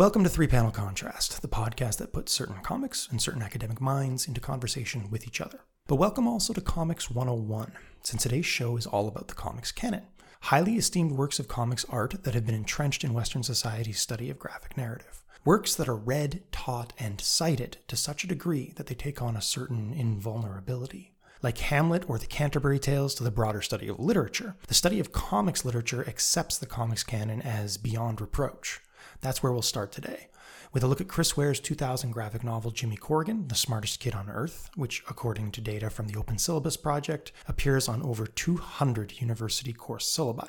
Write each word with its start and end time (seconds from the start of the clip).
Welcome 0.00 0.24
to 0.24 0.30
Three 0.30 0.46
Panel 0.46 0.70
Contrast, 0.70 1.42
the 1.42 1.46
podcast 1.46 1.98
that 1.98 2.14
puts 2.14 2.32
certain 2.32 2.62
comics 2.62 3.06
and 3.10 3.20
certain 3.20 3.42
academic 3.42 3.82
minds 3.82 4.26
into 4.26 4.40
conversation 4.40 5.10
with 5.10 5.26
each 5.26 5.42
other. 5.42 5.60
But 5.86 5.96
welcome 5.96 6.26
also 6.26 6.54
to 6.54 6.62
Comics 6.62 7.10
101, 7.10 7.72
since 8.02 8.22
today's 8.22 8.46
show 8.46 8.78
is 8.78 8.86
all 8.86 9.08
about 9.08 9.28
the 9.28 9.34
comics 9.34 9.72
canon. 9.72 10.04
Highly 10.40 10.76
esteemed 10.76 11.12
works 11.12 11.38
of 11.38 11.48
comics 11.48 11.84
art 11.90 12.24
that 12.24 12.32
have 12.32 12.46
been 12.46 12.54
entrenched 12.54 13.04
in 13.04 13.12
Western 13.12 13.42
society's 13.42 14.00
study 14.00 14.30
of 14.30 14.38
graphic 14.38 14.74
narrative. 14.74 15.22
Works 15.44 15.74
that 15.74 15.86
are 15.86 15.96
read, 15.96 16.44
taught, 16.50 16.94
and 16.98 17.20
cited 17.20 17.76
to 17.88 17.94
such 17.94 18.24
a 18.24 18.28
degree 18.28 18.72
that 18.76 18.86
they 18.86 18.94
take 18.94 19.20
on 19.20 19.36
a 19.36 19.42
certain 19.42 19.92
invulnerability. 19.92 21.12
Like 21.42 21.58
Hamlet 21.58 22.08
or 22.08 22.18
the 22.18 22.24
Canterbury 22.24 22.78
Tales 22.78 23.14
to 23.16 23.22
the 23.22 23.30
broader 23.30 23.60
study 23.60 23.88
of 23.88 24.00
literature, 24.00 24.56
the 24.66 24.72
study 24.72 24.98
of 24.98 25.12
comics 25.12 25.62
literature 25.62 26.08
accepts 26.08 26.56
the 26.56 26.64
comics 26.64 27.02
canon 27.02 27.42
as 27.42 27.76
beyond 27.76 28.22
reproach. 28.22 28.80
That's 29.20 29.42
where 29.42 29.52
we'll 29.52 29.62
start 29.62 29.92
today, 29.92 30.28
with 30.72 30.82
a 30.82 30.86
look 30.86 31.00
at 31.00 31.08
Chris 31.08 31.36
Ware's 31.36 31.60
2000 31.60 32.10
graphic 32.10 32.42
novel 32.42 32.70
Jimmy 32.70 32.96
Corrigan, 32.96 33.48
The 33.48 33.54
Smartest 33.54 34.00
Kid 34.00 34.14
on 34.14 34.30
Earth, 34.30 34.70
which, 34.76 35.02
according 35.10 35.50
to 35.52 35.60
data 35.60 35.90
from 35.90 36.08
the 36.08 36.18
Open 36.18 36.38
Syllabus 36.38 36.78
Project, 36.78 37.30
appears 37.46 37.86
on 37.86 38.02
over 38.02 38.26
200 38.26 39.20
university 39.20 39.74
course 39.74 40.10
syllabi. 40.10 40.48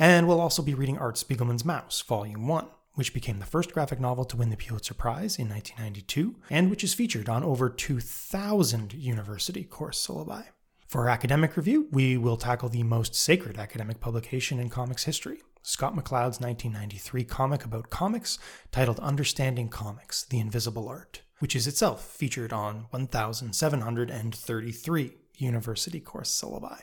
And 0.00 0.26
we'll 0.26 0.40
also 0.40 0.62
be 0.62 0.74
reading 0.74 0.98
Art 0.98 1.14
Spiegelman's 1.14 1.62
Maus, 1.62 2.04
Volume 2.04 2.48
1, 2.48 2.66
which 2.94 3.14
became 3.14 3.38
the 3.38 3.46
first 3.46 3.72
graphic 3.72 4.00
novel 4.00 4.24
to 4.24 4.36
win 4.36 4.50
the 4.50 4.56
Pulitzer 4.56 4.94
Prize 4.94 5.38
in 5.38 5.48
1992, 5.48 6.34
and 6.50 6.70
which 6.70 6.82
is 6.82 6.92
featured 6.92 7.28
on 7.28 7.44
over 7.44 7.68
2,000 7.68 8.94
university 8.94 9.62
course 9.62 10.04
syllabi. 10.04 10.44
For 10.88 11.02
our 11.02 11.08
academic 11.08 11.56
review, 11.56 11.86
we 11.92 12.16
will 12.16 12.36
tackle 12.36 12.68
the 12.68 12.82
most 12.82 13.14
sacred 13.14 13.58
academic 13.58 14.00
publication 14.00 14.58
in 14.58 14.70
comics 14.70 15.04
history, 15.04 15.42
Scott 15.68 15.96
McCloud's 15.96 16.38
1993 16.38 17.24
comic 17.24 17.64
about 17.64 17.90
comics 17.90 18.38
titled 18.70 19.00
Understanding 19.00 19.68
Comics 19.68 20.22
The 20.22 20.38
Invisible 20.38 20.88
Art, 20.88 21.22
which 21.40 21.56
is 21.56 21.66
itself 21.66 22.06
featured 22.06 22.52
on 22.52 22.86
1,733 22.90 25.16
university 25.34 25.98
course 25.98 26.30
syllabi. 26.30 26.82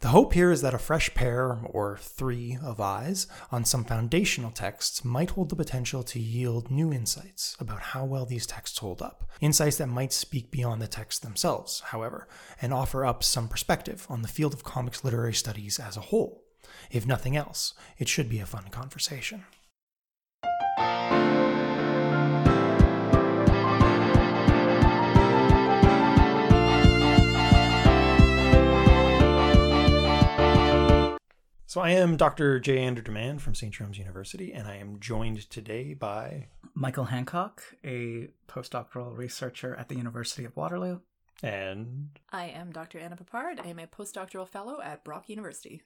The 0.00 0.08
hope 0.08 0.34
here 0.34 0.50
is 0.50 0.60
that 0.60 0.74
a 0.74 0.78
fresh 0.78 1.14
pair 1.14 1.60
or 1.64 1.96
three 1.96 2.58
of 2.62 2.78
eyes 2.78 3.26
on 3.50 3.64
some 3.64 3.84
foundational 3.84 4.50
texts 4.50 5.02
might 5.02 5.30
hold 5.30 5.48
the 5.48 5.56
potential 5.56 6.02
to 6.02 6.20
yield 6.20 6.70
new 6.70 6.92
insights 6.92 7.56
about 7.58 7.80
how 7.80 8.04
well 8.04 8.26
these 8.26 8.46
texts 8.46 8.76
hold 8.76 9.00
up. 9.00 9.30
Insights 9.40 9.78
that 9.78 9.86
might 9.86 10.12
speak 10.12 10.50
beyond 10.50 10.82
the 10.82 10.88
texts 10.88 11.20
themselves, 11.20 11.80
however, 11.86 12.28
and 12.60 12.74
offer 12.74 13.06
up 13.06 13.24
some 13.24 13.48
perspective 13.48 14.06
on 14.10 14.20
the 14.20 14.28
field 14.28 14.52
of 14.52 14.62
comics 14.62 15.04
literary 15.04 15.32
studies 15.32 15.78
as 15.78 15.96
a 15.96 16.02
whole. 16.02 16.43
If 16.90 17.06
nothing 17.06 17.36
else, 17.36 17.74
it 17.98 18.08
should 18.08 18.28
be 18.28 18.40
a 18.40 18.46
fun 18.46 18.64
conversation. 18.70 19.44
So 31.74 31.80
I 31.80 31.90
am 31.90 32.16
Dr. 32.16 32.60
J. 32.60 32.78
Andrew 32.78 33.02
Deman 33.02 33.40
from 33.40 33.56
St. 33.56 33.74
Jerome's 33.74 33.98
University, 33.98 34.52
and 34.52 34.68
I 34.68 34.76
am 34.76 35.00
joined 35.00 35.50
today 35.50 35.92
by 35.92 36.46
Michael 36.72 37.06
Hancock, 37.06 37.64
a 37.84 38.28
postdoctoral 38.46 39.16
researcher 39.18 39.74
at 39.74 39.88
the 39.88 39.96
University 39.96 40.44
of 40.44 40.54
Waterloo. 40.54 41.00
And 41.42 42.10
I 42.30 42.44
am 42.44 42.70
Dr. 42.70 43.00
Anna 43.00 43.16
Peppard. 43.16 43.58
I 43.58 43.70
am 43.70 43.80
a 43.80 43.88
postdoctoral 43.88 44.46
fellow 44.46 44.80
at 44.80 45.02
Brock 45.02 45.28
University. 45.28 45.82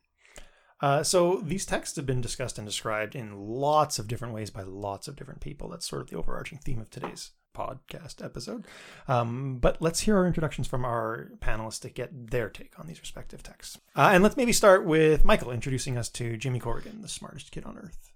Uh, 0.81 1.03
so 1.03 1.41
these 1.45 1.67
texts 1.67 1.97
have 1.97 2.07
been 2.07 2.21
discussed 2.21 2.59
and 2.59 2.67
described 2.67 3.17
in 3.17 3.37
lots 3.37 3.99
of 3.99 4.09
different 4.09 4.35
ways 4.35 4.51
by 4.51 4.63
lots 4.63 5.09
of 5.09 5.17
different 5.17 5.41
people. 5.41 5.69
That's 5.69 5.89
sort 5.89 6.03
of 6.03 6.11
the 6.11 6.17
overarching 6.17 6.59
theme 6.59 6.81
of 6.81 6.91
today's 6.91 7.33
podcast 7.57 8.25
episode. 8.25 8.65
Um, 9.09 9.59
but 9.59 9.83
let's 9.83 10.01
hear 10.01 10.17
our 10.17 10.27
introductions 10.27 10.69
from 10.69 10.85
our 10.85 11.33
panelists 11.41 11.81
to 11.81 11.91
get 11.91 12.31
their 12.31 12.49
take 12.49 12.79
on 12.79 12.87
these 12.87 13.01
respective 13.01 13.43
texts. 13.43 13.79
Uh, 13.97 14.11
and 14.13 14.23
let's 14.23 14.37
maybe 14.37 14.53
start 14.53 14.85
with 14.85 15.25
Michael 15.25 15.51
introducing 15.51 15.99
us 15.99 16.09
to 16.11 16.37
Jimmy 16.37 16.61
Corrigan, 16.61 17.03
the 17.03 17.09
smartest 17.09 17.51
kid 17.51 17.65
on 17.65 17.77
earth. 17.77 18.13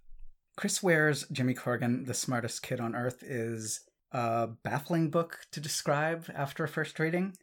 Chris 0.57 0.83
Ware's 0.83 1.27
Jimmy 1.33 1.55
Corrigan, 1.55 2.05
the 2.05 2.15
smartest 2.15 2.63
kid 2.63 2.79
on 2.79 2.95
earth, 2.95 3.23
is 3.23 3.81
a 4.13 4.49
baffling 4.63 5.11
book 5.11 5.41
to 5.51 5.61
describe 5.61 6.31
after 6.35 6.63
a 6.63 6.69
first 6.69 6.99
reading. 7.01 7.35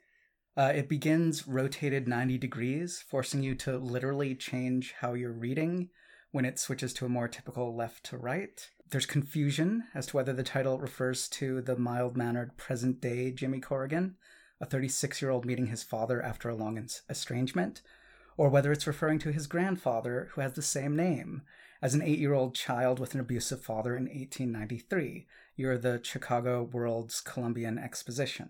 Uh, 0.57 0.73
it 0.75 0.89
begins 0.89 1.47
rotated 1.47 2.07
90 2.07 2.37
degrees, 2.37 3.03
forcing 3.07 3.43
you 3.43 3.55
to 3.55 3.77
literally 3.77 4.35
change 4.35 4.93
how 4.99 5.13
you're 5.13 5.31
reading 5.31 5.89
when 6.31 6.45
it 6.45 6.59
switches 6.59 6.93
to 6.93 7.05
a 7.05 7.09
more 7.09 7.27
typical 7.27 7.75
left 7.75 8.03
to 8.03 8.17
right. 8.17 8.69
There's 8.89 9.05
confusion 9.05 9.83
as 9.93 10.07
to 10.07 10.17
whether 10.17 10.33
the 10.33 10.43
title 10.43 10.79
refers 10.79 11.27
to 11.29 11.61
the 11.61 11.77
mild 11.77 12.17
mannered 12.17 12.57
present 12.57 12.99
day 12.99 13.31
Jimmy 13.31 13.59
Corrigan, 13.59 14.15
a 14.59 14.65
36 14.65 15.21
year 15.21 15.31
old 15.31 15.45
meeting 15.45 15.67
his 15.67 15.83
father 15.83 16.21
after 16.21 16.49
a 16.49 16.55
long 16.55 16.83
estrangement, 17.09 17.81
or 18.35 18.49
whether 18.49 18.71
it's 18.71 18.87
referring 18.87 19.19
to 19.19 19.31
his 19.31 19.47
grandfather, 19.47 20.29
who 20.33 20.41
has 20.41 20.53
the 20.53 20.61
same 20.61 20.95
name, 20.95 21.43
as 21.81 21.93
an 21.93 22.01
eight 22.01 22.19
year 22.19 22.33
old 22.33 22.55
child 22.55 22.99
with 22.99 23.13
an 23.13 23.19
abusive 23.19 23.61
father 23.61 23.95
in 23.95 24.05
1893, 24.05 25.27
year 25.55 25.73
of 25.73 25.83
the 25.83 26.01
Chicago 26.03 26.63
World's 26.63 27.21
Columbian 27.21 27.77
Exposition 27.77 28.49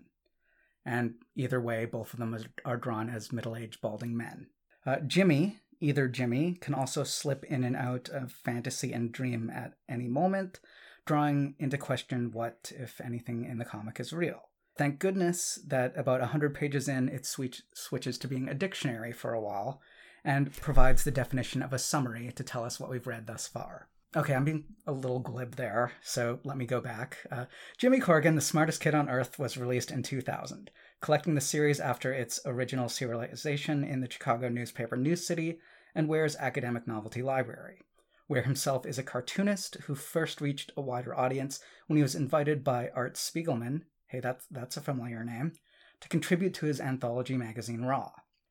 and 0.84 1.14
either 1.34 1.60
way, 1.60 1.84
both 1.84 2.12
of 2.12 2.18
them 2.18 2.36
are 2.64 2.76
drawn 2.76 3.10
as 3.10 3.32
middle 3.32 3.56
aged 3.56 3.80
balding 3.80 4.16
men. 4.16 4.48
Uh, 4.86 4.96
Jimmy, 5.06 5.58
either 5.80 6.08
Jimmy, 6.08 6.56
can 6.60 6.74
also 6.74 7.04
slip 7.04 7.44
in 7.44 7.64
and 7.64 7.76
out 7.76 8.08
of 8.08 8.32
fantasy 8.32 8.92
and 8.92 9.12
dream 9.12 9.50
at 9.50 9.74
any 9.88 10.08
moment, 10.08 10.60
drawing 11.06 11.54
into 11.58 11.76
question 11.76 12.30
what, 12.32 12.72
if 12.74 13.00
anything, 13.00 13.44
in 13.44 13.58
the 13.58 13.64
comic 13.64 14.00
is 14.00 14.12
real. 14.12 14.40
Thank 14.76 14.98
goodness 14.98 15.58
that 15.66 15.92
about 15.96 16.20
100 16.20 16.54
pages 16.54 16.88
in, 16.88 17.08
it 17.08 17.26
switch- 17.26 17.62
switches 17.74 18.16
to 18.18 18.28
being 18.28 18.48
a 18.48 18.54
dictionary 18.54 19.12
for 19.12 19.34
a 19.34 19.40
while 19.40 19.82
and 20.24 20.54
provides 20.54 21.04
the 21.04 21.10
definition 21.10 21.62
of 21.62 21.72
a 21.72 21.78
summary 21.78 22.32
to 22.32 22.44
tell 22.44 22.64
us 22.64 22.80
what 22.80 22.90
we've 22.90 23.06
read 23.06 23.26
thus 23.26 23.46
far. 23.46 23.89
Okay, 24.16 24.34
I'm 24.34 24.44
being 24.44 24.64
a 24.88 24.92
little 24.92 25.20
glib 25.20 25.54
there, 25.54 25.92
so 26.02 26.40
let 26.42 26.56
me 26.56 26.66
go 26.66 26.80
back. 26.80 27.18
Uh, 27.30 27.44
Jimmy 27.78 28.00
Corrigan, 28.00 28.34
The 28.34 28.40
Smartest 28.40 28.80
Kid 28.80 28.92
on 28.92 29.08
Earth, 29.08 29.38
was 29.38 29.56
released 29.56 29.92
in 29.92 30.02
2000, 30.02 30.68
collecting 31.00 31.36
the 31.36 31.40
series 31.40 31.78
after 31.78 32.12
its 32.12 32.40
original 32.44 32.86
serialization 32.86 33.88
in 33.88 34.00
the 34.00 34.10
Chicago 34.10 34.48
newspaper 34.48 34.96
Newcity 34.96 35.58
and 35.94 36.08
Ware's 36.08 36.34
Acme 36.40 36.80
Novelty 36.86 37.22
Library. 37.22 37.82
Ware 38.28 38.42
himself 38.42 38.84
is 38.84 38.98
a 38.98 39.04
cartoonist 39.04 39.76
who 39.86 39.94
first 39.94 40.40
reached 40.40 40.72
a 40.76 40.80
wider 40.80 41.16
audience 41.16 41.60
when 41.86 41.96
he 41.96 42.02
was 42.02 42.16
invited 42.16 42.64
by 42.64 42.90
Art 42.92 43.14
Spiegelman, 43.14 43.82
hey, 44.08 44.18
that's, 44.18 44.44
that's 44.50 44.76
a 44.76 44.80
familiar 44.80 45.22
name, 45.22 45.52
to 46.00 46.08
contribute 46.08 46.54
to 46.54 46.66
his 46.66 46.80
anthology 46.80 47.36
magazine 47.36 47.82
Raw. 47.82 48.10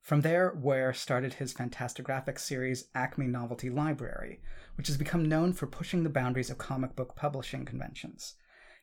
From 0.09 0.21
there, 0.21 0.51
Ware 0.55 0.91
started 0.91 1.35
his 1.35 1.53
Fantagraphics 1.53 2.39
series 2.39 2.87
Acme 2.95 3.27
Novelty 3.27 3.69
Library, 3.69 4.41
which 4.73 4.87
has 4.87 4.97
become 4.97 5.29
known 5.29 5.53
for 5.53 5.67
pushing 5.67 6.01
the 6.01 6.09
boundaries 6.09 6.49
of 6.49 6.57
comic 6.57 6.95
book 6.95 7.15
publishing 7.15 7.63
conventions. 7.63 8.33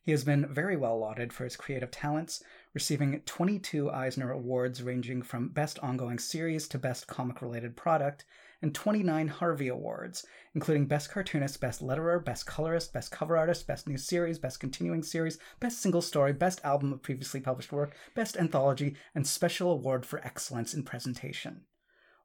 He 0.00 0.12
has 0.12 0.22
been 0.22 0.46
very 0.46 0.76
well 0.76 1.00
lauded 1.00 1.32
for 1.32 1.42
his 1.42 1.56
creative 1.56 1.90
talents, 1.90 2.44
receiving 2.74 3.22
22 3.22 3.90
Eisner 3.90 4.30
Awards 4.30 4.84
ranging 4.84 5.20
from 5.20 5.48
Best 5.48 5.80
Ongoing 5.80 6.20
Series 6.20 6.68
to 6.68 6.78
Best 6.78 7.08
Comic 7.08 7.42
Related 7.42 7.74
Product, 7.74 8.24
and 8.62 8.74
29 8.74 9.28
Harvey 9.28 9.68
Awards, 9.68 10.24
including 10.54 10.86
Best 10.86 11.10
Cartoonist, 11.10 11.60
Best 11.60 11.82
Letterer, 11.82 12.24
Best 12.24 12.46
Colorist, 12.46 12.92
Best 12.92 13.10
Cover 13.10 13.36
Artist, 13.36 13.66
Best 13.66 13.88
New 13.88 13.96
Series, 13.96 14.38
Best 14.38 14.60
Continuing 14.60 15.02
Series, 15.02 15.38
Best 15.60 15.80
Single 15.80 16.02
Story, 16.02 16.32
Best 16.32 16.60
Album 16.64 16.92
of 16.92 17.02
Previously 17.02 17.40
Published 17.40 17.72
Work, 17.72 17.94
Best 18.14 18.36
Anthology, 18.36 18.96
and 19.14 19.26
Special 19.26 19.70
Award 19.70 20.06
for 20.06 20.24
Excellence 20.24 20.74
in 20.74 20.82
Presentation. 20.82 21.62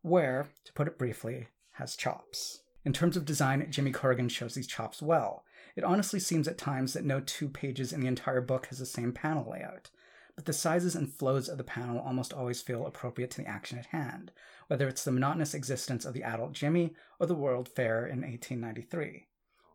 Ware, 0.04 0.50
to 0.66 0.74
put 0.74 0.88
it 0.88 0.98
briefly, 0.98 1.48
has 1.74 1.96
chops. 1.96 2.64
In 2.84 2.94
terms 2.94 3.16
of 3.16 3.26
design, 3.26 3.66
Jimmy 3.70 3.92
Corrigan 3.92 4.30
shows 4.30 4.56
these 4.56 4.68
chops 4.68 5.02
well. 5.02 5.44
It 5.76 5.84
honestly 5.84 6.20
seems 6.20 6.48
at 6.48 6.58
times 6.58 6.94
that 6.94 7.06
no 7.06 7.20
two 7.20 7.48
pages 7.48 7.94
in 7.94 8.02
the 8.02 8.08
entire 8.08 8.42
book 8.42 8.68
has 8.68 8.80
the 8.80 8.86
same 8.86 9.12
panel 9.12 9.50
layout 9.50 9.92
but 10.36 10.46
the 10.46 10.54
sizes 10.54 10.96
and 10.96 11.12
flows 11.12 11.50
of 11.50 11.58
the 11.58 11.64
panel 11.64 12.00
almost 12.00 12.34
always 12.34 12.62
feel 12.62 12.86
appropriate 12.86 13.32
to 13.32 13.42
the 13.42 13.48
action 13.48 13.78
at 13.78 13.88
hand, 13.88 14.32
whether 14.68 14.88
it's 14.88 15.04
the 15.04 15.12
monotonous 15.12 15.54
existence 15.54 16.06
of 16.06 16.14
the 16.14 16.24
adult 16.24 16.54
Jimmy 16.54 16.96
or 17.20 17.28
the 17.28 17.36
World 17.36 17.68
Fair 17.68 18.06
in 18.06 18.22
1893. 18.22 19.28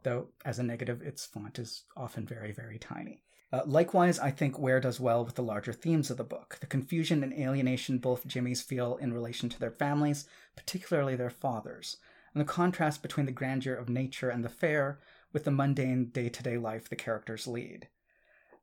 Though, 0.02 0.28
as 0.44 0.58
a 0.58 0.62
negative, 0.62 1.02
its 1.02 1.26
font 1.26 1.58
is 1.58 1.84
often 1.96 2.26
very, 2.26 2.52
very 2.52 2.78
tiny. 2.78 3.24
Uh, 3.52 3.62
likewise, 3.64 4.18
I 4.18 4.30
think 4.30 4.58
Ware 4.58 4.80
does 4.80 4.98
well 4.98 5.24
with 5.24 5.36
the 5.36 5.42
larger 5.42 5.72
themes 5.72 6.10
of 6.10 6.16
the 6.16 6.24
book 6.24 6.58
the 6.60 6.66
confusion 6.66 7.22
and 7.22 7.32
alienation 7.32 7.98
both 7.98 8.26
Jimmys 8.26 8.62
feel 8.62 8.96
in 8.96 9.12
relation 9.12 9.48
to 9.48 9.58
their 9.58 9.70
families, 9.70 10.26
particularly 10.56 11.16
their 11.16 11.30
fathers, 11.30 11.96
and 12.34 12.40
the 12.40 12.52
contrast 12.52 13.02
between 13.02 13.26
the 13.26 13.32
grandeur 13.32 13.74
of 13.74 13.88
nature 13.88 14.30
and 14.30 14.44
the 14.44 14.48
fair 14.48 14.98
with 15.32 15.44
the 15.44 15.50
mundane 15.50 16.06
day 16.06 16.28
to 16.28 16.42
day 16.42 16.58
life 16.58 16.88
the 16.88 16.96
characters 16.96 17.46
lead. 17.46 17.88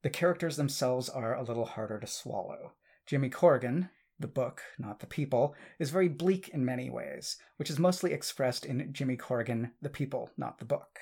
The 0.04 0.10
characters 0.10 0.58
themselves 0.58 1.08
are 1.08 1.34
a 1.34 1.44
little 1.44 1.64
harder 1.64 1.98
to 1.98 2.08
swallow. 2.08 2.74
Jimmy 3.06 3.30
Corrigan, 3.30 3.90
the 4.20 4.28
book, 4.28 4.62
not 4.78 5.00
the 5.00 5.08
people, 5.08 5.56
is 5.80 5.92
very 5.92 6.10
bleak 6.10 6.50
in 6.50 6.66
many 6.66 6.90
ways, 6.90 7.38
which 7.56 7.70
is 7.70 7.80
mostly 7.80 8.12
expressed 8.12 8.66
in 8.66 8.92
Jimmy 8.92 9.16
Corrigan, 9.16 9.72
the 9.82 9.90
people, 9.90 10.30
not 10.36 10.60
the 10.60 10.66
book. 10.66 11.00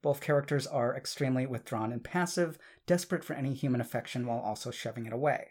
Both 0.00 0.22
characters 0.22 0.66
are 0.66 0.96
extremely 0.96 1.44
withdrawn 1.44 1.92
and 1.92 2.02
passive, 2.02 2.58
desperate 2.86 3.24
for 3.24 3.34
any 3.34 3.52
human 3.52 3.82
affection 3.82 4.26
while 4.26 4.40
also 4.40 4.70
shoving 4.70 5.04
it 5.04 5.12
away. 5.12 5.48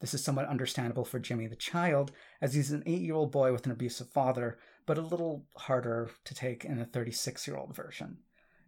This 0.00 0.12
is 0.12 0.24
somewhat 0.24 0.48
understandable 0.48 1.04
for 1.04 1.20
Jimmy 1.20 1.46
the 1.46 1.54
child, 1.54 2.10
as 2.40 2.54
he's 2.54 2.72
an 2.72 2.82
eight 2.86 3.02
year 3.02 3.14
old 3.14 3.30
boy 3.30 3.52
with 3.52 3.66
an 3.66 3.72
abusive 3.72 4.08
father, 4.08 4.58
but 4.84 4.98
a 4.98 5.02
little 5.02 5.46
harder 5.56 6.10
to 6.24 6.34
take 6.34 6.64
in 6.64 6.78
the 6.78 6.86
36 6.86 7.46
year 7.46 7.56
old 7.56 7.76
version. 7.76 8.18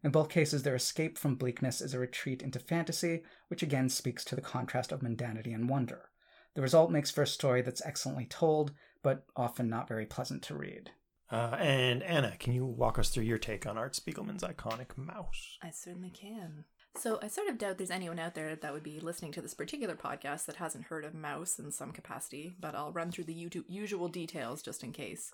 In 0.05 0.11
both 0.11 0.29
cases, 0.29 0.63
their 0.63 0.75
escape 0.75 1.17
from 1.17 1.35
bleakness 1.35 1.81
is 1.81 1.95
a 1.95 1.99
retreat 1.99 2.43
into 2.43 2.59
fantasy, 2.59 3.23
which 3.49 3.63
again 3.63 3.89
speaks 3.89 4.23
to 4.27 4.37
the 4.37 4.43
contrast 4.43 4.93
of 4.93 5.01
mundanity 5.01 5.55
and 5.55 5.69
wonder. 5.69 6.11
The 6.53 6.61
result 6.61 6.91
makes 6.91 7.11
for 7.11 7.23
a 7.23 7.27
story 7.27 7.63
that's 7.63 7.85
excellently 7.85 8.27
told, 8.27 8.73
but 9.03 9.25
often 9.35 9.69
not 9.71 9.89
very 9.89 10.05
pleasant 10.05 10.43
to 10.43 10.55
read. 10.55 10.91
Uh, 11.33 11.57
and 11.59 12.03
Anna, 12.03 12.37
can 12.39 12.53
you 12.53 12.67
walk 12.67 12.99
us 12.99 13.09
through 13.09 13.25
your 13.25 13.39
take 13.39 13.67
on 13.67 13.79
Art 13.79 13.95
Spiegelman's 13.95 14.43
iconic 14.43 14.89
Maus? 14.99 15.57
I 15.63 15.71
certainly 15.71 16.11
can. 16.11 16.65
So 16.97 17.19
I 17.23 17.29
sort 17.29 17.49
of 17.49 17.57
doubt 17.57 17.79
there's 17.79 17.91
anyone 17.91 18.19
out 18.19 18.35
there 18.35 18.55
that 18.55 18.73
would 18.75 18.85
be 18.85 19.01
listening 19.01 19.33
to 19.33 19.41
this 19.41 19.55
particular 19.55 19.97
podcast 19.97 20.45
that 20.45 20.57
hasn't 20.57 20.85
heard 20.85 21.07
of 21.07 21.15
Maus 21.15 21.59
in 21.59 21.73
some 21.73 21.93
capacity, 21.93 22.55
but 22.61 22.75
I'll 22.75 22.93
run 22.93 23.11
through 23.11 23.25
the 23.25 23.51
usual 23.69 24.09
details 24.09 24.63
just 24.63 24.85
in 24.85 24.93
case. 24.93 25.33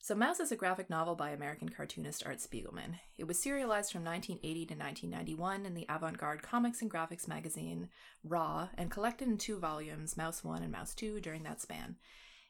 So 0.00 0.14
Maus 0.14 0.40
is 0.40 0.52
a 0.52 0.56
graphic 0.56 0.88
novel 0.88 1.16
by 1.16 1.30
American 1.30 1.68
cartoonist 1.68 2.24
Art 2.24 2.38
Spiegelman. 2.38 3.00
It 3.18 3.26
was 3.26 3.40
serialized 3.40 3.90
from 3.90 4.04
1980 4.04 4.66
to 4.66 4.74
1991 4.74 5.66
in 5.66 5.74
the 5.74 5.86
avant-garde 5.88 6.42
comics 6.42 6.80
and 6.80 6.90
graphics 6.90 7.26
magazine 7.26 7.88
Raw 8.22 8.68
and 8.78 8.90
collected 8.90 9.26
in 9.26 9.36
two 9.36 9.58
volumes, 9.58 10.14
Maus 10.14 10.44
1 10.44 10.62
and 10.62 10.72
Maus 10.72 10.94
2, 10.94 11.20
during 11.20 11.42
that 11.42 11.60
span. 11.60 11.96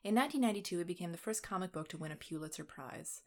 In 0.04 0.14
1992, 0.14 0.80
it 0.80 0.86
became 0.86 1.12
the 1.12 1.18
first 1.18 1.42
comic 1.42 1.72
book 1.72 1.88
to 1.88 1.96
win 1.96 2.12
a 2.12 2.16
Pulitzer 2.16 2.62
Prize. 2.62 3.22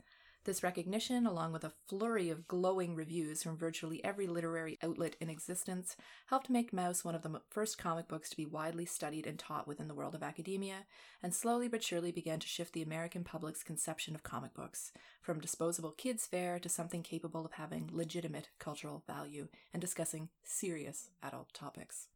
This 0.45 0.63
recognition, 0.63 1.25
along 1.25 1.51
with 1.51 1.65
a 1.65 1.73
flurry 1.87 2.29
of 2.29 2.47
glowing 2.47 2.95
reviews 2.95 3.43
from 3.43 3.57
virtually 3.57 4.03
every 4.05 4.25
literary 4.25 4.79
outlet 4.81 5.17
in 5.19 5.29
existence, 5.29 5.97
helped 6.27 6.49
make 6.49 6.71
Maus 6.71 7.03
one 7.03 7.13
of 7.13 7.23
the 7.23 7.41
first 7.49 7.77
comic 7.77 8.07
books 8.07 8.29
to 8.29 8.37
be 8.37 8.45
widely 8.45 8.85
studied 8.85 9.27
and 9.27 9.37
taught 9.37 9.67
within 9.67 9.89
the 9.89 9.93
world 9.93 10.15
of 10.15 10.23
academia, 10.23 10.85
and 11.21 11.35
slowly 11.35 11.67
but 11.67 11.83
surely 11.83 12.13
began 12.13 12.39
to 12.39 12.47
shift 12.47 12.71
the 12.71 12.81
American 12.81 13.25
public's 13.25 13.63
conception 13.63 14.15
of 14.15 14.23
comic 14.23 14.53
books, 14.53 14.93
from 15.21 15.41
disposable 15.41 15.91
kids' 15.91 16.25
fare 16.25 16.57
to 16.57 16.69
something 16.69 17.03
capable 17.03 17.45
of 17.45 17.53
having 17.53 17.89
legitimate 17.91 18.47
cultural 18.59 19.03
value 19.05 19.49
and 19.73 19.81
discussing 19.81 20.29
serious 20.41 21.09
adult 21.21 21.53
topics. 21.53 22.07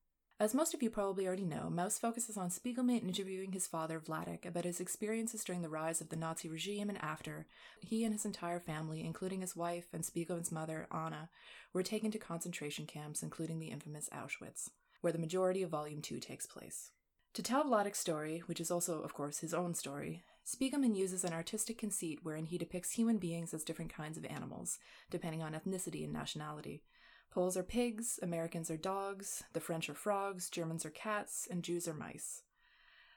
As 0.44 0.54
most 0.54 0.74
of 0.74 0.84
you 0.84 0.90
probably 0.90 1.25
already 1.25 1.45
know, 1.45 1.72
Maus 1.74 1.98
focuses 1.98 2.36
on 2.36 2.50
Spiegelman 2.50 3.07
interviewing 3.07 3.54
his 3.54 3.66
father, 3.66 3.98
Vladek, 3.98 4.45
about 4.45 4.66
his 4.66 4.81
experiences 4.81 5.42
during 5.42 5.62
the 5.62 5.69
rise 5.69 6.01
of 6.01 6.10
the 6.10 6.18
Nazi 6.18 6.50
regime 6.50 6.90
and 6.90 7.01
after. 7.01 7.48
He 7.80 8.04
and 8.04 8.13
his 8.13 8.25
entire 8.25 8.60
family, 8.60 9.06
including 9.06 9.40
his 9.40 9.56
wife 9.56 9.86
and 9.94 10.04
Spiegelman's 10.04 10.51
mother, 10.51 10.86
Anna, 10.92 11.30
were 11.72 11.81
taken 11.81 12.12
to 12.12 12.19
concentration 12.19 12.86
camps, 12.86 13.24
including 13.24 13.60
the 13.60 13.69
infamous 13.69 14.10
Auschwitz, 14.10 14.69
where 15.00 15.13
the 15.13 15.18
majority 15.18 15.63
of 15.63 15.69
Volume 15.69 16.01
2 16.01 16.19
takes 16.19 16.45
place. 16.45 16.92
To 17.36 17.42
tell 17.42 17.63
Vladek's 17.63 18.00
story, 18.00 18.44
which 18.45 18.60
is 18.60 18.69
also, 18.69 19.01
of 19.01 19.13
course, 19.13 19.40
his 19.40 19.54
own 19.54 19.74
story, 19.74 20.25
Spiegelman 20.45 20.94
uses 20.94 21.24
an 21.24 21.31
artistic 21.31 21.78
conceit 21.78 22.19
wherein 22.22 22.48
he 22.48 22.57
depicts 22.57 22.92
human 22.92 23.18
beings 23.18 23.54
as 23.54 23.63
different 23.63 23.94
kinds 23.94 24.18
of 24.18 24.25
animals, 24.25 24.78
depending 25.10 25.42
on 25.42 25.54
ethnicity 25.54 26.04
and 26.04 26.12
nationality. 26.12 26.84
Poles 27.33 27.57
are 27.57 27.63
pigs, 27.63 28.19
Americans 28.21 28.69
are 28.69 28.77
dogs, 28.77 29.44
the 29.53 29.59
French 29.59 29.89
are 29.89 29.95
frogs, 29.95 30.51
Germans 30.51 30.85
are 30.85 30.91
cats, 30.91 31.47
and 31.50 31.63
Jews 31.63 31.88
are 31.88 31.94
mice. 31.95 32.44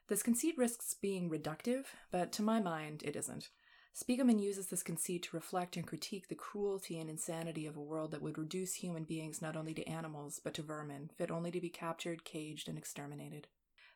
This 0.08 0.22
conceit 0.22 0.56
risks 0.56 0.94
being 0.94 1.28
reductive, 1.28 1.84
but 2.10 2.32
to 2.32 2.42
my 2.42 2.58
mind, 2.58 3.02
it 3.04 3.14
isn't. 3.14 3.50
Spiegelman 3.94 4.42
uses 4.42 4.68
this 4.68 4.82
conceit 4.82 5.24
to 5.24 5.36
reflect 5.36 5.76
and 5.76 5.86
critique 5.86 6.28
the 6.28 6.34
cruelty 6.34 6.98
and 6.98 7.10
insanity 7.10 7.66
of 7.66 7.76
a 7.76 7.82
world 7.82 8.10
that 8.12 8.22
would 8.22 8.38
reduce 8.38 8.76
human 8.76 9.04
beings 9.04 9.42
not 9.42 9.54
only 9.54 9.74
to 9.74 9.86
animals, 9.86 10.40
but 10.42 10.54
to 10.54 10.62
vermin, 10.62 11.10
fit 11.18 11.30
only 11.30 11.50
to 11.50 11.60
be 11.60 11.68
captured, 11.68 12.24
caged, 12.24 12.70
and 12.70 12.78
exterminated. 12.78 13.48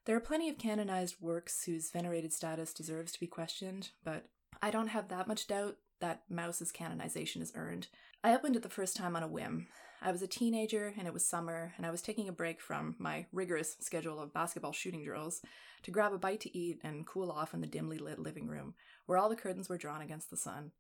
There 0.05 0.17
are 0.17 0.21
plenty 0.21 0.51
of 0.51 0.59
canonized 0.59 1.17
works 1.23 1.65
whose 1.65 1.91
venerated 1.91 2.35
status 2.35 2.75
deserves 2.75 3.13
to 3.13 3.21
be 3.21 3.27
questioned, 3.27 3.93
but 4.05 4.27
I 4.61 4.71
don't 4.71 4.89
have 4.89 5.09
that 5.09 5.29
much 5.29 5.47
doubt 5.47 5.79
that 6.01 6.23
Maus's 6.29 6.73
canonization 6.73 7.41
is 7.43 7.53
earned. 7.55 7.89
I 8.23 8.35
opened 8.35 8.57
it 8.57 8.63
the 8.63 8.69
first 8.69 8.97
time 8.97 9.17
on 9.17 9.23
a 9.23 9.29
whim. 9.29 9.69
I 10.03 10.13
was 10.13 10.23
a 10.23 10.27
teenager 10.27 10.95
and 10.99 11.07
it 11.07 11.13
was 11.13 11.25
summer, 11.25 11.75
and 11.77 11.85
I 11.85 11.91
was 11.91 12.01
taking 12.01 12.29
a 12.29 12.33
break 12.33 12.61
from 12.61 12.97
my 12.99 13.27
rigorous 13.33 13.77
schedule 13.81 14.19
of 14.19 14.33
basketball 14.33 14.73
shooting 14.73 15.05
drills 15.05 15.43
to 15.83 15.91
grab 15.91 16.13
a 16.13 16.19
bite 16.19 16.41
to 16.41 16.59
eat 16.59 16.81
and 16.83 17.07
cool 17.07 17.31
off 17.31 17.55
in 17.55 17.61
the 17.61 17.67
dimly 17.67 17.99
lit 17.99 18.19
living 18.19 18.49
room, 18.49 18.75
where 19.07 19.19
all 19.19 19.29
the 19.29 19.37
curtains 19.37 19.69
were 19.69 19.79
drawn 19.79 20.01
against 20.01 20.31
the 20.31 20.37
sun. 20.37 20.73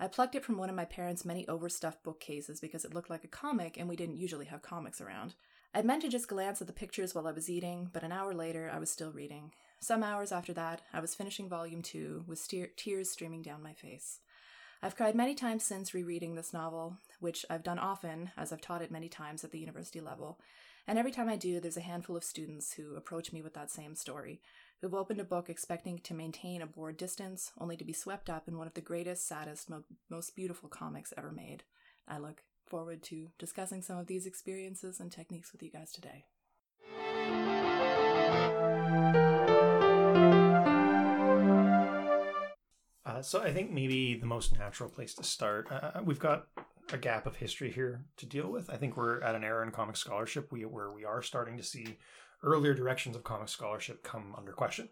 I 0.00 0.08
plucked 0.08 0.34
it 0.34 0.44
from 0.44 0.58
one 0.58 0.70
of 0.70 0.76
my 0.76 0.84
parents' 0.84 1.24
many 1.24 1.46
overstuffed 1.48 2.02
bookcases 2.02 2.60
because 2.60 2.84
it 2.84 2.94
looked 2.94 3.10
like 3.10 3.24
a 3.24 3.28
comic 3.28 3.76
and 3.76 3.88
we 3.88 3.96
didn't 3.96 4.16
usually 4.16 4.46
have 4.46 4.62
comics 4.62 5.00
around. 5.00 5.34
I'd 5.74 5.84
meant 5.84 6.02
to 6.02 6.08
just 6.08 6.28
glance 6.28 6.60
at 6.60 6.66
the 6.66 6.72
pictures 6.72 7.14
while 7.14 7.26
I 7.26 7.32
was 7.32 7.48
eating, 7.48 7.88
but 7.92 8.02
an 8.02 8.12
hour 8.12 8.34
later 8.34 8.70
I 8.72 8.78
was 8.78 8.90
still 8.90 9.12
reading. 9.12 9.52
Some 9.80 10.02
hours 10.02 10.30
after 10.30 10.52
that, 10.52 10.82
I 10.92 11.00
was 11.00 11.14
finishing 11.14 11.48
volume 11.48 11.82
two 11.82 12.24
with 12.26 12.38
steer- 12.38 12.70
tears 12.76 13.10
streaming 13.10 13.42
down 13.42 13.62
my 13.62 13.72
face. 13.72 14.20
I've 14.84 14.96
cried 14.96 15.14
many 15.14 15.36
times 15.36 15.62
since 15.62 15.94
rereading 15.94 16.34
this 16.34 16.52
novel, 16.52 16.96
which 17.20 17.46
I've 17.48 17.62
done 17.62 17.78
often, 17.78 18.32
as 18.36 18.52
I've 18.52 18.60
taught 18.60 18.82
it 18.82 18.90
many 18.90 19.08
times 19.08 19.44
at 19.44 19.52
the 19.52 19.60
university 19.60 20.00
level. 20.00 20.40
And 20.88 20.98
every 20.98 21.12
time 21.12 21.28
I 21.28 21.36
do, 21.36 21.60
there's 21.60 21.76
a 21.76 21.82
handful 21.82 22.16
of 22.16 22.24
students 22.24 22.72
who 22.72 22.96
approach 22.96 23.32
me 23.32 23.42
with 23.42 23.54
that 23.54 23.70
same 23.70 23.94
story, 23.94 24.40
who've 24.80 24.92
opened 24.92 25.20
a 25.20 25.24
book 25.24 25.48
expecting 25.48 26.00
to 26.00 26.14
maintain 26.14 26.60
a 26.60 26.66
bored 26.66 26.96
distance, 26.96 27.52
only 27.60 27.76
to 27.76 27.84
be 27.84 27.92
swept 27.92 28.28
up 28.28 28.48
in 28.48 28.58
one 28.58 28.66
of 28.66 28.74
the 28.74 28.80
greatest, 28.80 29.28
saddest, 29.28 29.70
mo- 29.70 29.84
most 30.10 30.34
beautiful 30.34 30.68
comics 30.68 31.14
ever 31.16 31.30
made. 31.30 31.62
I 32.08 32.18
look 32.18 32.42
forward 32.66 33.04
to 33.04 33.28
discussing 33.38 33.82
some 33.82 33.98
of 33.98 34.08
these 34.08 34.26
experiences 34.26 34.98
and 34.98 35.12
techniques 35.12 35.52
with 35.52 35.62
you 35.62 35.70
guys 35.70 35.92
today. 35.92 36.24
Uh, 43.12 43.20
so 43.20 43.42
I 43.42 43.52
think 43.52 43.70
maybe 43.70 44.14
the 44.14 44.26
most 44.26 44.58
natural 44.58 44.88
place 44.88 45.14
to 45.14 45.24
start. 45.24 45.70
Uh, 45.70 46.00
we've 46.02 46.18
got 46.18 46.46
a 46.92 46.96
gap 46.98 47.26
of 47.26 47.36
history 47.36 47.70
here 47.70 48.04
to 48.16 48.26
deal 48.26 48.50
with. 48.50 48.70
I 48.70 48.76
think 48.76 48.96
we're 48.96 49.20
at 49.22 49.34
an 49.34 49.44
era 49.44 49.64
in 49.66 49.70
comic 49.70 49.96
scholarship 49.96 50.50
we, 50.50 50.64
where 50.64 50.90
we 50.90 51.04
are 51.04 51.20
starting 51.20 51.56
to 51.58 51.62
see 51.62 51.98
earlier 52.42 52.74
directions 52.74 53.14
of 53.14 53.22
comic 53.22 53.48
scholarship 53.48 54.02
come 54.02 54.34
under 54.36 54.52
question, 54.52 54.88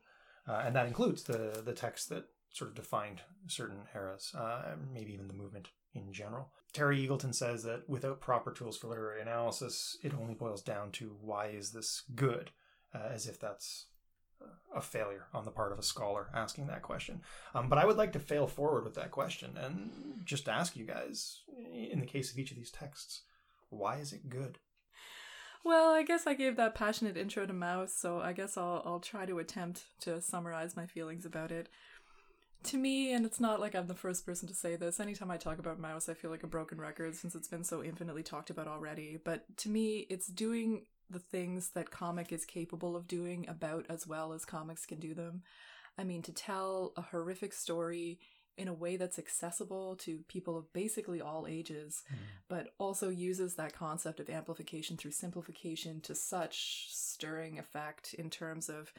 uh, 0.47 0.63
and 0.65 0.77
that 0.77 0.87
includes 0.87 1.23
the 1.23 1.63
the 1.65 1.73
texts 1.73 2.09
that 2.09 2.25
sort 2.51 2.71
of 2.71 2.77
defined 2.77 3.23
certain 3.47 3.83
eras, 3.95 4.35
uh, 4.37 4.75
maybe 4.93 5.13
even 5.15 5.29
the 5.29 5.35
movement 5.35 5.69
in 5.95 6.13
general. 6.13 6.51
Terry 6.73 7.07
Eagleton 7.07 7.35
says 7.35 7.63
that 7.63 7.89
without 7.89 8.21
proper 8.21 8.53
tools 8.53 8.77
for 8.77 8.89
literary 8.89 9.23
analysis, 9.23 9.97
it 10.03 10.15
only 10.15 10.35
boils 10.35 10.63
down 10.63 10.91
to 10.93 11.17
why 11.21 11.47
is 11.47 11.73
this 11.73 12.03
good, 12.15 12.51
uh, 12.95 13.09
as 13.11 13.27
if 13.27 13.41
that's 13.41 13.87
a 14.75 14.81
failure 14.81 15.27
on 15.35 15.45
the 15.45 15.51
part 15.51 15.73
of 15.73 15.79
a 15.79 15.83
scholar 15.83 16.29
asking 16.35 16.67
that 16.69 16.83
question. 16.83 17.21
Um, 17.55 17.69
but 17.69 17.79
I 17.79 17.85
would 17.85 17.97
like 17.97 18.13
to 18.13 18.21
fail 18.21 18.47
forward 18.47 18.85
with 18.85 18.95
that 18.95 19.11
question 19.11 19.57
and 19.57 20.21
just 20.25 20.49
ask 20.49 20.77
you 20.77 20.85
guys, 20.85 21.41
in 21.73 22.01
the 22.01 22.07
case 22.07 22.33
of 22.33 22.39
each 22.39 22.51
of 22.51 22.57
these 22.57 22.71
texts, 22.71 23.23
why 23.69 23.97
is 23.97 24.13
it 24.13 24.29
good? 24.29 24.59
Well, 25.65 25.91
I 25.91 26.03
guess 26.03 26.27
I 26.27 26.35
gave 26.35 26.57
that 26.57 26.75
passionate 26.75 27.17
intro 27.17 27.47
to 27.47 27.53
Maus, 27.53 27.91
so 27.91 28.21
I 28.21 28.33
guess 28.33 28.57
I'll 28.57 28.83
I'll 28.85 29.01
try 29.01 29.27
to 29.27 29.39
attempt 29.39 29.85
to 30.01 30.21
summarize 30.21 30.77
my 30.77 30.87
feelings 30.87 31.27
about 31.27 31.53
it. 31.53 31.69
To 32.65 32.77
me, 32.77 33.13
and 33.13 33.25
it's 33.25 33.41
not 33.41 33.61
like 33.61 33.75
I'm 33.75 33.87
the 33.87 33.95
first 33.95 34.25
person 34.25 34.49
to 34.49 34.55
say 34.55 34.77
this, 34.77 35.01
anytime 35.01 35.31
I 35.31 35.37
talk 35.37 35.59
about 35.59 35.81
Maus, 35.81 36.09
I 36.09 36.15
feel 36.15 36.31
like 36.31 36.43
a 36.43 36.47
broken 36.47 36.81
record 36.81 37.15
since 37.15 37.35
it's 37.35 37.49
been 37.49 37.65
so 37.65 37.83
infinitely 37.83 38.23
talked 38.23 38.51
about 38.51 38.69
already. 38.69 39.19
But 39.23 39.57
to 39.59 39.69
me, 39.69 40.07
it's 40.11 40.27
doing 40.27 40.87
the 41.11 41.19
things 41.19 41.71
that 41.71 41.91
comic 41.91 42.33
is 42.33 42.45
capable 42.45 42.97
of 42.97 43.09
doing 43.09 43.47
about 43.49 43.87
as 43.89 44.07
well 44.07 44.33
as 44.33 44.45
comics 44.45 44.87
can 44.87 45.01
do 45.01 45.15
them. 45.15 45.43
I 45.99 46.05
mean, 46.05 46.23
to 46.23 46.33
tell 46.33 46.93
a 46.97 47.03
horrific 47.03 47.53
story 47.53 48.21
in 48.57 48.69
a 48.69 48.75
way 48.75 48.97
that's 48.97 49.19
accessible 49.19 49.97
to 49.97 50.21
people 50.29 50.57
of 50.59 50.73
basically 50.73 51.21
all 51.21 51.47
ages, 51.49 52.03
mm. 52.13 52.19
but 52.49 52.69
also 52.79 53.09
uses 53.09 53.55
that 53.55 53.73
concept 53.73 54.21
of 54.21 54.29
amplification 54.29 54.97
through 54.97 55.13
simplification 55.13 56.01
to 56.03 56.15
such 56.15 56.89
stirring 56.91 57.59
effect 57.59 58.15
in 58.15 58.29
terms 58.29 58.69
of 58.69 58.93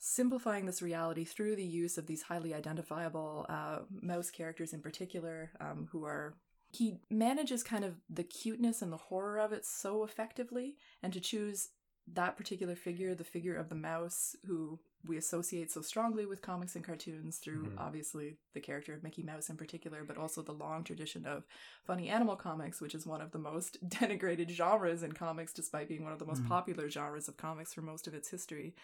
simplifying 0.00 0.66
this 0.66 0.82
reality 0.82 1.24
through 1.24 1.56
the 1.56 1.64
use 1.64 1.98
of 1.98 2.06
these 2.06 2.22
highly 2.22 2.54
identifiable 2.54 3.46
uh, 3.48 3.80
mouse 3.90 4.30
characters 4.30 4.72
in 4.72 4.80
particular, 4.80 5.50
um, 5.60 5.88
who 5.92 6.04
are 6.04 6.34
he 6.70 6.98
manages 7.10 7.62
kind 7.62 7.84
of 7.84 7.94
the 8.10 8.24
cuteness 8.24 8.82
and 8.82 8.92
the 8.92 8.96
horror 8.96 9.38
of 9.38 9.52
it 9.52 9.64
so 9.64 10.04
effectively 10.04 10.76
and 11.02 11.12
to 11.12 11.20
choose 11.20 11.68
that 12.06 12.36
particular 12.36 12.74
figure 12.74 13.14
the 13.14 13.24
figure 13.24 13.56
of 13.56 13.68
the 13.68 13.74
mouse 13.74 14.36
who 14.46 14.78
we 15.06 15.16
associate 15.16 15.70
so 15.70 15.80
strongly 15.80 16.26
with 16.26 16.42
comics 16.42 16.74
and 16.74 16.84
cartoons 16.84 17.38
through 17.38 17.64
mm-hmm. 17.64 17.78
obviously 17.78 18.36
the 18.54 18.60
character 18.60 18.92
of 18.92 19.02
Mickey 19.02 19.22
Mouse 19.22 19.48
in 19.48 19.56
particular, 19.56 20.04
but 20.04 20.18
also 20.18 20.42
the 20.42 20.52
long 20.52 20.82
tradition 20.82 21.24
of 21.24 21.46
funny 21.84 22.08
animal 22.08 22.36
comics, 22.36 22.80
which 22.80 22.94
is 22.94 23.06
one 23.06 23.20
of 23.20 23.30
the 23.30 23.38
most 23.38 23.78
denigrated 23.88 24.50
genres 24.50 25.02
in 25.02 25.12
comics, 25.12 25.52
despite 25.52 25.88
being 25.88 26.02
one 26.02 26.12
of 26.12 26.18
the 26.18 26.26
most 26.26 26.40
mm-hmm. 26.40 26.48
popular 26.48 26.90
genres 26.90 27.28
of 27.28 27.36
comics 27.36 27.72
for 27.72 27.80
most 27.80 28.06
of 28.06 28.14
its 28.14 28.30
history. 28.30 28.74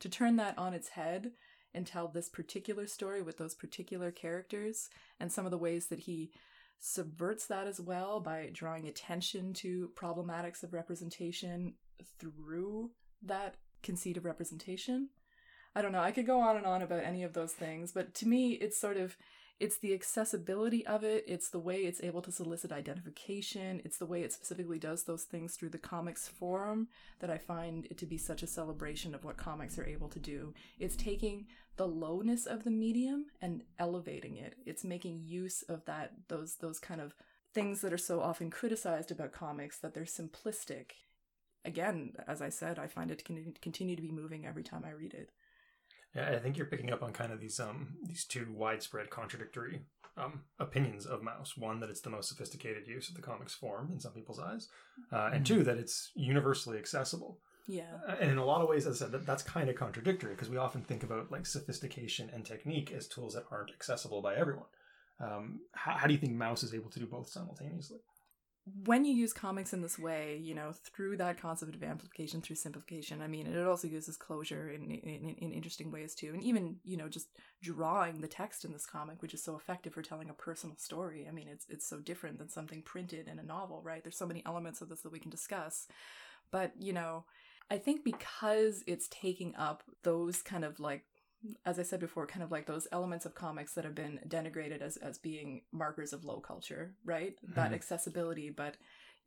To 0.00 0.08
turn 0.08 0.36
that 0.36 0.58
on 0.58 0.74
its 0.74 0.88
head 0.88 1.32
and 1.72 1.86
tell 1.86 2.08
this 2.08 2.28
particular 2.28 2.86
story 2.86 3.22
with 3.22 3.38
those 3.38 3.54
particular 3.54 4.10
characters 4.10 4.88
and 5.20 5.30
some 5.30 5.44
of 5.44 5.52
the 5.52 5.58
ways 5.58 5.86
that 5.86 6.00
he 6.00 6.32
subverts 6.80 7.46
that 7.46 7.66
as 7.66 7.80
well 7.80 8.20
by 8.20 8.50
drawing 8.52 8.88
attention 8.88 9.52
to 9.52 9.90
problematics 9.94 10.62
of 10.62 10.72
representation 10.72 11.74
through 12.18 12.90
that 13.22 13.56
conceit 13.82 14.16
of 14.16 14.24
representation. 14.24 15.10
I 15.74 15.82
don't 15.82 15.92
know, 15.92 16.00
I 16.00 16.10
could 16.10 16.26
go 16.26 16.40
on 16.40 16.56
and 16.56 16.66
on 16.66 16.82
about 16.82 17.04
any 17.04 17.22
of 17.22 17.34
those 17.34 17.52
things, 17.52 17.92
but 17.92 18.14
to 18.14 18.26
me 18.26 18.52
it's 18.52 18.80
sort 18.80 18.96
of 18.96 19.16
it's 19.60 19.76
the 19.78 19.92
accessibility 19.92 20.86
of 20.86 21.04
it, 21.04 21.22
it's 21.28 21.50
the 21.50 21.58
way 21.58 21.76
it's 21.76 22.02
able 22.02 22.22
to 22.22 22.32
solicit 22.32 22.72
identification, 22.72 23.82
it's 23.84 23.98
the 23.98 24.06
way 24.06 24.22
it 24.22 24.32
specifically 24.32 24.78
does 24.78 25.04
those 25.04 25.24
things 25.24 25.54
through 25.54 25.68
the 25.68 25.78
comics 25.78 26.26
form 26.26 26.88
that 27.20 27.30
I 27.30 27.36
find 27.36 27.84
it 27.86 27.98
to 27.98 28.06
be 28.06 28.16
such 28.16 28.42
a 28.42 28.46
celebration 28.46 29.14
of 29.14 29.22
what 29.22 29.36
comics 29.36 29.78
are 29.78 29.86
able 29.86 30.08
to 30.08 30.18
do. 30.18 30.54
It's 30.78 30.96
taking 30.96 31.46
the 31.76 31.86
lowness 31.86 32.46
of 32.46 32.64
the 32.64 32.70
medium 32.70 33.26
and 33.42 33.62
elevating 33.78 34.36
it. 34.36 34.54
It's 34.64 34.82
making 34.82 35.24
use 35.26 35.62
of 35.62 35.84
that 35.84 36.12
those 36.28 36.56
those 36.56 36.78
kind 36.78 37.00
of 37.00 37.14
things 37.52 37.82
that 37.82 37.92
are 37.92 37.98
so 37.98 38.20
often 38.20 38.50
criticized 38.50 39.10
about 39.10 39.32
comics 39.32 39.78
that 39.78 39.92
they're 39.92 40.04
simplistic. 40.04 40.92
Again, 41.64 42.12
as 42.26 42.40
I 42.40 42.48
said, 42.48 42.78
I 42.78 42.86
find 42.86 43.10
it 43.10 43.18
to 43.18 43.52
continue 43.60 43.96
to 43.96 44.02
be 44.02 44.10
moving 44.10 44.46
every 44.46 44.62
time 44.62 44.84
I 44.86 44.92
read 44.92 45.12
it. 45.12 45.30
Yeah, 46.14 46.30
I 46.30 46.38
think 46.38 46.56
you're 46.56 46.66
picking 46.66 46.92
up 46.92 47.02
on 47.02 47.12
kind 47.12 47.32
of 47.32 47.40
these 47.40 47.60
um 47.60 47.96
these 48.04 48.24
two 48.24 48.46
widespread 48.52 49.10
contradictory 49.10 49.82
um 50.16 50.42
opinions 50.58 51.06
of 51.06 51.20
Maus. 51.22 51.56
One 51.56 51.80
that 51.80 51.90
it's 51.90 52.00
the 52.00 52.10
most 52.10 52.28
sophisticated 52.28 52.86
use 52.86 53.08
of 53.08 53.14
the 53.14 53.22
comics 53.22 53.54
form 53.54 53.90
in 53.92 54.00
some 54.00 54.12
people's 54.12 54.40
eyes, 54.40 54.68
uh, 55.12 55.30
and 55.32 55.46
two 55.46 55.62
that 55.64 55.78
it's 55.78 56.10
universally 56.14 56.78
accessible. 56.78 57.38
Yeah, 57.66 57.98
uh, 58.08 58.16
and 58.20 58.30
in 58.30 58.38
a 58.38 58.44
lot 58.44 58.62
of 58.62 58.68
ways, 58.68 58.86
as 58.86 59.00
I 59.00 59.04
said, 59.04 59.12
that, 59.12 59.26
that's 59.26 59.44
kind 59.44 59.68
of 59.68 59.76
contradictory 59.76 60.34
because 60.34 60.48
we 60.48 60.56
often 60.56 60.82
think 60.82 61.04
about 61.04 61.30
like 61.30 61.46
sophistication 61.46 62.28
and 62.34 62.44
technique 62.44 62.90
as 62.90 63.06
tools 63.06 63.34
that 63.34 63.44
aren't 63.50 63.70
accessible 63.70 64.20
by 64.22 64.34
everyone. 64.34 64.66
Um, 65.20 65.60
how, 65.72 65.92
how 65.92 66.06
do 66.06 66.14
you 66.14 66.18
think 66.18 66.32
Maus 66.32 66.64
is 66.64 66.74
able 66.74 66.90
to 66.90 66.98
do 66.98 67.06
both 67.06 67.28
simultaneously? 67.28 67.98
When 68.84 69.04
you 69.04 69.12
use 69.12 69.32
comics 69.32 69.72
in 69.72 69.82
this 69.82 69.98
way, 69.98 70.38
you 70.42 70.54
know, 70.54 70.72
through 70.72 71.16
that 71.16 71.40
concept 71.40 71.74
of 71.74 71.82
amplification, 71.82 72.40
through 72.40 72.56
simplification, 72.56 73.22
I 73.22 73.26
mean, 73.26 73.46
it 73.46 73.66
also 73.66 73.88
uses 73.88 74.16
closure 74.16 74.70
in, 74.70 74.90
in, 74.90 75.34
in 75.38 75.52
interesting 75.52 75.90
ways 75.90 76.14
too. 76.14 76.30
And 76.34 76.42
even, 76.42 76.76
you 76.84 76.96
know, 76.96 77.08
just 77.08 77.28
drawing 77.62 78.20
the 78.20 78.28
text 78.28 78.64
in 78.64 78.72
this 78.72 78.86
comic, 78.86 79.22
which 79.22 79.34
is 79.34 79.42
so 79.42 79.56
effective 79.56 79.94
for 79.94 80.02
telling 80.02 80.30
a 80.30 80.34
personal 80.34 80.76
story. 80.76 81.26
I 81.28 81.32
mean, 81.32 81.48
it's, 81.48 81.66
it's 81.68 81.88
so 81.88 81.98
different 81.98 82.38
than 82.38 82.48
something 82.48 82.82
printed 82.82 83.28
in 83.28 83.38
a 83.38 83.44
novel, 83.44 83.80
right? 83.82 84.02
There's 84.02 84.18
so 84.18 84.26
many 84.26 84.42
elements 84.44 84.80
of 84.80 84.88
this 84.88 85.00
that 85.02 85.12
we 85.12 85.20
can 85.20 85.30
discuss. 85.30 85.86
But, 86.50 86.72
you 86.78 86.92
know, 86.92 87.24
I 87.70 87.78
think 87.78 88.04
because 88.04 88.82
it's 88.86 89.08
taking 89.08 89.54
up 89.56 89.84
those 90.02 90.42
kind 90.42 90.64
of 90.64 90.80
like 90.80 91.04
as 91.64 91.78
I 91.78 91.82
said 91.82 92.00
before, 92.00 92.26
kind 92.26 92.42
of 92.42 92.50
like 92.50 92.66
those 92.66 92.88
elements 92.92 93.26
of 93.26 93.34
comics 93.34 93.74
that 93.74 93.84
have 93.84 93.94
been 93.94 94.20
denigrated 94.28 94.82
as, 94.82 94.96
as 94.96 95.18
being 95.18 95.62
markers 95.72 96.12
of 96.12 96.24
low 96.24 96.40
culture, 96.40 96.94
right? 97.04 97.36
Mm-hmm. 97.36 97.54
That 97.54 97.72
accessibility, 97.72 98.50
but 98.50 98.76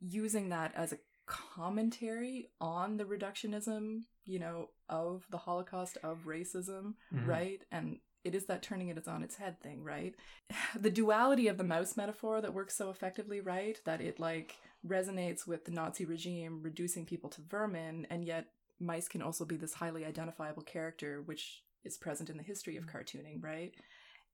using 0.00 0.50
that 0.50 0.72
as 0.76 0.92
a 0.92 0.98
commentary 1.26 2.50
on 2.60 2.96
the 2.96 3.04
reductionism, 3.04 4.02
you 4.24 4.38
know, 4.38 4.70
of 4.88 5.26
the 5.30 5.38
Holocaust, 5.38 5.98
of 6.02 6.24
racism, 6.26 6.94
mm-hmm. 7.12 7.26
right? 7.26 7.64
And 7.72 7.98
it 8.24 8.34
is 8.34 8.46
that 8.46 8.62
turning 8.62 8.88
it 8.88 9.08
on 9.08 9.22
its 9.22 9.36
head 9.36 9.60
thing, 9.60 9.82
right? 9.82 10.14
The 10.80 10.90
duality 10.90 11.48
of 11.48 11.58
the 11.58 11.64
mouse 11.64 11.96
metaphor 11.96 12.40
that 12.40 12.54
works 12.54 12.76
so 12.76 12.90
effectively, 12.90 13.40
right? 13.40 13.80
That 13.84 14.00
it 14.00 14.20
like 14.20 14.56
resonates 14.86 15.46
with 15.46 15.64
the 15.64 15.72
Nazi 15.72 16.04
regime 16.04 16.60
reducing 16.62 17.06
people 17.06 17.30
to 17.30 17.42
vermin, 17.42 18.06
and 18.10 18.24
yet 18.24 18.46
mice 18.80 19.08
can 19.08 19.22
also 19.22 19.44
be 19.44 19.56
this 19.56 19.74
highly 19.74 20.04
identifiable 20.04 20.62
character, 20.62 21.22
which 21.24 21.63
is 21.84 21.96
present 21.96 22.30
in 22.30 22.36
the 22.36 22.42
history 22.42 22.76
of 22.76 22.86
cartooning, 22.86 23.42
right? 23.42 23.74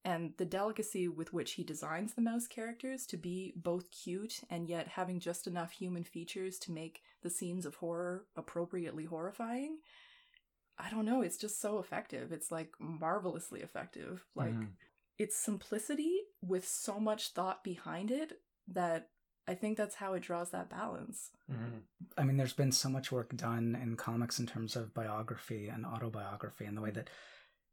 And 0.04 0.32
the 0.38 0.46
delicacy 0.46 1.08
with 1.08 1.32
which 1.32 1.52
he 1.52 1.64
designs 1.64 2.14
the 2.14 2.22
mouse 2.22 2.46
characters 2.46 3.04
to 3.06 3.18
be 3.18 3.52
both 3.56 3.90
cute 3.90 4.40
and 4.48 4.66
yet 4.66 4.88
having 4.88 5.20
just 5.20 5.46
enough 5.46 5.72
human 5.72 6.04
features 6.04 6.58
to 6.60 6.72
make 6.72 7.02
the 7.22 7.28
scenes 7.28 7.66
of 7.66 7.74
horror 7.74 8.24
appropriately 8.34 9.04
horrifying. 9.04 9.78
I 10.78 10.88
don't 10.88 11.04
know, 11.04 11.20
it's 11.20 11.36
just 11.36 11.60
so 11.60 11.78
effective. 11.78 12.32
It's 12.32 12.50
like 12.50 12.72
marvelously 12.78 13.60
effective. 13.60 14.24
Like 14.34 14.54
mm. 14.54 14.68
it's 15.18 15.36
simplicity 15.36 16.20
with 16.40 16.66
so 16.66 16.98
much 16.98 17.32
thought 17.32 17.62
behind 17.62 18.10
it 18.10 18.40
that 18.68 19.08
I 19.46 19.54
think 19.54 19.76
that's 19.76 19.96
how 19.96 20.14
it 20.14 20.22
draws 20.22 20.50
that 20.50 20.70
balance. 20.70 21.30
Mm-hmm. 21.50 21.78
I 22.16 22.22
mean, 22.22 22.36
there's 22.36 22.52
been 22.52 22.72
so 22.72 22.88
much 22.88 23.12
work 23.12 23.36
done 23.36 23.76
in 23.82 23.96
comics 23.96 24.38
in 24.38 24.46
terms 24.46 24.76
of 24.76 24.94
biography 24.94 25.68
and 25.68 25.84
autobiography 25.84 26.64
and 26.64 26.76
the 26.76 26.80
way 26.80 26.92
that 26.92 27.10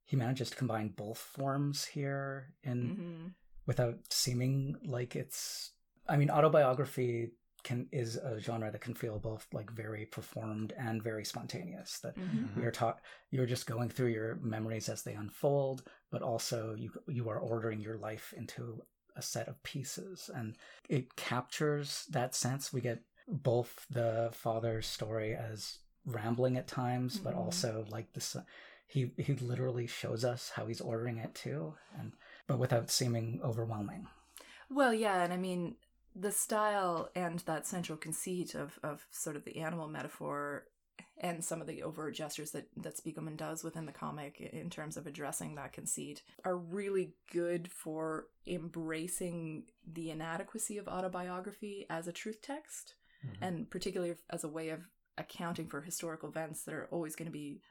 he 0.08 0.16
manages 0.16 0.50
to 0.50 0.56
combine 0.56 0.88
both 0.88 1.18
forms 1.18 1.86
here 1.86 2.54
in 2.64 2.78
mm-hmm. 2.78 3.28
without 3.68 4.00
seeming 4.10 4.76
like 4.86 5.16
it's 5.16 5.74
I 6.10 6.18
mean 6.18 6.32
autobiography 6.32 7.32
can 7.64 7.88
is 7.92 8.16
a 8.16 8.40
genre 8.40 8.72
that 8.72 8.82
can 8.82 8.94
feel 8.94 9.20
both 9.20 9.46
like 9.52 9.70
very 9.72 10.06
performed 10.06 10.74
and 10.80 11.04
very 11.04 11.26
spontaneous 11.26 12.00
that 12.00 12.18
mm-hmm. 12.18 12.62
you're 12.62 12.72
taught 12.72 13.02
you're 13.30 13.46
just 13.46 13.68
going 13.68 13.90
through 13.90 14.08
your 14.08 14.40
memories 14.42 14.88
as 14.88 15.04
they 15.04 15.14
unfold 15.14 15.84
but 16.10 16.22
also 16.22 16.74
you 16.76 16.90
you 17.08 17.28
are 17.30 17.40
ordering 17.40 17.82
your 17.82 17.98
life 17.98 18.34
into 18.38 18.82
a 19.18 19.22
set 19.22 19.50
of 19.50 19.62
pieces 19.64 20.30
and 20.34 20.56
it 20.88 21.14
captures 21.18 22.06
that 22.12 22.34
sense 22.34 22.72
we 22.72 22.80
get 22.80 23.02
both 23.28 23.86
the 23.90 24.30
father's 24.32 24.88
story 24.88 25.36
as 25.36 25.80
rambling 26.06 26.56
at 26.56 26.68
times 26.68 27.16
mm-hmm. 27.16 27.26
but 27.26 27.34
also 27.34 27.86
like 27.90 28.14
this 28.14 28.38
he 28.88 29.12
he 29.18 29.34
literally 29.36 29.88
shows 29.88 30.24
us 30.24 30.52
how 30.56 30.66
he's 30.66 30.82
ordering 30.82 31.18
it 31.18 31.36
too, 31.36 31.76
and 32.00 32.14
but 32.48 32.58
without 32.58 32.90
seeming 32.90 33.40
overwhelming. 33.44 34.08
Well, 34.70 34.94
yeah, 34.94 35.24
and 35.24 35.34
I 35.34 35.38
mean 35.38 35.76
the 36.16 36.32
style 36.32 37.10
and 37.16 37.40
that 37.40 37.68
central 37.68 37.98
conceit 37.98 38.56
of 38.56 38.80
of 38.84 39.06
sort 39.12 39.36
of 39.36 39.46
the 39.46 39.58
animal 39.58 39.88
metaphor 39.88 40.66
and 41.20 41.44
some 41.44 41.62
of 41.62 41.68
the 41.68 41.84
overt 41.84 42.16
gestures 42.16 42.52
that 42.52 42.68
that 42.78 42.98
Spiegelman 42.98 43.38
does 43.38 43.64
within 43.64 43.86
the 43.86 43.92
comic 43.92 44.40
in 44.40 44.70
terms 44.70 44.98
of 44.98 45.06
addressing 45.06 45.56
that 45.56 45.74
conceit 45.74 46.22
are 46.46 46.58
really 46.58 47.14
good 47.32 47.70
for 47.70 48.28
embracing 48.46 49.64
the 49.86 50.12
inadequacy 50.12 50.78
of 50.78 50.88
autobiography 50.88 51.86
as 51.90 52.08
a 52.08 52.12
truth 52.12 52.42
text 52.42 52.96
mm-hmm. 53.26 53.44
and 53.44 53.70
particularly 53.70 54.16
as 54.30 54.44
a 54.44 54.50
way 54.50 54.70
of 54.70 54.88
accounting 55.18 55.68
for 55.68 55.82
historical 55.82 56.30
events 56.30 56.64
that 56.64 56.74
are 56.74 56.88
always 56.92 57.16
going 57.16 57.26
to 57.26 57.32
be 57.32 57.62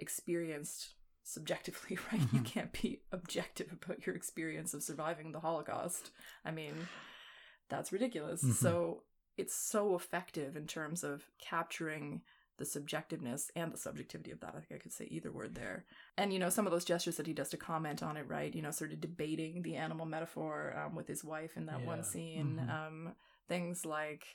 experienced 0.00 0.94
subjectively, 1.22 1.98
right? 2.12 2.20
Mm-hmm. 2.20 2.36
You 2.36 2.42
can't 2.42 2.72
be 2.72 3.02
objective 3.12 3.72
about 3.72 4.06
your 4.06 4.16
experience 4.16 4.74
of 4.74 4.82
surviving 4.82 5.32
the 5.32 5.40
Holocaust. 5.40 6.10
I 6.44 6.50
mean, 6.50 6.74
that's 7.68 7.92
ridiculous. 7.92 8.42
Mm-hmm. 8.42 8.52
So 8.52 9.02
it's 9.36 9.54
so 9.54 9.94
effective 9.94 10.56
in 10.56 10.66
terms 10.66 11.04
of 11.04 11.24
capturing 11.38 12.22
the 12.58 12.64
subjectiveness 12.66 13.50
and 13.56 13.72
the 13.72 13.78
subjectivity 13.78 14.30
of 14.30 14.40
that. 14.40 14.50
I 14.54 14.60
think 14.60 14.72
I 14.72 14.82
could 14.82 14.92
say 14.92 15.06
either 15.10 15.32
word 15.32 15.54
there. 15.54 15.86
And, 16.18 16.30
you 16.30 16.38
know, 16.38 16.50
some 16.50 16.66
of 16.66 16.72
those 16.72 16.84
gestures 16.84 17.16
that 17.16 17.26
he 17.26 17.32
does 17.32 17.48
to 17.50 17.56
comment 17.56 18.02
on 18.02 18.18
it, 18.18 18.28
right? 18.28 18.54
You 18.54 18.60
know, 18.60 18.70
sort 18.70 18.92
of 18.92 19.00
debating 19.00 19.62
the 19.62 19.76
animal 19.76 20.04
metaphor 20.04 20.76
um, 20.76 20.94
with 20.94 21.08
his 21.08 21.24
wife 21.24 21.56
in 21.56 21.66
that 21.66 21.80
yeah. 21.80 21.86
one 21.86 22.04
scene. 22.04 22.60
Mm-hmm. 22.60 22.70
Um, 22.70 23.14
things 23.48 23.86
like 23.86 24.26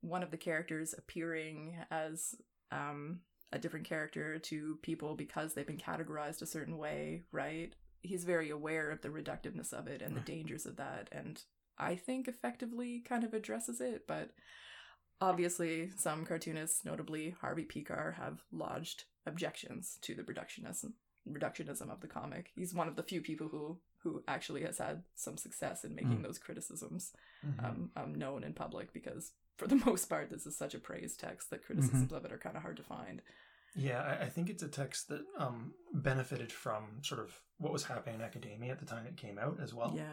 one 0.00 0.22
of 0.22 0.30
the 0.30 0.38
characters 0.38 0.94
appearing 0.96 1.76
as 1.90 2.34
um, 2.72 3.20
a 3.52 3.58
different 3.58 3.86
character 3.86 4.38
to 4.38 4.78
people 4.82 5.14
because 5.14 5.54
they've 5.54 5.66
been 5.66 5.76
categorized 5.78 6.42
a 6.42 6.46
certain 6.46 6.78
way, 6.78 7.22
right? 7.32 7.74
He's 8.02 8.24
very 8.24 8.50
aware 8.50 8.90
of 8.90 9.02
the 9.02 9.08
reductiveness 9.08 9.72
of 9.72 9.86
it 9.86 10.02
and 10.02 10.16
the 10.16 10.20
dangers 10.20 10.66
of 10.66 10.76
that, 10.76 11.08
and 11.12 11.42
I 11.78 11.96
think 11.96 12.28
effectively 12.28 13.00
kind 13.00 13.24
of 13.24 13.34
addresses 13.34 13.80
it, 13.80 14.06
but 14.06 14.30
obviously 15.20 15.90
some 15.96 16.24
cartoonists, 16.24 16.84
notably 16.84 17.36
Harvey 17.40 17.64
Pekar, 17.64 18.16
have 18.16 18.42
lodged 18.52 19.04
objections 19.26 19.98
to 20.02 20.14
the 20.14 20.22
reductionism 20.22 20.92
reductionism 21.28 21.90
of 21.90 22.00
the 22.00 22.06
comic. 22.06 22.52
He's 22.54 22.72
one 22.72 22.86
of 22.86 22.94
the 22.94 23.02
few 23.02 23.20
people 23.20 23.48
who 23.48 23.78
who 24.02 24.22
actually 24.28 24.62
has 24.62 24.78
had 24.78 25.02
some 25.16 25.36
success 25.36 25.82
in 25.82 25.92
making 25.92 26.18
mm. 26.18 26.22
those 26.22 26.38
criticisms 26.38 27.12
mm-hmm. 27.44 27.64
um, 27.64 27.90
um, 27.96 28.14
known 28.14 28.44
in 28.44 28.52
public 28.52 28.92
because 28.92 29.32
for 29.56 29.66
the 29.66 29.76
most 29.86 30.06
part, 30.06 30.30
this 30.30 30.46
is 30.46 30.56
such 30.56 30.74
a 30.74 30.78
praise 30.78 31.16
text 31.16 31.50
that 31.50 31.64
criticisms 31.64 32.06
mm-hmm. 32.06 32.14
of 32.14 32.24
it 32.24 32.32
are 32.32 32.38
kind 32.38 32.56
of 32.56 32.62
hard 32.62 32.76
to 32.76 32.82
find. 32.82 33.22
Yeah, 33.78 34.16
I 34.22 34.26
think 34.26 34.48
it's 34.48 34.62
a 34.62 34.68
text 34.68 35.08
that 35.08 35.20
um, 35.38 35.74
benefited 35.92 36.50
from 36.50 36.84
sort 37.02 37.20
of 37.20 37.34
what 37.58 37.74
was 37.74 37.84
happening 37.84 38.14
in 38.14 38.22
academia 38.22 38.72
at 38.72 38.78
the 38.78 38.86
time 38.86 39.06
it 39.06 39.18
came 39.18 39.38
out 39.38 39.58
as 39.62 39.74
well. 39.74 39.92
Yeah. 39.94 40.04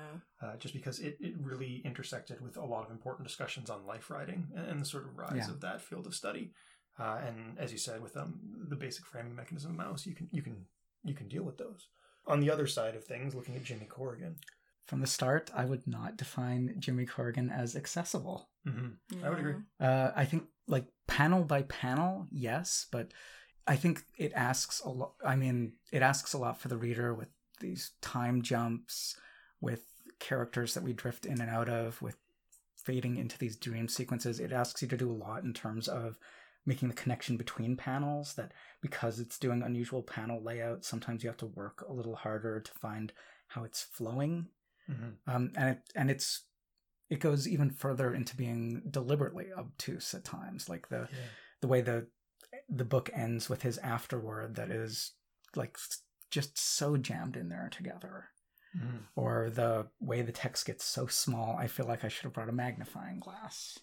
Uh, 0.41 0.57
just 0.57 0.73
because 0.73 0.99
it, 0.99 1.17
it 1.21 1.35
really 1.39 1.81
intersected 1.85 2.41
with 2.41 2.57
a 2.57 2.65
lot 2.65 2.85
of 2.85 2.91
important 2.91 3.25
discussions 3.25 3.69
on 3.69 3.85
life 3.85 4.09
writing 4.09 4.47
and, 4.53 4.67
and 4.67 4.81
the 4.81 4.85
sort 4.85 5.05
of 5.05 5.17
rise 5.17 5.45
yeah. 5.47 5.49
of 5.49 5.61
that 5.61 5.81
field 5.81 6.05
of 6.05 6.13
study. 6.13 6.51
Uh, 6.99 7.21
and 7.25 7.57
as 7.57 7.71
you 7.71 7.77
said, 7.77 8.01
with 8.01 8.17
um, 8.17 8.37
the 8.67 8.75
basic 8.75 9.05
framing 9.05 9.33
mechanism 9.33 9.79
of 9.79 9.85
Maus, 9.85 10.05
you 10.05 10.13
can 10.13 10.27
you 10.31 10.41
can 10.41 10.65
you 11.03 11.13
can 11.13 11.27
deal 11.27 11.43
with 11.43 11.57
those. 11.57 11.87
On 12.27 12.39
the 12.39 12.51
other 12.51 12.67
side 12.67 12.95
of 12.95 13.05
things, 13.05 13.33
looking 13.33 13.55
at 13.55 13.63
Jimmy 13.63 13.85
Corrigan, 13.85 14.35
from 14.85 14.99
the 14.99 15.07
start, 15.07 15.49
I 15.55 15.65
would 15.65 15.87
not 15.87 16.17
define 16.17 16.75
Jimmy 16.79 17.05
Corrigan 17.05 17.49
as 17.49 17.75
accessible. 17.75 18.49
Mm-hmm. 18.67 19.19
Yeah. 19.19 19.25
I 19.25 19.29
would 19.29 19.39
agree. 19.39 19.55
Uh, 19.79 20.11
I 20.15 20.25
think 20.25 20.43
like 20.67 20.85
panel 21.07 21.43
by 21.43 21.63
panel, 21.63 22.27
yes, 22.31 22.87
but 22.91 23.11
I 23.67 23.75
think 23.75 24.03
it 24.17 24.33
asks 24.35 24.79
a 24.81 24.89
lot. 24.89 25.13
I 25.25 25.35
mean, 25.35 25.73
it 25.91 26.01
asks 26.01 26.33
a 26.33 26.37
lot 26.37 26.59
for 26.59 26.67
the 26.67 26.77
reader 26.77 27.13
with 27.13 27.29
these 27.59 27.91
time 28.01 28.41
jumps, 28.41 29.15
with 29.61 29.83
characters 30.19 30.73
that 30.73 30.83
we 30.83 30.93
drift 30.93 31.25
in 31.25 31.41
and 31.41 31.49
out 31.49 31.69
of, 31.69 32.01
with 32.01 32.17
fading 32.75 33.17
into 33.17 33.37
these 33.37 33.55
dream 33.55 33.87
sequences, 33.87 34.39
it 34.39 34.51
asks 34.51 34.81
you 34.81 34.87
to 34.89 34.97
do 34.97 35.11
a 35.11 35.13
lot 35.13 35.43
in 35.43 35.53
terms 35.53 35.87
of 35.87 36.17
making 36.65 36.87
the 36.89 36.95
connection 36.95 37.35
between 37.37 37.75
panels 37.75 38.33
that 38.35 38.53
because 38.81 39.19
it's 39.19 39.37
doing 39.39 39.61
unusual 39.63 40.01
panel 40.01 40.41
layout 40.41 40.85
sometimes 40.85 41.21
you 41.21 41.29
have 41.29 41.35
to 41.35 41.45
work 41.47 41.83
a 41.89 41.91
little 41.91 42.15
harder 42.15 42.61
to 42.61 42.71
find 42.73 43.11
how 43.47 43.65
it's 43.65 43.81
flowing 43.81 44.47
Mhm. 44.89 45.15
um, 45.27 45.51
and 45.57 45.69
it 45.71 45.79
and 45.95 46.09
it's 46.09 46.45
it 47.13 47.19
goes 47.19 47.47
even 47.47 47.69
further 47.69 48.13
into 48.13 48.35
being 48.35 48.81
deliberately 48.89 49.47
obtuse 49.57 50.13
at 50.13 50.23
times 50.23 50.67
like 50.69 50.89
the 50.89 51.07
Yeah. 51.11 51.27
the 51.61 51.67
way 51.67 51.81
the 51.81 52.07
the 52.69 52.85
book 52.85 53.09
ends 53.13 53.49
with 53.49 53.61
his 53.61 53.77
afterword 53.79 54.55
that 54.55 54.69
is 54.71 55.13
like 55.55 55.77
just 56.31 56.57
so 56.57 56.97
jammed 56.97 57.35
in 57.37 57.49
there 57.49 57.69
together 57.71 58.29
Mhm. 58.75 59.01
or 59.15 59.51
the 59.51 59.87
way 59.99 60.23
the 60.23 60.31
text 60.31 60.65
gets 60.65 60.83
so 60.83 61.05
small 61.05 61.55
i 61.57 61.67
feel 61.67 61.85
like 61.87 62.03
i 62.03 62.07
should 62.07 62.23
have 62.23 62.33
brought 62.33 62.49
a 62.49 62.53
magnifying 62.65 63.19
glass 63.19 63.77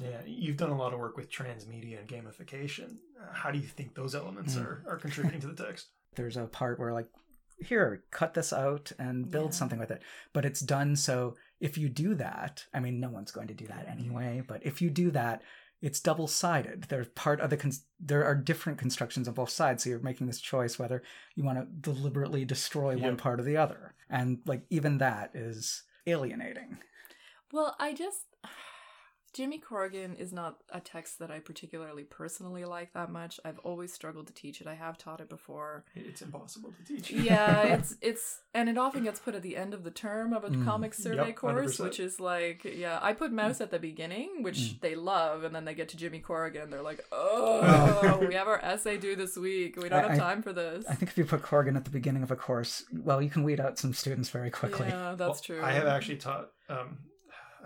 Yeah, 0.00 0.22
you've 0.24 0.56
done 0.56 0.70
a 0.70 0.76
lot 0.78 0.92
of 0.94 1.00
work 1.00 1.16
with 1.16 1.28
transmedia 1.28 1.98
and 1.98 2.08
gamification. 2.08 2.98
Uh, 3.20 3.32
How 3.32 3.50
do 3.50 3.58
you 3.58 3.66
think 3.66 3.94
those 3.96 4.14
elements 4.14 4.54
Mm. 4.54 4.64
are, 4.64 4.84
are 4.90 4.96
contributing 4.96 5.40
to 5.40 5.48
the 5.52 5.60
text? 5.66 5.88
there's 6.16 6.36
a 6.36 6.46
part 6.46 6.78
where 6.78 6.92
like 6.92 7.08
here 7.60 8.04
cut 8.12 8.32
this 8.34 8.52
out 8.52 8.92
and 9.00 9.28
build 9.28 9.50
Yeah. 9.50 9.58
something 9.58 9.80
with 9.80 9.90
it 9.90 10.02
but 10.32 10.44
it's 10.44 10.60
done 10.60 10.94
so 10.94 11.36
if 11.60 11.78
you 11.78 11.88
do 11.88 12.14
that 12.14 12.64
i 12.74 12.80
mean 12.80 13.00
no 13.00 13.08
one's 13.08 13.32
going 13.32 13.48
to 13.48 13.54
do 13.54 13.66
that 13.66 13.86
anyway 13.88 14.42
but 14.46 14.64
if 14.64 14.80
you 14.80 14.90
do 14.90 15.10
that 15.10 15.42
it's 15.80 16.00
double 16.00 16.26
sided 16.26 16.84
there's 16.88 17.08
part 17.08 17.40
of 17.40 17.50
the 17.50 17.56
cons- 17.56 17.84
there 18.00 18.24
are 18.24 18.34
different 18.34 18.78
constructions 18.78 19.28
on 19.28 19.34
both 19.34 19.50
sides 19.50 19.84
so 19.84 19.90
you're 19.90 20.00
making 20.00 20.26
this 20.26 20.40
choice 20.40 20.78
whether 20.78 21.02
you 21.36 21.44
want 21.44 21.58
to 21.58 21.66
deliberately 21.92 22.44
destroy 22.44 22.96
one 22.96 23.16
part 23.16 23.38
or 23.38 23.44
the 23.44 23.56
other. 23.56 23.94
And 24.10 24.38
like 24.44 24.62
even 24.70 24.98
that 24.98 25.30
is 25.34 25.84
alienating. 26.06 26.78
Well, 27.52 27.76
I 27.78 27.94
just. 27.94 28.24
Jimmy 29.34 29.58
Corrigan 29.58 30.14
is 30.16 30.32
not 30.32 30.56
a 30.72 30.80
text 30.80 31.18
that 31.18 31.30
I 31.30 31.38
particularly 31.38 32.02
personally 32.04 32.64
like 32.64 32.92
that 32.94 33.10
much. 33.10 33.38
I've 33.44 33.58
always 33.60 33.92
struggled 33.92 34.26
to 34.28 34.32
teach 34.32 34.60
it. 34.60 34.66
I 34.66 34.74
have 34.74 34.98
taught 34.98 35.20
it 35.20 35.28
before. 35.28 35.84
It's 35.94 36.22
impossible 36.22 36.72
to 36.78 36.84
teach. 36.94 37.10
yeah, 37.10 37.62
it's 37.74 37.96
it's 38.00 38.40
and 38.54 38.68
it 38.68 38.78
often 38.78 39.04
gets 39.04 39.20
put 39.20 39.34
at 39.34 39.42
the 39.42 39.56
end 39.56 39.74
of 39.74 39.84
the 39.84 39.90
term 39.90 40.32
of 40.32 40.44
a 40.44 40.48
Mm. 40.50 40.64
comic 40.64 40.94
survey 40.94 41.26
Yep, 41.28 41.36
course, 41.36 41.76
100%. 41.78 41.84
which 41.84 42.00
is 42.00 42.18
like, 42.20 42.64
yeah, 42.64 42.98
I 43.02 43.12
put 43.12 43.30
Maus 43.32 43.60
at 43.60 43.70
the 43.70 43.78
beginning, 43.78 44.42
which 44.42 44.56
Mm. 44.58 44.80
they 44.80 44.94
love, 44.94 45.44
and 45.44 45.54
then 45.54 45.64
they 45.66 45.74
get 45.74 45.88
to 45.90 45.96
Jimmy 45.96 46.20
Corrigan, 46.20 46.70
they're 46.70 46.82
like, 46.82 47.04
oh, 47.12 48.18
we 48.26 48.34
have 48.34 48.48
our 48.48 48.58
essay 48.64 48.96
due 48.96 49.14
this 49.14 49.36
week. 49.36 49.76
We 49.76 49.88
don't 49.88 49.98
I- 50.04 50.08
have 50.08 50.10
I- 50.12 50.18
time 50.18 50.42
for 50.42 50.52
this. 50.52 50.86
i 50.88 50.94
think 50.94 51.10
if 51.10 51.18
you 51.18 51.24
put 51.24 51.42
corrigan 51.42 51.76
at 51.76 51.84
the 51.84 51.90
beginning 51.90 52.22
of 52.22 52.30
a 52.30 52.36
course 52.36 52.84
well 52.92 53.20
you 53.22 53.28
can 53.30 53.42
weed 53.44 53.60
out 53.60 53.78
some 53.78 53.92
students 53.92 54.30
very 54.30 54.50
quickly 54.50 54.88
Yeah, 54.88 55.14
that's 55.16 55.18
Well, 55.48 55.58
true. 55.58 55.62
I 55.62 55.72
have 55.72 55.86
actually 55.86 56.16
taught. 56.16 56.50
Um, 56.68 56.98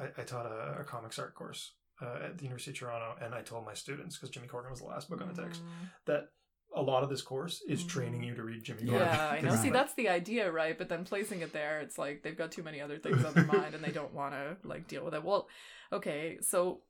I, 0.03 0.21
I 0.21 0.25
taught 0.25 0.47
a, 0.47 0.81
a 0.81 0.85
comics 0.85 1.19
art 1.19 1.35
course 1.35 1.73
uh, 2.01 2.19
at 2.27 2.39
the 2.39 2.45
University 2.45 2.73
of 2.73 2.79
Toronto, 2.79 3.15
and 3.25 3.35
I 3.35 3.43
told 3.43 3.65
my 3.65 3.75
students 3.75 4.17
because 4.17 4.31
Jimmy 4.31 4.49
Corrigan 4.49 4.71
was 4.71 4.81
the 4.81 4.87
last 4.87 5.09
book 5.09 5.21
on 5.21 5.29
the 5.33 5.41
text 5.43 5.63
Mm. 5.63 5.89
that 6.07 6.29
a 6.75 6.83
lot 6.83 7.03
of 7.03 7.11
this 7.11 7.21
course 7.23 7.63
is 7.69 7.85
Mhm. 7.85 7.89
training 7.89 8.23
you 8.25 8.35
to 8.35 8.43
read 8.43 8.65
Jimmy 8.65 8.85
Yeah. 8.85 8.99
Yeah, 8.99 9.29
I 9.31 9.41
know. 9.43 9.51
Right. 9.51 9.59
See, 9.59 9.71
that's 9.71 9.95
the 9.95 10.09
idea, 10.09 10.51
right? 10.51 10.77
But 10.77 10.89
then 10.89 11.05
placing 11.05 11.43
it 11.43 11.53
there, 11.53 11.81
it's 11.81 11.99
like 11.99 12.23
they've 12.23 12.37
got 12.37 12.51
too 12.51 12.63
many 12.63 12.81
other 12.81 12.99
things 12.99 13.23
on 13.25 13.35
their 13.35 13.45
mind 13.45 13.75
and 13.75 13.85
they 13.85 13.93
don't 13.93 14.15
want 14.15 14.33
to 14.35 14.57
like 14.67 14.89
deal 14.89 15.05
with 15.05 15.15
it. 15.15 15.23
Well, 15.23 15.49
okay, 15.93 16.39
so 16.41 16.81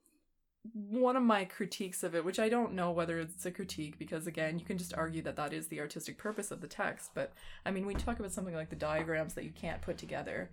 one 0.73 1.17
of 1.17 1.25
my 1.25 1.45
critiques 1.45 2.05
of 2.05 2.15
it, 2.15 2.25
which 2.25 2.39
I 2.39 2.49
don't 2.49 2.75
know 2.75 2.93
whether 2.93 3.19
it's 3.19 3.45
a 3.45 3.51
critique 3.51 3.99
because 3.99 4.29
again, 4.29 4.61
you 4.61 4.65
can 4.65 4.79
just 4.79 4.95
argue 4.95 5.21
that 5.23 5.35
that 5.35 5.53
is 5.53 5.67
the 5.67 5.81
artistic 5.81 6.17
purpose 6.17 6.53
of 6.53 6.61
the 6.61 6.69
text, 6.69 7.11
but 7.15 7.33
I 7.67 7.73
mean, 7.73 7.85
we 7.85 7.95
talk 7.95 8.21
about 8.21 8.31
something 8.31 8.55
like 8.55 8.71
the 8.71 8.77
diagrams 8.77 9.35
that 9.35 9.43
you 9.45 9.51
can't 9.51 9.83
put 9.83 9.99
together. 9.99 10.51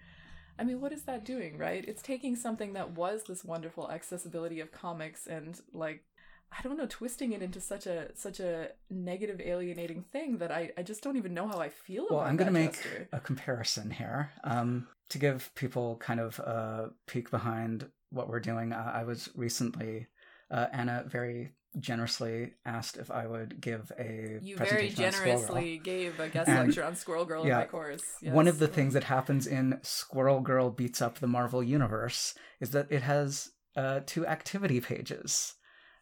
I 0.59 0.63
mean, 0.63 0.81
what 0.81 0.91
is 0.91 1.03
that 1.03 1.23
doing, 1.23 1.57
right? 1.57 1.85
It's 1.87 2.01
taking 2.01 2.35
something 2.35 2.73
that 2.73 2.91
was 2.91 3.23
this 3.23 3.45
wonderful 3.45 3.89
accessibility 3.89 4.59
of 4.59 4.71
comics 4.71 5.25
and 5.25 5.59
like 5.73 6.03
I 6.51 6.61
don't 6.63 6.77
know, 6.77 6.87
twisting 6.89 7.33
it 7.33 7.41
into 7.41 7.61
such 7.61 7.85
a 7.85 8.09
such 8.15 8.39
a 8.39 8.69
negative, 8.89 9.39
alienating 9.39 10.03
thing 10.03 10.39
that 10.39 10.51
I, 10.51 10.71
I 10.77 10.83
just 10.83 11.03
don't 11.03 11.15
even 11.15 11.33
know 11.33 11.47
how 11.47 11.59
I 11.59 11.69
feel 11.69 12.05
about 12.05 12.13
it. 12.13 12.17
Well, 12.17 12.27
I'm 12.27 12.37
going 12.37 12.47
to 12.47 12.51
make 12.51 12.73
gesture. 12.73 13.07
a 13.13 13.19
comparison 13.19 13.91
here 13.91 14.31
um, 14.43 14.87
to 15.09 15.19
give 15.19 15.51
people 15.55 15.97
kind 15.97 16.19
of 16.19 16.39
a 16.39 16.89
peek 17.07 17.29
behind 17.29 17.87
what 18.09 18.29
we're 18.29 18.39
doing. 18.39 18.73
Uh, 18.73 18.91
I 18.93 19.03
was 19.03 19.29
recently, 19.35 20.07
uh, 20.49 20.67
Anna 20.73 21.03
very 21.07 21.51
generously 21.77 22.53
asked 22.65 22.97
if 22.97 23.11
I 23.11 23.27
would 23.27 23.61
give 23.61 23.91
a 23.99 24.39
You 24.41 24.57
very 24.57 24.89
presentation 24.89 25.05
on 25.05 25.11
Squirrel 25.11 25.37
Girl. 25.37 25.47
generously 25.47 25.77
gave 25.77 26.19
a 26.19 26.29
guest 26.29 26.49
And- 26.49 26.67
lecture 26.67 26.83
on 26.83 26.95
Squirrel 26.95 27.25
Girl 27.25 27.45
yeah, 27.45 27.53
in 27.53 27.59
my 27.59 27.65
course. 27.65 28.03
One 28.21 28.47
of 28.47 28.59
the 28.59 28.67
things 28.67 28.93
that 28.93 29.03
happens 29.05 29.45
in 29.45 29.79
Squirrel 29.83 30.41
Girl 30.41 30.71
Beats 30.71 31.01
Up 31.01 31.19
the 31.19 31.27
Marvel 31.27 31.61
Universe 31.63 32.33
is 32.59 32.71
that 32.71 32.87
it 32.91 33.03
has 33.03 33.51
uh, 33.75 34.01
two 34.05 34.25
activity 34.25 34.81
pages 34.81 35.53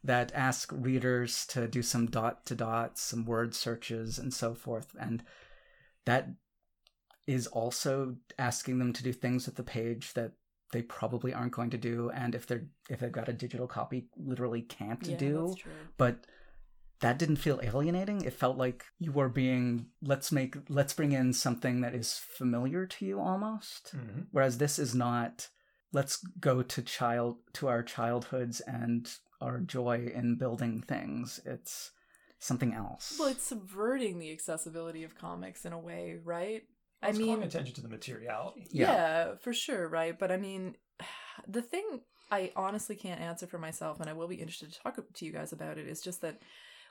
that 0.03 0.32
ask 0.34 0.71
readers 0.73 1.45
to 1.47 1.67
do 1.67 1.82
some 1.82 2.06
dot 2.08 2.45
to 2.45 2.56
dot, 2.56 2.97
some 2.97 3.25
word 3.25 3.53
searches, 3.53 4.17
and 4.17 4.34
so 4.34 4.53
forth. 4.53 4.95
And 4.99 5.21
that 6.06 6.30
is 7.25 7.45
also 7.47 8.15
asking 8.39 8.80
them 8.80 8.93
to 8.93 9.03
do 9.03 9.12
things 9.12 9.45
with 9.45 9.56
the 9.56 9.63
page 9.63 10.13
that 10.13 10.32
they 10.73 10.82
probably 10.82 11.34
aren't 11.34 11.53
going 11.53 11.69
to 11.69 11.77
do 11.77 12.10
and 12.12 12.36
if 12.36 12.45
they're 12.45 12.65
if 12.89 12.99
they've 12.99 13.12
got 13.12 13.30
a 13.30 13.34
digital 13.34 13.67
copy 13.67 14.08
literally 14.17 14.62
can't 14.62 15.08
yeah, 15.08 15.17
do 15.17 15.45
That's 15.47 15.62
true. 15.62 15.71
but 15.97 16.25
that 16.99 17.19
didn't 17.19 17.36
feel 17.38 17.60
alienating 17.63 18.21
it 18.21 18.34
felt 18.34 18.58
like 18.58 18.86
you 18.99 19.12
were 19.12 19.30
being 19.30 19.88
let's 20.01 20.32
make 20.32 20.56
let's 20.69 20.93
bring 20.93 21.12
in 21.12 21.32
something 21.34 21.82
that 21.82 21.93
is 21.95 22.17
familiar 22.17 22.86
to 22.86 23.06
you 23.06 23.19
almost 23.19 23.93
Mhm. 23.95 24.27
whereas 24.32 24.58
this 24.58 24.80
is 24.80 24.93
not 24.95 25.49
let's 25.93 26.17
go 26.39 26.62
to 26.63 26.82
child 26.82 27.38
to 27.53 27.67
our 27.67 27.84
childhoods 27.84 28.60
and 28.62 29.10
our 29.39 29.60
joy 29.60 30.12
in 30.13 30.36
building 30.36 30.82
things 30.82 31.39
it's 31.45 31.91
something 32.39 32.73
else 32.73 33.15
Well, 33.19 33.30
it's 33.30 33.43
subverting 33.45 34.19
the 34.19 34.32
accessibility 34.32 35.03
of 35.03 35.15
comics 35.17 35.65
in 35.65 35.73
a 35.73 35.80
way, 35.80 36.19
right? 36.23 36.63
I 37.01 37.12
mean, 37.12 37.27
calling 37.27 37.43
attention 37.43 37.75
to 37.75 37.81
the 37.81 37.89
materiality. 37.89 38.67
Yeah. 38.71 38.91
yeah. 38.91 39.36
for 39.36 39.53
sure, 39.53 39.88
right? 39.88 40.17
But 40.17 40.31
I 40.31 40.38
mean, 40.38 40.75
the 41.47 41.62
thing 41.62 42.01
I 42.31 42.51
honestly 42.55 42.95
can't 42.95 43.21
answer 43.21 43.47
for 43.47 43.57
myself, 43.57 43.99
and 43.99 44.10
I 44.10 44.13
will 44.13 44.27
be 44.27 44.36
interested 44.36 44.71
to 44.71 44.79
talk 44.79 44.97
to 45.13 45.25
you 45.25 45.31
guys 45.31 45.53
about 45.53 45.77
it, 45.77 45.88
is 45.88 46.01
just 46.01 46.21
that 46.21 46.39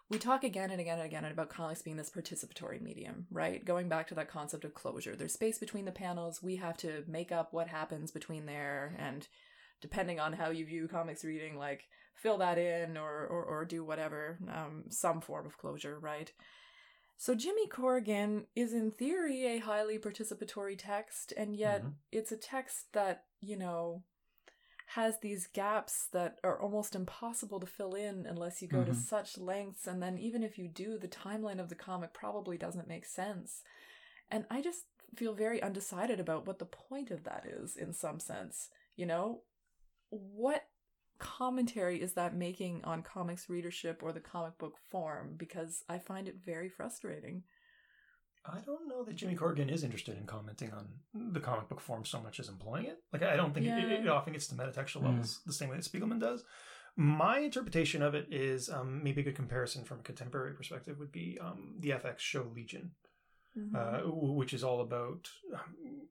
we 0.09 0.19
talk 0.19 0.45
again 0.45 0.71
and 0.71 0.81
again 0.81 0.99
and 0.99 1.07
again 1.07 1.25
about 1.25 1.51
comics 1.51 1.83
being 1.83 1.97
this 1.97 2.11
participatory 2.11 2.81
medium, 2.81 3.27
right? 3.31 3.65
Going 3.65 3.89
back 3.89 4.07
to 4.09 4.15
that 4.15 4.31
concept 4.31 4.65
of 4.65 4.75
closure. 4.75 5.17
There's 5.17 5.33
space 5.33 5.59
between 5.59 5.85
the 5.85 5.93
panels. 5.93 6.43
We 6.43 6.57
have 6.57 6.77
to 6.79 7.03
make 7.09 7.33
up 7.33 7.53
what 7.53 7.69
happens 7.69 8.13
between 8.13 8.47
there, 8.47 8.95
and 8.99 9.27
depending 9.81 10.21
on 10.21 10.33
how 10.33 10.51
you 10.51 10.65
view 10.65 10.87
comics 10.89 11.25
reading, 11.25 11.59
like 11.59 11.85
fill 12.15 12.39
that 12.39 12.57
in 12.57 12.97
or 12.97 13.27
or, 13.27 13.43
or 13.43 13.65
do 13.65 13.85
whatever, 13.85 14.39
um, 14.49 14.85
some 14.91 15.21
form 15.21 15.45
of 15.45 15.59
closure, 15.59 15.99
right? 15.99 16.33
So 17.19 17.35
Jimmy 17.35 17.67
Corrigan 17.67 18.47
is 18.55 18.73
in 18.73 18.91
theory 18.91 19.47
a 19.47 19.59
highly 19.59 19.99
participatory 19.99 20.77
text, 20.79 21.33
and 21.37 21.57
yet 21.57 21.83
Mhm. 21.83 21.95
it's 22.13 22.33
a 22.33 22.37
text 22.37 22.93
that, 22.93 23.25
you 23.41 23.57
know, 23.57 24.03
has 24.89 25.19
these 25.19 25.47
gaps 25.49 26.07
that 26.13 26.39
are 26.45 26.61
almost 26.61 26.95
impossible 26.95 27.59
to 27.61 27.67
fill 27.67 27.95
in 27.95 28.25
unless 28.27 28.63
you 28.63 28.69
go 28.69 28.85
to 28.85 28.93
Mhm. 28.93 28.95
such 28.95 29.37
lengths 29.39 29.87
and 29.87 30.01
then 30.03 30.17
even 30.19 30.43
if 30.45 30.59
you 30.59 30.69
do 30.69 30.97
the 30.99 31.09
timeline 31.09 31.59
of 31.59 31.69
the 31.69 31.75
comic 31.75 32.13
probably 32.13 32.57
doesn't 32.57 32.87
make 32.89 33.05
sense. 33.05 33.65
And 34.31 34.47
I 34.51 34.63
just 34.63 34.87
feel 35.17 35.35
very 35.35 35.63
undecided 35.63 36.21
about 36.21 36.47
what 36.47 36.59
the 36.59 36.67
point 36.67 37.11
of 37.11 37.25
that 37.25 37.47
is 37.47 37.77
in 37.77 37.93
some 37.93 38.21
sense, 38.21 38.71
you 38.97 39.07
know? 39.07 39.43
What 40.11 40.69
commentary 41.19 42.01
is 42.01 42.15
that 42.15 42.35
making 42.35 42.83
on 42.85 43.03
comics 43.03 43.49
readership 43.49 44.03
or 44.03 44.13
the 44.13 44.21
comic 44.21 44.59
book 44.59 44.75
form 44.91 45.35
because 45.37 45.83
I 45.89 45.99
find 45.99 46.29
it 46.29 46.37
very 46.45 46.69
frustrating. 46.69 47.43
I 48.45 48.61
don't 48.65 48.87
know 48.89 49.03
that 49.05 49.17
Jimmy 49.17 49.35
Corrigan 49.35 49.69
is 49.69 49.83
interested 49.83 50.17
in 50.17 50.25
commenting 50.27 50.71
on 50.73 50.87
the 51.33 51.41
comic 51.41 51.69
book 51.69 51.81
form 51.81 52.05
so 52.05 52.21
much 52.21 52.39
as 52.39 52.49
employing 52.49 52.85
it. 52.87 52.99
Like, 53.13 53.23
I 53.25 53.35
don't 53.37 53.53
think 53.53 53.67
it, 53.67 53.71
Yeah. 53.71 53.89
it 54.03 54.09
often 54.09 54.35
gets 54.35 54.47
to 54.49 54.55
metatextual 54.55 55.01
Mm. 55.03 55.07
levels 55.07 55.41
the 55.45 55.53
same 55.53 55.69
way 55.69 55.77
that 55.77 55.85
Spiegelman 55.85 56.21
does. 56.21 56.45
My 56.95 57.41
interpretation 57.41 58.03
of 58.03 58.15
it 58.15 58.33
is 58.33 58.71
um, 58.71 59.03
maybe 59.03 59.21
a 59.21 59.25
good 59.25 59.35
comparison 59.37 59.85
from 59.85 59.99
a 60.01 60.03
contemporary 60.03 60.55
perspective 60.55 60.99
would 60.99 61.13
be 61.13 61.39
um, 61.41 61.75
the 61.81 61.91
FX 61.91 62.21
show 62.21 62.45
Legion, 62.55 62.93
uh, 63.75 64.01
which 64.05 64.53
is 64.55 64.63
all 64.65 64.81
about 64.81 65.29
um, 65.55 65.61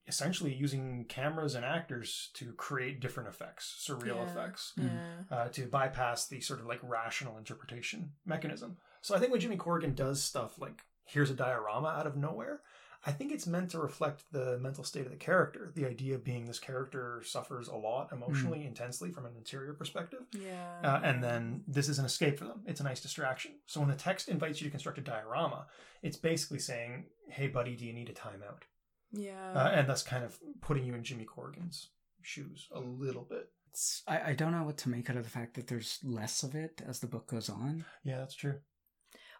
essentially 0.07 0.53
using 0.53 1.05
cameras 1.09 1.55
and 1.55 1.63
actors 1.65 2.29
to 2.33 2.53
create 2.53 2.99
different 2.99 3.29
effects, 3.29 3.85
surreal 3.87 4.15
Yeah. 4.17 4.23
effects 4.31 4.73
yeah. 4.77 5.13
uh, 5.31 5.47
to 5.49 5.67
bypass 5.67 6.27
the 6.27 6.41
sort 6.41 6.59
of 6.59 6.65
like 6.65 6.79
rational 6.83 7.37
interpretation 7.37 8.11
mechanism. 8.25 8.77
So 9.01 9.15
I 9.15 9.19
think 9.19 9.31
when 9.31 9.41
Jimmy 9.41 9.57
Corrigan 9.57 9.93
does 9.95 10.23
stuff 10.23 10.59
like 10.59 10.81
here's 11.05 11.29
a 11.29 11.35
diorama 11.35 11.89
out 11.89 12.07
of 12.07 12.15
nowhere, 12.17 12.61
I 13.07 13.11
think 13.11 13.31
it's 13.31 13.45
meant 13.45 13.69
to 13.71 13.79
reflect 13.79 14.23
the 14.31 14.57
mental 14.59 14.83
state 14.83 15.05
of 15.05 15.11
the 15.11 15.17
character. 15.17 15.71
The 15.75 15.85
idea 15.85 16.17
being 16.17 16.45
this 16.45 16.59
character 16.59 17.21
suffers 17.23 17.67
a 17.67 17.75
lot 17.75 18.11
emotionally, 18.11 18.65
intensely 18.65 19.11
from 19.11 19.25
an 19.25 19.33
interior 19.37 19.73
perspective. 19.73 20.21
Yeah. 20.31 20.79
Uh, 20.83 21.01
and 21.03 21.23
then 21.23 21.63
this 21.67 21.87
is 21.87 21.99
an 21.99 22.05
escape 22.05 22.39
for 22.39 22.45
them. 22.45 22.61
It's 22.65 22.79
a 22.79 22.83
nice 22.83 23.01
distraction. 23.01 23.51
So 23.67 23.79
when 23.79 23.89
the 23.89 23.95
text 23.95 24.27
invites 24.27 24.59
you 24.59 24.65
to 24.65 24.71
construct 24.71 24.97
a 24.97 25.01
diorama, 25.01 25.67
it's 26.01 26.17
basically 26.17 26.59
saying, 26.59 27.05
"Hey, 27.29 27.47
buddy, 27.47 27.75
do 27.75 27.85
you 27.85 27.93
need 27.93 28.09
a 28.09 28.13
timeout?" 28.13 28.63
yeah. 29.11 29.51
Uh, 29.53 29.69
and 29.73 29.87
that's 29.87 30.03
kind 30.03 30.23
of 30.23 30.39
putting 30.61 30.83
you 30.85 30.95
in 30.95 31.03
Jimmy 31.03 31.25
Corrigan's 31.25 31.89
shoes 32.21 32.67
a 32.73 32.79
little 32.79 33.23
bit. 33.23 33.49
it's 33.69 34.01
I, 34.07 34.31
I 34.31 34.33
don't 34.33 34.51
know 34.51 34.63
what 34.63 34.77
to 34.79 34.89
make 34.89 35.09
out 35.11 35.17
of 35.17 35.23
the 35.23 35.29
fact 35.29 35.53
that 35.55 35.67
there's 35.67 35.99
less 36.03 36.41
of 36.41 36.55
it 36.55 36.81
as 36.87 36.99
the 36.99 37.07
book 37.07 37.27
goes 37.27 37.49
on. 37.49 37.85
Yeah, 38.03 38.17
that's 38.17 38.35
true. 38.35 38.55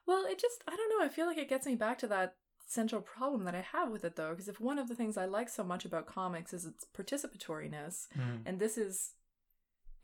Well, 0.05 0.25
it 0.27 0.39
just, 0.39 0.63
I 0.67 0.75
don't 0.75 0.89
know. 0.89 1.03
I 1.03 1.09
feel 1.09 1.25
like 1.25 1.39
it 1.39 1.49
gets 1.49 1.65
me 1.65 1.75
back 1.75 1.97
to 1.99 2.07
that 2.07 2.35
central 2.65 3.01
problem 3.01 3.43
that 3.45 3.55
I 3.55 3.61
have 3.61 3.89
with 3.91 4.03
it, 4.03 4.15
though. 4.15 4.31
Because 4.31 4.47
if 4.47 4.59
one 4.59 4.79
of 4.79 4.87
the 4.87 4.95
things 4.95 5.17
I 5.17 5.25
like 5.25 5.49
so 5.49 5.63
much 5.63 5.85
about 5.85 6.07
comics 6.07 6.53
is 6.53 6.65
its 6.65 6.85
participatoriness, 6.97 8.07
Mm. 8.17 8.41
and 8.45 8.59
this 8.59 8.77
is 8.77 9.11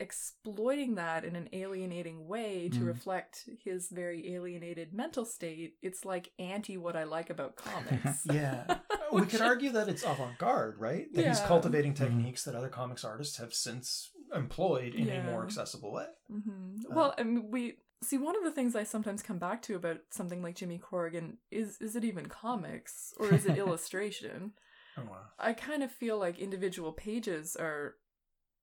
exploiting 0.00 0.96
that 0.96 1.24
in 1.24 1.36
an 1.36 1.48
alienating 1.52 2.26
way 2.26 2.68
to 2.68 2.80
Mm. 2.80 2.86
reflect 2.86 3.48
his 3.62 3.88
very 3.88 4.34
alienated 4.34 4.92
mental 4.92 5.24
state, 5.24 5.76
it's 5.80 6.04
like 6.04 6.32
anti 6.38 6.76
what 6.76 6.96
I 6.96 7.04
like 7.04 7.30
about 7.30 7.56
comics. 7.56 8.24
Yeah. 8.26 8.80
we 9.12 9.26
could 9.26 9.40
argue 9.42 9.70
that 9.70 9.88
it's 9.88 10.02
avant 10.02 10.38
garde, 10.38 10.78
right? 10.78 11.12
That 11.12 11.26
he's 11.26 11.40
cultivating 11.40 11.92
Mhm. 11.92 11.96
techniques 11.96 12.44
that 12.44 12.54
other 12.56 12.68
comics 12.68 13.04
artists 13.04 13.36
have 13.36 13.54
since 13.54 14.10
employed 14.34 14.94
in 14.94 15.08
a 15.08 15.22
more 15.22 15.44
accessible 15.44 15.92
way. 15.92 16.06
hmm 16.28 16.76
Uh, 16.90 16.94
well, 16.94 17.14
I 17.18 17.22
mean, 17.22 17.50
we 17.50 17.78
see 18.02 18.18
one 18.18 18.36
of 18.36 18.44
the 18.44 18.50
things 18.50 18.74
I 18.76 18.84
sometimes 18.84 19.22
come 19.22 19.38
back 19.38 19.62
to 19.62 19.76
about 19.76 19.98
something 20.10 20.42
like 20.42 20.56
Jimmy 20.56 20.78
Corrigan 20.78 21.38
is 21.50 21.78
is 21.80 21.96
it 21.96 22.04
even 22.04 22.26
comics 22.26 23.14
or 23.18 23.32
is 23.32 23.46
it 23.46 23.56
illustration? 23.56 24.52
Oh, 24.96 25.02
wow. 25.02 25.20
I 25.38 25.52
kind 25.54 25.82
of 25.82 25.90
feel 25.90 26.18
like 26.18 26.38
individual 26.38 26.92
pages 26.92 27.56
are 27.56 27.96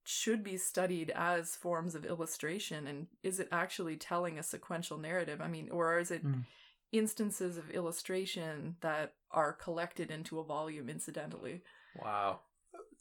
should 0.06 0.44
be 0.44 0.58
studied 0.58 1.12
as 1.16 1.56
forms 1.56 1.94
of 1.96 2.06
illustration 2.06 2.88
and 2.88 3.08
is 3.24 3.40
it 3.40 3.48
actually 3.52 3.96
telling 3.98 4.40
a 4.40 4.44
sequential 4.44 4.98
narrative? 4.98 5.42
I 5.42 5.48
mean, 5.48 5.70
or 5.72 6.00
is 6.00 6.12
it 6.12 6.24
Mm. 6.24 6.44
instances 6.92 7.58
of 7.58 7.70
illustration 7.70 8.76
that 8.82 9.14
are 9.32 9.54
collected 9.54 10.10
into 10.10 10.40
a 10.40 10.44
volume 10.44 10.90
incidentally 10.90 11.62
Wow. 11.94 12.40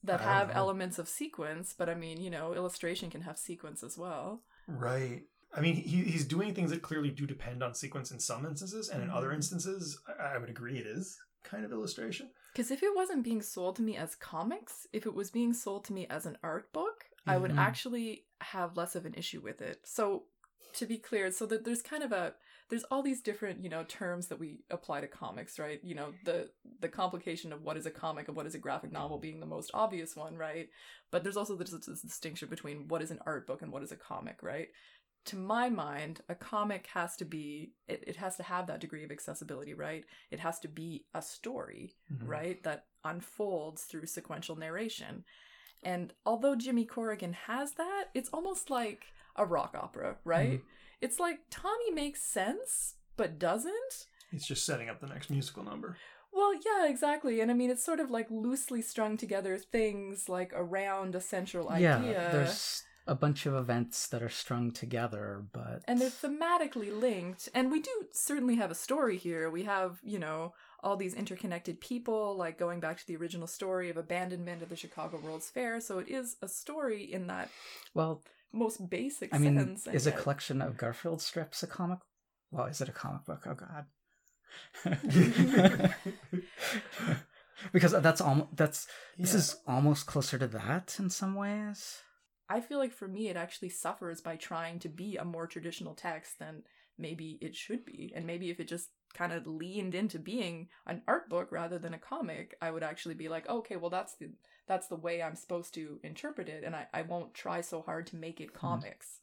that 0.05 0.21
I 0.21 0.25
have 0.25 0.51
elements 0.55 0.99
of 0.99 1.09
sequence, 1.09 1.75
but 1.77 1.89
I 1.89 1.95
mean, 1.95 2.21
you 2.21 2.31
know, 2.31 2.55
illustration 2.55 3.11
can 3.11 3.23
have 3.23 3.39
sequence 3.39 3.83
as 3.83 3.97
well. 3.99 4.43
Right. 4.67 5.25
I 5.55 5.61
mean, 5.61 5.77
he, 5.77 6.03
he's 6.03 6.27
doing 6.27 6.55
things 6.55 6.71
that 6.71 6.83
clearly 6.83 7.11
do 7.11 7.27
depend 7.27 7.63
on 7.63 7.75
sequence 7.75 8.11
in 8.11 8.21
some 8.21 8.45
instances, 8.45 8.89
and 8.89 9.03
in 9.03 9.11
other 9.11 9.29
Mhm. 9.31 9.37
instances, 9.37 9.99
I, 10.07 10.35
I 10.35 10.39
would 10.39 10.51
agree 10.51 10.79
it 10.79 10.87
is 10.87 11.19
kind 11.45 11.65
of 11.65 11.73
illustration. 11.73 12.31
Because 12.53 12.71
if 12.71 12.83
it 12.83 12.95
wasn't 12.95 13.25
being 13.25 13.41
sold 13.43 13.77
to 13.77 13.83
me 13.83 13.97
as 13.97 14.15
comics, 14.15 14.87
if 14.93 15.07
it 15.07 15.15
was 15.15 15.31
being 15.31 15.55
sold 15.55 15.85
to 15.87 15.93
me 15.93 16.07
as 16.09 16.27
an 16.27 16.37
art 16.43 16.73
book, 16.73 17.07
I 17.27 17.39
would 17.39 17.53
Mhm. 17.53 17.59
actually 17.59 18.27
have 18.41 18.77
less 18.77 18.95
of 18.97 19.07
an 19.07 19.15
issue 19.15 19.41
with 19.41 19.61
it. 19.63 19.87
So, 19.87 20.25
to 20.75 20.85
be 20.87 20.99
clear, 20.99 21.31
so 21.31 21.47
that 21.47 21.65
there's 21.65 21.81
kind 21.83 22.03
of 22.03 22.13
a 22.13 22.35
there's 22.69 22.85
all 22.85 23.03
these 23.03 23.23
different 23.23 23.63
you 23.65 23.71
know 23.71 23.85
terms 23.85 24.27
that 24.27 24.39
we 24.39 24.61
apply 24.71 25.01
to 25.01 25.07
comics, 25.07 25.59
right? 25.59 25.81
You 25.83 25.95
know 25.95 26.13
the 26.25 26.51
the 26.81 26.89
complication 26.89 27.53
of 27.53 27.63
what 27.63 27.79
is 27.79 27.87
a 27.87 27.91
comic 27.91 28.29
and 28.29 28.37
what 28.37 28.47
is 28.47 28.55
a 28.55 28.59
graphic 28.59 28.93
novel 28.93 29.19
being 29.19 29.41
the 29.41 29.47
most 29.47 29.71
obvious 29.73 30.15
one, 30.15 30.37
right? 30.37 30.69
But 31.11 31.23
there's 31.23 31.39
also 31.39 31.57
this, 31.57 31.71
this 31.71 32.03
distinction 32.03 32.49
between 32.49 32.87
what 32.89 33.01
is 33.01 33.11
an 33.11 33.21
art 33.25 33.47
book 33.47 33.63
and 33.63 33.73
what 33.73 33.83
is 33.83 33.93
a 33.93 33.97
comic, 33.97 34.43
right? 34.43 34.69
To 35.27 35.37
my 35.37 35.69
mind, 35.69 36.23
a 36.29 36.35
comic 36.35 36.87
has 36.95 37.15
to 37.17 37.25
be 37.25 37.73
it, 37.87 38.03
it 38.07 38.17
has 38.17 38.37
to 38.37 38.43
have 38.43 38.67
that 38.69 38.81
degree 38.81 39.05
of 39.05 39.11
accessibility, 39.11 39.75
right? 39.75 40.05
It 40.31 40.41
has 40.41 40.59
to 40.61 40.69
be 40.69 41.05
a 41.15 41.21
story 41.23 41.97
Mhm. 42.11 42.29
right? 42.29 42.63
That 42.63 42.87
unfolds 43.05 43.85
through 43.85 44.07
sequential 44.07 44.57
narration. 44.57 45.25
And 45.83 46.13
although 46.27 46.57
Jimmy 46.57 46.85
Corrigan 46.85 47.35
has 47.35 47.73
that, 47.75 48.07
it's 48.15 48.31
almost 48.31 48.71
like 48.71 49.05
a 49.37 49.45
rock 49.45 49.75
opera, 49.75 50.19
right? 50.25 50.63
It's 51.01 51.21
like 51.21 51.41
Tommy 51.51 51.93
makes 51.93 52.21
sense, 52.23 52.97
but 53.17 53.39
doesn't. 53.39 54.07
He's 54.31 54.45
just 54.47 54.67
setting 54.67 54.89
up 54.89 55.01
the 55.01 55.07
next 55.07 55.31
musical 55.31 55.63
number. 55.63 55.97
Well, 56.33 56.53
yeah, 56.55 56.87
exactly. 56.89 57.41
And 57.41 57.51
I 57.51 57.55
mean, 57.55 57.71
it's 57.71 57.85
sort 57.85 58.01
of 58.01 58.11
like 58.11 58.27
loosely 58.31 58.83
strung 58.83 59.17
together 59.17 59.57
things 59.59 60.29
like 60.29 60.53
around 60.55 61.15
a 61.15 61.21
central 61.21 61.69
idea. 61.69 62.01
Yeah, 62.05 62.31
there's 62.33 62.83
a 63.09 63.15
bunch 63.15 63.47
of 63.47 63.55
events 63.55 64.07
that 64.09 64.23
are 64.23 64.29
strung 64.29 64.71
together, 64.71 65.45
but 65.53 65.83
and 65.89 66.01
they're 66.01 66.11
thematically 66.11 66.97
linked 66.97 67.49
and 67.55 67.73
we 67.73 67.81
do 67.81 67.91
certainly 68.13 68.57
have 68.57 68.71
a 68.71 68.75
story 68.75 69.17
here 69.17 69.51
we 69.51 69.65
have 69.65 69.99
you 70.05 70.19
know 70.19 70.53
all 70.83 70.97
these 70.97 71.15
interconnected 71.15 71.81
people 71.81 72.37
like 72.37 72.59
going 72.59 72.79
back 72.81 72.99
to 72.99 73.07
the 73.07 73.17
original 73.17 73.47
story 73.47 73.91
of 73.91 73.97
abandonment 73.97 74.63
of 74.63 74.69
the 74.69 74.77
chicago 74.77 75.19
world's 75.23 75.51
fair 75.51 75.81
so 75.81 75.99
it 75.99 76.09
is 76.09 76.37
a 76.43 76.49
story 76.49 77.03
in 77.03 77.27
that 77.27 77.49
well, 77.95 78.23
most 78.53 78.89
basic 78.89 79.35
I 79.35 79.39
mean, 79.39 79.57
sense 79.57 79.87
and 79.87 79.95
is 79.95 80.07
a 80.07 80.11
yet- 80.11 80.19
collection 80.21 80.63
of 80.63 80.77
Garfield 80.77 81.21
strips 81.21 81.63
a 81.63 81.67
comic? 81.67 81.99
Well, 82.51 82.67
is 82.67 82.81
it 82.81 82.89
a 82.89 82.93
comic 82.93 83.25
book? 83.25 83.47
Oh 83.47 83.55
God. 83.55 83.85
because 87.73 87.93
that's 87.93 88.21
almost 88.21 88.57
that's 88.57 88.87
this 89.19 89.35
is 89.35 89.57
almost 89.67 90.07
closer 90.07 90.39
to 90.39 90.47
that 90.49 90.97
in 90.99 91.11
some 91.11 91.35
ways. 91.35 91.99
I 92.49 92.61
feel 92.61 92.79
like 92.79 92.93
for 92.93 93.09
me 93.09 93.29
it 93.29 93.37
actually 93.37 93.69
suffers 93.69 94.21
by 94.21 94.37
trying 94.37 94.79
to 94.79 94.89
be 94.89 95.17
a 95.17 95.25
more 95.25 95.47
traditional 95.47 95.95
text 95.95 96.39
than 96.39 96.63
maybe 96.99 97.39
it 97.41 97.55
should 97.55 97.85
be 97.85 98.13
and 98.15 98.27
maybe 98.27 98.51
if 98.51 98.59
it 98.61 98.69
just 98.69 98.89
kind 99.15 99.33
of 99.33 99.47
leaned 99.47 99.95
into 99.95 100.19
being 100.19 100.69
an 100.87 101.01
art 101.09 101.29
book 101.31 101.49
rather 101.51 101.79
than 101.79 101.95
a 101.95 101.99
comic 101.99 102.57
i 102.61 102.71
would 102.71 102.83
actually 102.83 103.15
be 103.15 103.29
like 103.29 103.49
okay 103.49 103.77
well 103.77 103.91
that's 103.91 104.17
the 104.17 104.31
that's 104.67 104.89
the 104.89 104.97
way 104.97 105.23
i'm 105.23 105.35
supposed 105.37 105.73
to 105.75 105.99
interpret 106.03 106.49
it 106.49 106.63
and 106.65 106.75
i, 106.77 106.87
I 106.93 107.03
won't 107.03 107.33
try 107.35 107.61
so 107.63 107.81
hard 107.83 108.07
to 108.09 108.17
make 108.17 108.41
it 108.41 108.53
comics 108.53 109.21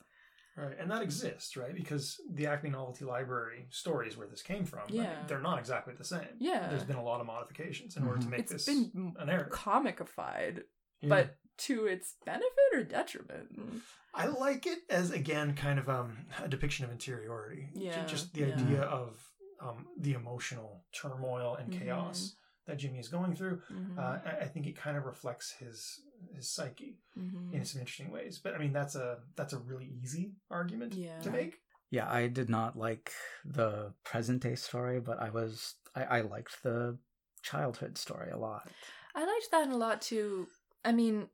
Right, 0.58 0.78
and 0.80 0.90
that 0.90 1.02
exists, 1.02 1.58
right? 1.58 1.76
Because 1.76 2.18
the 2.32 2.48
Acme 2.48 2.70
Novelty 2.70 3.04
Library 3.04 3.68
stories 3.72 4.16
where 4.16 4.26
this 4.26 4.42
came 4.42 4.64
from, 4.64 4.84
Yeah. 4.88 5.26
they're 5.28 5.42
not 5.42 5.60
exactly 5.60 5.94
the 5.98 6.06
same. 6.06 6.30
Yeah. 6.40 6.70
There's 6.70 6.86
been 6.86 6.96
a 6.96 7.04
lot 7.04 7.20
of 7.20 7.28
modifications 7.28 7.98
in 7.98 8.08
order 8.08 8.20
to 8.22 8.28
Mhm. 8.28 8.30
make 8.30 8.40
It's 8.40 8.52
this 8.54 8.66
been 8.66 9.14
a 9.20 9.26
narrative. 9.26 9.52
comicified 9.52 10.64
Yeah. 11.02 11.10
but 11.10 11.36
to 11.58 11.86
its 11.86 12.16
benefit 12.26 12.50
or 12.74 12.84
detriment 12.84 13.60
I 14.14 14.28
like 14.28 14.66
it 14.66 14.80
as 14.90 15.12
again 15.12 15.56
kind 15.56 15.78
of 15.78 15.90
um, 15.90 16.18
a 16.42 16.48
depiction 16.48 16.86
of 16.86 16.92
interiority. 16.92 17.68
Yeah, 17.74 18.06
just 18.06 18.34
the 18.34 18.42
yeah. 18.42 18.48
idea 18.56 18.82
of 18.84 19.22
um, 19.60 19.88
the 20.00 20.14
emotional 20.14 20.86
turmoil 20.94 21.56
and 21.56 21.70
Mhm. 21.70 21.80
chaos 21.80 22.36
that 22.66 22.78
Jimmy 22.78 23.00
is 23.00 23.10
going 23.10 23.36
through. 23.36 23.62
Mhm. 23.70 23.98
Uh, 23.98 24.20
I, 24.26 24.38
I 24.42 24.48
think 24.48 24.68
it 24.68 24.76
kind 24.78 24.96
of 24.98 25.04
reflects 25.06 25.52
his 25.52 26.00
his 26.34 26.50
psyche 26.50 26.98
Mhm. 27.18 27.54
in 27.54 27.66
some 27.66 27.82
interesting 27.82 28.10
ways. 28.10 28.40
But 28.40 28.54
I 28.56 28.58
mean, 28.58 28.72
that's 28.72 28.96
a 28.96 29.20
that's 29.36 29.52
a 29.54 29.60
really 29.60 29.86
easy 30.02 30.36
argument 30.50 30.94
Yeah. 30.94 31.20
to 31.20 31.30
make. 31.30 31.62
Yeah, 31.90 32.10
I 32.10 32.28
did 32.28 32.50
not 32.50 32.78
like 32.78 33.12
the 33.44 33.94
present 34.06 34.42
day 34.44 34.56
story, 34.56 35.02
but 35.02 35.20
I 35.20 35.30
was 35.30 35.76
I, 35.94 36.04
I 36.06 36.22
liked 36.22 36.64
the 36.64 36.98
childhood 37.42 37.98
story 37.98 38.32
a 38.32 38.38
lot. 38.38 38.70
I 39.14 39.26
liked 39.26 39.52
that 39.52 39.68
a 39.70 39.76
lot 39.78 40.02
too. 40.02 40.48
I 40.84 40.92
mean, 40.92 41.30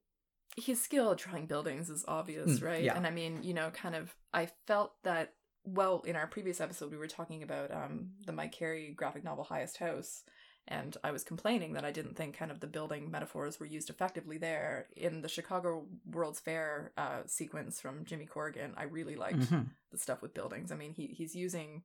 his 0.57 0.81
skill 0.81 1.11
at 1.11 1.17
drawing 1.17 1.45
buildings 1.45 1.89
is 1.89 2.03
obvious, 2.07 2.59
Mm, 2.59 2.63
right? 2.63 2.83
yeah. 2.83 2.95
And 2.95 3.07
I 3.07 3.11
mean, 3.11 3.43
you 3.43 3.53
know, 3.53 3.69
kind 3.71 3.95
of, 3.95 4.15
I 4.33 4.49
felt 4.67 4.93
that. 5.03 5.33
Well, 5.63 6.01
in 6.07 6.15
our 6.15 6.25
previous 6.25 6.59
episode, 6.59 6.89
we 6.89 6.97
were 6.97 7.07
talking 7.07 7.43
about 7.43 7.69
um, 7.71 8.13
the 8.25 8.31
Mike 8.31 8.51
Carey 8.51 8.93
graphic 8.95 9.23
novel 9.23 9.43
Highest 9.43 9.77
House, 9.77 10.23
and 10.67 10.97
I 11.03 11.11
was 11.11 11.23
complaining 11.23 11.73
that 11.73 11.85
I 11.85 11.91
didn't 11.91 12.15
think 12.17 12.35
kind 12.35 12.49
of 12.49 12.59
the 12.61 12.65
building 12.67 13.11
metaphors 13.11 13.59
were 13.59 13.67
used 13.67 13.91
effectively 13.91 14.39
there. 14.39 14.87
In 14.97 15.21
the 15.21 15.27
Chicago 15.29 15.85
World's 16.09 16.39
Fair 16.39 16.93
uh, 16.97 17.21
sequence 17.27 17.79
from 17.79 18.05
Jimmy 18.05 18.25
Corrigan, 18.25 18.73
I 18.75 18.83
really 18.85 19.15
liked 19.15 19.39
Mhm. 19.51 19.67
the 19.91 19.99
stuff 19.99 20.23
with 20.23 20.33
buildings. 20.33 20.71
I 20.71 20.75
mean, 20.77 20.93
he 20.93 21.05
he's 21.07 21.35
using 21.35 21.83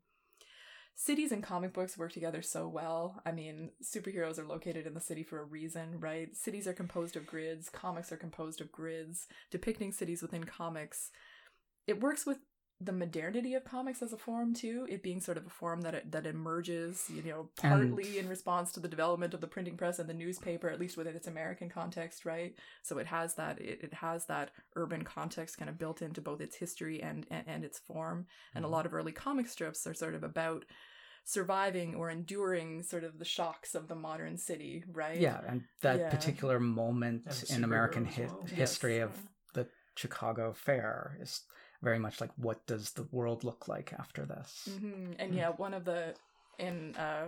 cities 0.96 1.30
and 1.30 1.42
comic 1.42 1.74
books 1.74 1.98
work 1.98 2.10
together 2.10 2.40
so 2.40 2.66
well. 2.66 3.20
I 3.24 3.30
mean, 3.30 3.70
superheroes 3.82 4.38
are 4.38 4.46
located 4.46 4.86
in 4.86 4.94
the 4.94 5.00
city 5.00 5.22
for 5.22 5.38
a 5.38 5.44
reason, 5.44 6.00
right? 6.00 6.34
Cities 6.34 6.66
are 6.66 6.72
composed 6.72 7.16
of 7.16 7.26
grids, 7.26 7.68
comics 7.68 8.10
are 8.10 8.16
composed 8.16 8.62
of 8.62 8.72
grids, 8.72 9.28
depicting 9.50 9.92
cities 9.92 10.22
within 10.22 10.44
comics. 10.44 11.10
It 11.86 12.00
works 12.00 12.24
with 12.24 12.38
the 12.78 12.92
modernity 12.92 13.54
of 13.54 13.64
comics 13.64 14.02
as 14.02 14.12
a 14.12 14.18
form 14.18 14.52
too, 14.52 14.86
it 14.90 15.02
being 15.02 15.18
sort 15.20 15.38
of 15.38 15.46
a 15.46 15.50
form 15.50 15.80
that 15.80 15.94
it, 15.94 16.12
that 16.12 16.26
emerges, 16.26 17.08
you 17.08 17.22
know, 17.22 17.48
partly 17.56 18.18
in 18.18 18.28
response 18.28 18.70
to 18.72 18.80
the 18.80 18.88
development 18.88 19.32
of 19.32 19.40
the 19.40 19.46
printing 19.46 19.76
press 19.78 19.98
and 19.98 20.08
the 20.10 20.14
newspaper, 20.14 20.68
at 20.68 20.78
least 20.78 20.96
within 20.98 21.16
its 21.16 21.26
American 21.26 21.70
context, 21.70 22.26
right? 22.26 22.54
So 22.82 22.98
it 22.98 23.06
has 23.06 23.34
that 23.36 23.58
it, 23.60 23.80
it 23.82 23.94
has 23.94 24.26
that 24.26 24.50
urban 24.74 25.04
context 25.04 25.56
kind 25.56 25.70
of 25.70 25.78
built 25.78 26.02
into 26.02 26.20
both 26.20 26.40
its 26.42 26.56
history 26.56 27.02
and 27.02 27.26
and, 27.30 27.44
and 27.46 27.64
its 27.64 27.78
form. 27.78 28.26
And 28.54 28.64
a 28.64 28.68
Mhm. 28.68 28.72
lot 28.72 28.84
of 28.86 28.92
early 28.92 29.12
comic 29.12 29.48
strips 29.48 29.86
are 29.86 29.94
sort 29.94 30.14
of 30.14 30.22
about 30.22 30.66
surviving 31.24 31.94
or 31.94 32.10
enduring 32.10 32.82
sort 32.82 33.04
of 33.04 33.18
the 33.18 33.24
shocks 33.24 33.74
of 33.74 33.88
the 33.88 33.94
modern 33.94 34.36
city, 34.36 34.84
right? 34.92 35.18
Yeah, 35.20 35.40
and 35.46 35.62
that 35.82 35.98
Yeah. 36.00 36.10
particular 36.10 36.60
moment 36.60 37.42
in 37.50 37.64
American 37.64 38.04
hi- 38.04 38.26
well. 38.26 38.46
history 38.46 38.98
Yes. 38.98 39.02
of 39.02 39.22
the 39.54 39.68
Chicago 39.96 40.52
Fair 40.52 41.16
is 41.20 41.40
very 41.86 41.98
much 42.00 42.20
like 42.20 42.32
what 42.36 42.66
does 42.66 42.90
the 42.92 43.06
world 43.12 43.44
look 43.44 43.68
like 43.68 43.92
after 44.04 44.26
this? 44.26 44.50
hmm 44.68 45.12
And 45.20 45.32
Mm. 45.32 45.36
yeah, 45.40 45.50
one 45.50 45.74
of 45.74 45.84
the 45.84 46.14
in 46.58 46.96
uh, 46.96 47.26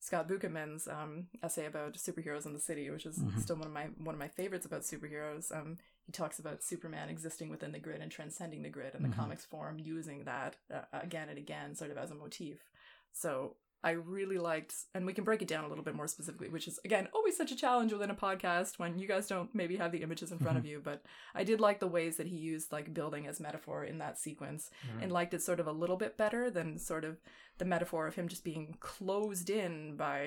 Scott 0.00 0.28
Bukatman's 0.28 0.86
um, 0.86 1.12
essay 1.42 1.66
about 1.66 1.94
superheroes 1.94 2.46
in 2.46 2.52
the 2.52 2.60
city, 2.60 2.90
which 2.90 3.06
is 3.06 3.16
Mhm. 3.18 3.42
still 3.42 3.56
one 3.56 3.68
of 3.68 3.72
my 3.72 3.86
one 4.08 4.14
of 4.14 4.18
my 4.26 4.28
favorites 4.28 4.66
about 4.66 4.82
superheroes. 4.82 5.50
Um, 5.58 5.78
he 6.06 6.12
talks 6.12 6.38
about 6.38 6.62
Superman 6.62 7.08
existing 7.08 7.48
within 7.48 7.72
the 7.72 7.78
grid 7.86 8.02
and 8.02 8.12
transcending 8.12 8.62
the 8.62 8.74
grid, 8.76 8.94
in 8.94 9.02
the 9.02 9.08
Mhm. 9.08 9.16
comics 9.16 9.44
form 9.46 9.78
using 9.78 10.24
that 10.24 10.56
uh, 10.70 10.82
again 10.92 11.28
and 11.30 11.38
again, 11.38 11.74
sort 11.74 11.90
of 11.90 11.98
as 11.98 12.10
a 12.10 12.14
motif. 12.14 12.58
So 13.12 13.56
I 13.86 13.92
really 13.92 14.38
liked, 14.50 14.74
and 14.94 15.06
we 15.06 15.12
can 15.12 15.24
break 15.24 15.42
it 15.42 15.48
down 15.48 15.64
a 15.64 15.68
little 15.68 15.84
bit 15.84 15.94
more 15.94 16.08
specifically, 16.08 16.48
which 16.48 16.66
is 16.68 16.78
again 16.84 17.08
always 17.14 17.36
such 17.36 17.52
a 17.52 17.56
challenge 17.64 17.92
within 17.92 18.10
a 18.10 18.14
podcast 18.28 18.78
when 18.80 18.98
you 18.98 19.06
guys 19.06 19.26
don't 19.32 19.54
maybe 19.54 19.76
have 19.76 19.92
the 19.92 20.02
images 20.06 20.32
in 20.32 20.38
front 20.38 20.58
of 20.58 20.66
you. 20.66 20.80
But 20.82 21.02
I 21.34 21.44
did 21.44 21.60
like 21.60 21.78
the 21.80 21.86
ways 21.98 22.16
that 22.16 22.26
he 22.26 22.36
used 22.36 22.72
like 22.72 22.92
building 23.00 23.26
as 23.26 23.40
metaphor 23.40 23.84
in 23.84 23.98
that 23.98 24.18
sequence, 24.18 24.70
Mhm. 24.86 25.02
and 25.04 25.12
liked 25.12 25.34
it 25.34 25.42
sort 25.42 25.60
of 25.60 25.66
a 25.68 25.72
little 25.82 25.96
bit 25.96 26.16
better 26.16 26.50
than 26.50 26.78
sort 26.78 27.04
of 27.04 27.18
the 27.58 27.64
metaphor 27.64 28.06
of 28.06 28.14
him 28.16 28.28
just 28.28 28.44
being 28.44 28.76
closed 28.80 29.48
in 29.48 29.96
by 29.96 30.22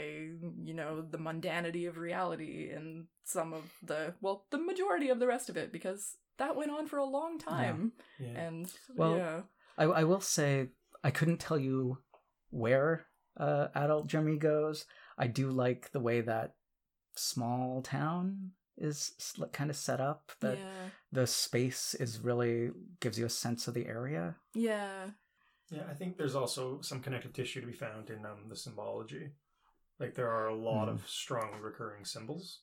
you 0.70 0.74
know 0.74 1.02
the 1.02 1.18
mundanity 1.28 1.88
of 1.88 1.98
reality 1.98 2.72
and 2.76 3.06
some 3.24 3.54
of 3.54 3.64
the 3.84 4.16
well 4.22 4.46
the 4.52 4.58
majority 4.58 5.10
of 5.10 5.20
the 5.20 5.28
rest 5.28 5.50
of 5.50 5.58
it 5.58 5.72
because 5.72 6.18
that 6.38 6.56
went 6.56 6.72
on 6.72 6.88
for 6.88 6.98
a 6.98 7.06
long 7.18 7.38
time 7.38 7.92
Yeah. 8.20 8.30
and 8.48 8.74
Well, 8.96 9.16
yeah 9.18 9.42
I, 9.78 9.84
I 9.84 10.04
will 10.06 10.22
say 10.22 10.70
I 11.04 11.12
couldn't 11.12 11.40
tell 11.40 11.60
you 11.60 12.00
where 12.50 13.06
uh, 13.40 13.68
adult 13.76 14.08
Jimmy 14.08 14.38
goes. 14.38 14.86
I 15.18 15.28
do 15.28 15.50
like 15.52 15.92
the 15.92 16.00
way 16.00 16.22
that 16.22 16.56
small 17.16 17.82
town 17.82 18.52
is 18.78 19.12
kind 19.52 19.70
of 19.70 19.76
set 19.76 20.00
up. 20.02 20.32
That 20.42 20.58
yeah 20.58 20.90
the 21.12 21.26
space 21.28 21.96
is 21.96 22.20
really 22.20 22.70
gives 23.00 23.18
you 23.18 23.26
a 23.26 23.30
sense 23.30 23.68
of 23.68 23.74
the 23.74 23.88
area. 23.88 24.36
yeah 24.54 25.10
Yeah, 25.72 25.84
I 25.90 25.94
think 25.94 26.18
there's 26.18 26.36
also 26.36 26.82
some 26.82 27.02
connective 27.02 27.34
tissue 27.34 27.62
to 27.62 27.68
be 27.68 27.74
found 27.74 28.10
in 28.10 28.26
um, 28.26 28.48
the 28.48 28.56
symbology. 28.56 29.32
Like 30.00 30.16
there 30.16 30.32
are 30.32 30.48
a 30.48 30.56
lot 30.56 30.88
Mhm. 30.88 30.94
of 30.94 31.08
strong 31.08 31.60
recurring 31.62 32.06
symbols 32.06 32.62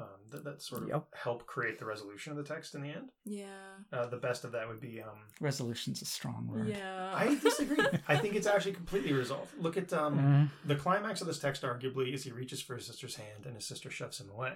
um, 0.00 0.06
that, 0.30 0.42
that 0.44 0.62
sort 0.62 0.82
of 0.82 0.88
Yep. 0.88 1.04
help 1.14 1.46
create 1.46 1.78
the 1.78 1.84
resolution 1.84 2.32
of 2.32 2.38
the 2.38 2.44
text 2.54 2.74
in 2.74 2.80
the 2.82 2.88
end. 2.90 3.10
yeah 3.24 3.46
Uh, 3.92 4.06
the 4.06 4.16
best 4.16 4.44
of 4.44 4.52
that 4.52 4.66
would 4.66 4.80
be 4.80 5.00
um, 5.02 5.18
Resolution's 5.40 6.00
a 6.02 6.06
strong 6.06 6.46
word. 6.48 6.66
yeah 6.68 7.12
I 7.14 7.34
disagree. 7.42 7.84
I 8.08 8.16
think 8.16 8.34
it's 8.34 8.46
actually 8.46 8.72
completely 8.72 9.12
resolved. 9.12 9.52
Look 9.60 9.76
at 9.76 9.92
um, 9.92 10.18
Mm. 10.18 10.50
the 10.68 10.76
climax 10.76 11.20
of 11.20 11.26
this 11.26 11.38
text, 11.38 11.62
arguably, 11.62 12.12
is 12.14 12.24
he 12.24 12.32
reaches 12.32 12.60
for 12.62 12.74
his 12.76 12.86
sister's 12.86 13.16
hand 13.16 13.44
and 13.46 13.54
his 13.54 13.66
sister 13.66 13.90
shoves 13.90 14.18
him 14.20 14.30
away. 14.30 14.54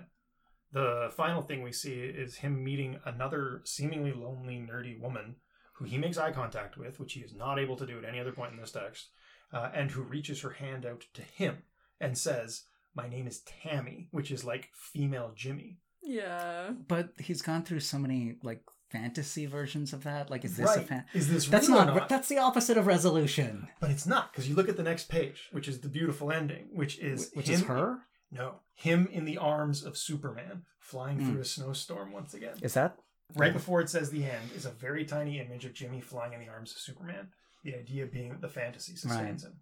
The 0.72 1.12
final 1.16 1.42
thing 1.42 1.62
we 1.62 1.72
see 1.72 2.00
is 2.00 2.36
him 2.36 2.64
meeting 2.64 2.98
another 3.04 3.60
seemingly 3.64 4.12
lonely, 4.12 4.56
nerdy 4.58 4.98
woman 4.98 5.36
who 5.74 5.84
he 5.84 5.98
makes 5.98 6.18
eye 6.18 6.32
contact 6.32 6.76
with, 6.76 6.98
which 7.00 7.12
he 7.14 7.20
is 7.20 7.34
not 7.34 7.58
able 7.58 7.76
to 7.76 7.86
do 7.86 7.98
at 7.98 8.04
any 8.04 8.18
other 8.20 8.32
point 8.32 8.52
in 8.52 8.58
this 8.60 8.72
text, 8.72 9.08
uh, 9.52 9.70
and 9.74 9.90
who 9.92 10.02
reaches 10.02 10.40
her 10.40 10.50
hand 10.50 10.84
out 10.86 11.04
to 11.14 11.22
him 11.22 11.58
and 12.00 12.16
says, 12.18 12.64
My 12.94 13.08
name 13.08 13.26
is 13.26 13.40
Tammy, 13.62 14.08
which 14.12 14.30
is 14.30 14.44
like 14.44 14.68
female 14.74 15.32
Jimmy. 15.34 15.78
yeah 16.02 16.70
But 16.88 17.10
he's 17.18 17.42
gone 17.42 17.62
through 17.64 17.80
so 17.80 17.98
many 17.98 18.36
like 18.42 18.62
fantasy 18.90 19.46
versions 19.46 19.92
of 19.92 20.04
that. 20.04 20.30
Like, 20.30 20.44
is 20.44 20.56
this 20.56 20.76
a 20.76 20.80
fan? 20.80 21.04
Is 21.14 21.28
this 21.28 21.46
That's 21.46 21.68
real 21.68 21.80
or 21.80 21.84
not, 21.86 22.08
That's 22.08 22.28
the 22.28 22.38
opposite 22.38 22.76
of 22.76 22.86
resolution. 22.86 23.66
But 23.80 23.90
it's 23.90 24.06
not, 24.06 24.30
because 24.32 24.48
you 24.48 24.54
look 24.54 24.68
at 24.68 24.76
the 24.76 24.82
next 24.84 25.08
page, 25.08 25.48
which 25.52 25.66
is 25.66 25.80
the 25.80 25.88
beautiful 25.88 26.30
ending, 26.30 26.68
which 26.72 26.98
is 27.00 27.30
Which 27.34 27.48
him 27.48 27.54
is 27.54 27.62
her. 27.62 27.98
No, 28.30 28.56
him 28.74 29.08
in 29.10 29.24
the 29.24 29.38
arms 29.38 29.84
of 29.84 29.96
Superman, 29.96 30.62
flying 30.78 31.18
Mm. 31.18 31.30
through 31.32 31.40
a 31.40 31.44
snowstorm 31.44 32.12
once 32.12 32.34
again. 32.34 32.56
Is 32.62 32.74
that 32.74 32.96
Right 33.34 33.52
before 33.52 33.80
it 33.80 33.88
says 33.88 34.10
the 34.10 34.24
end 34.24 34.52
is 34.54 34.66
a 34.66 34.70
very 34.70 35.04
tiny 35.04 35.40
image 35.40 35.64
of 35.64 35.72
Jimmy 35.72 36.00
flying 36.00 36.34
in 36.34 36.40
the 36.40 36.48
arms 36.48 36.70
of 36.72 36.78
Superman. 36.78 37.28
The 37.64 37.74
idea 37.74 38.06
being 38.06 38.28
that 38.30 38.40
the 38.42 38.48
fantasy 38.48 38.94
sustains 38.96 39.42
him. 39.44 39.54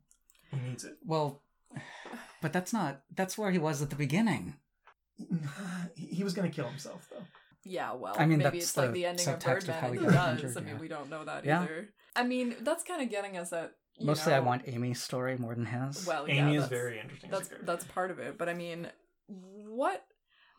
He 0.51 0.59
needs 0.68 0.85
it. 0.85 0.99
well? 1.07 1.40
But 2.42 2.52
that's 2.52 2.72
not. 2.72 3.00
That's 3.14 3.38
where 3.38 3.50
he 3.50 3.59
was 3.59 3.81
at 3.81 3.88
the 3.90 3.96
beginning. 3.96 4.57
He 5.96 6.07
he 6.07 6.24
was 6.24 6.35
going 6.35 6.50
to 6.50 6.55
kill 6.55 6.68
himself, 6.68 7.07
though. 7.11 7.22
Yeah, 7.64 7.92
well, 7.94 8.14
I 8.18 8.26
mean, 8.26 8.38
maybe 8.38 8.59
that's 8.59 8.70
it's 8.70 8.76
like 8.76 8.88
the 8.88 8.94
the 9.02 9.07
ending 9.07 9.28
of 9.28 9.38
subtext 9.38 9.42
of 9.42 9.66
Birdman. 9.66 9.81
how 9.81 9.92
he 9.92 9.98
He 9.98 10.05
got 10.05 10.12
does. 10.12 10.42
injured, 10.44 10.57
I 10.57 10.61
mean, 10.66 10.74
yeah. 10.74 10.81
we 10.81 10.88
don't 10.88 11.11
know 11.11 11.24
that 11.24 11.44
Yeah. 11.44 11.62
either. 11.62 11.88
I 12.16 12.24
mean, 12.24 12.57
that's 12.62 12.83
kind 12.83 13.00
of 13.02 13.09
getting 13.09 13.37
us 13.38 13.52
at 13.52 13.72
you 13.98 14.07
Mostly, 14.07 14.33
I 14.33 14.40
want 14.40 14.62
Amy's 14.66 15.00
story 15.02 15.37
more 15.38 15.55
than 15.55 15.66
his. 15.66 16.05
Well, 16.07 16.24
Amy 16.26 16.55
yeah, 16.55 16.62
is 16.62 16.68
very 16.68 16.98
interesting. 16.98 17.31
That's 17.31 17.50
that's 17.62 17.85
part 17.85 18.11
of 18.11 18.18
it, 18.18 18.37
but 18.37 18.48
I 18.48 18.55
mean, 18.55 18.88
what? 19.28 20.05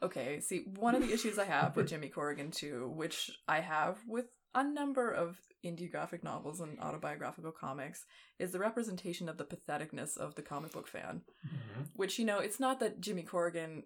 Okay, 0.01 0.39
see, 0.39 0.65
one 0.77 0.95
of 0.95 1.01
the 1.05 1.13
issues 1.13 1.37
I 1.39 1.45
have 1.45 1.75
with 1.75 1.89
Jimmy 1.91 2.07
Corrigan 2.09 2.51
too, 2.51 2.91
which 2.95 3.31
I 3.47 3.59
have 3.59 3.97
with 4.07 4.25
a 4.55 4.63
number 4.63 5.09
of 5.11 5.37
indie 5.63 5.89
graphic 5.89 6.23
novels 6.23 6.59
and 6.59 6.79
autobiographical 6.79 7.51
comics, 7.51 8.05
is 8.39 8.51
the 8.51 8.59
representation 8.59 9.29
of 9.29 9.37
the 9.37 9.45
patheticness 9.45 10.17
of 10.17 10.35
the 10.35 10.41
comic 10.41 10.71
book 10.73 10.87
fan. 10.87 11.21
Mhm. 11.45 11.87
Which 11.95 12.19
you 12.19 12.25
know, 12.25 12.39
it's 12.39 12.59
not 12.59 12.79
that 12.79 12.99
Jimmy 13.01 13.23
Corrigan 13.23 13.83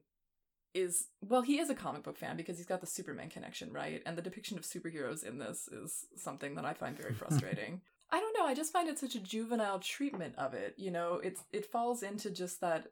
is 0.74 1.08
well, 1.22 1.42
he 1.42 1.60
is 1.60 1.70
a 1.70 1.76
comic 1.76 2.04
book 2.04 2.18
fan 2.18 2.38
because 2.38 2.58
he's 2.58 2.68
got 2.68 2.82
the 2.82 2.88
Superman 2.88 3.30
connection, 3.30 3.72
right? 3.72 4.02
And 4.06 4.18
the 4.18 4.22
depiction 4.22 4.58
of 4.58 4.64
superheroes 4.64 5.24
in 5.24 5.38
this 5.40 5.68
is 5.68 6.06
something 6.16 6.56
that 6.56 6.66
I 6.66 6.74
find 6.74 6.98
very 6.98 7.14
frustrating. 7.22 7.82
I 8.10 8.20
don't 8.20 8.38
know, 8.38 8.46
I 8.46 8.54
just 8.54 8.72
find 8.72 8.88
it 8.88 8.98
such 9.00 9.16
a 9.16 9.20
juvenile 9.20 9.80
treatment 9.80 10.36
of 10.38 10.54
it. 10.54 10.76
You 10.78 10.92
know, 10.92 11.16
it's 11.16 11.44
it 11.52 11.66
falls 11.66 12.04
into 12.04 12.30
just 12.32 12.62
that 12.62 12.88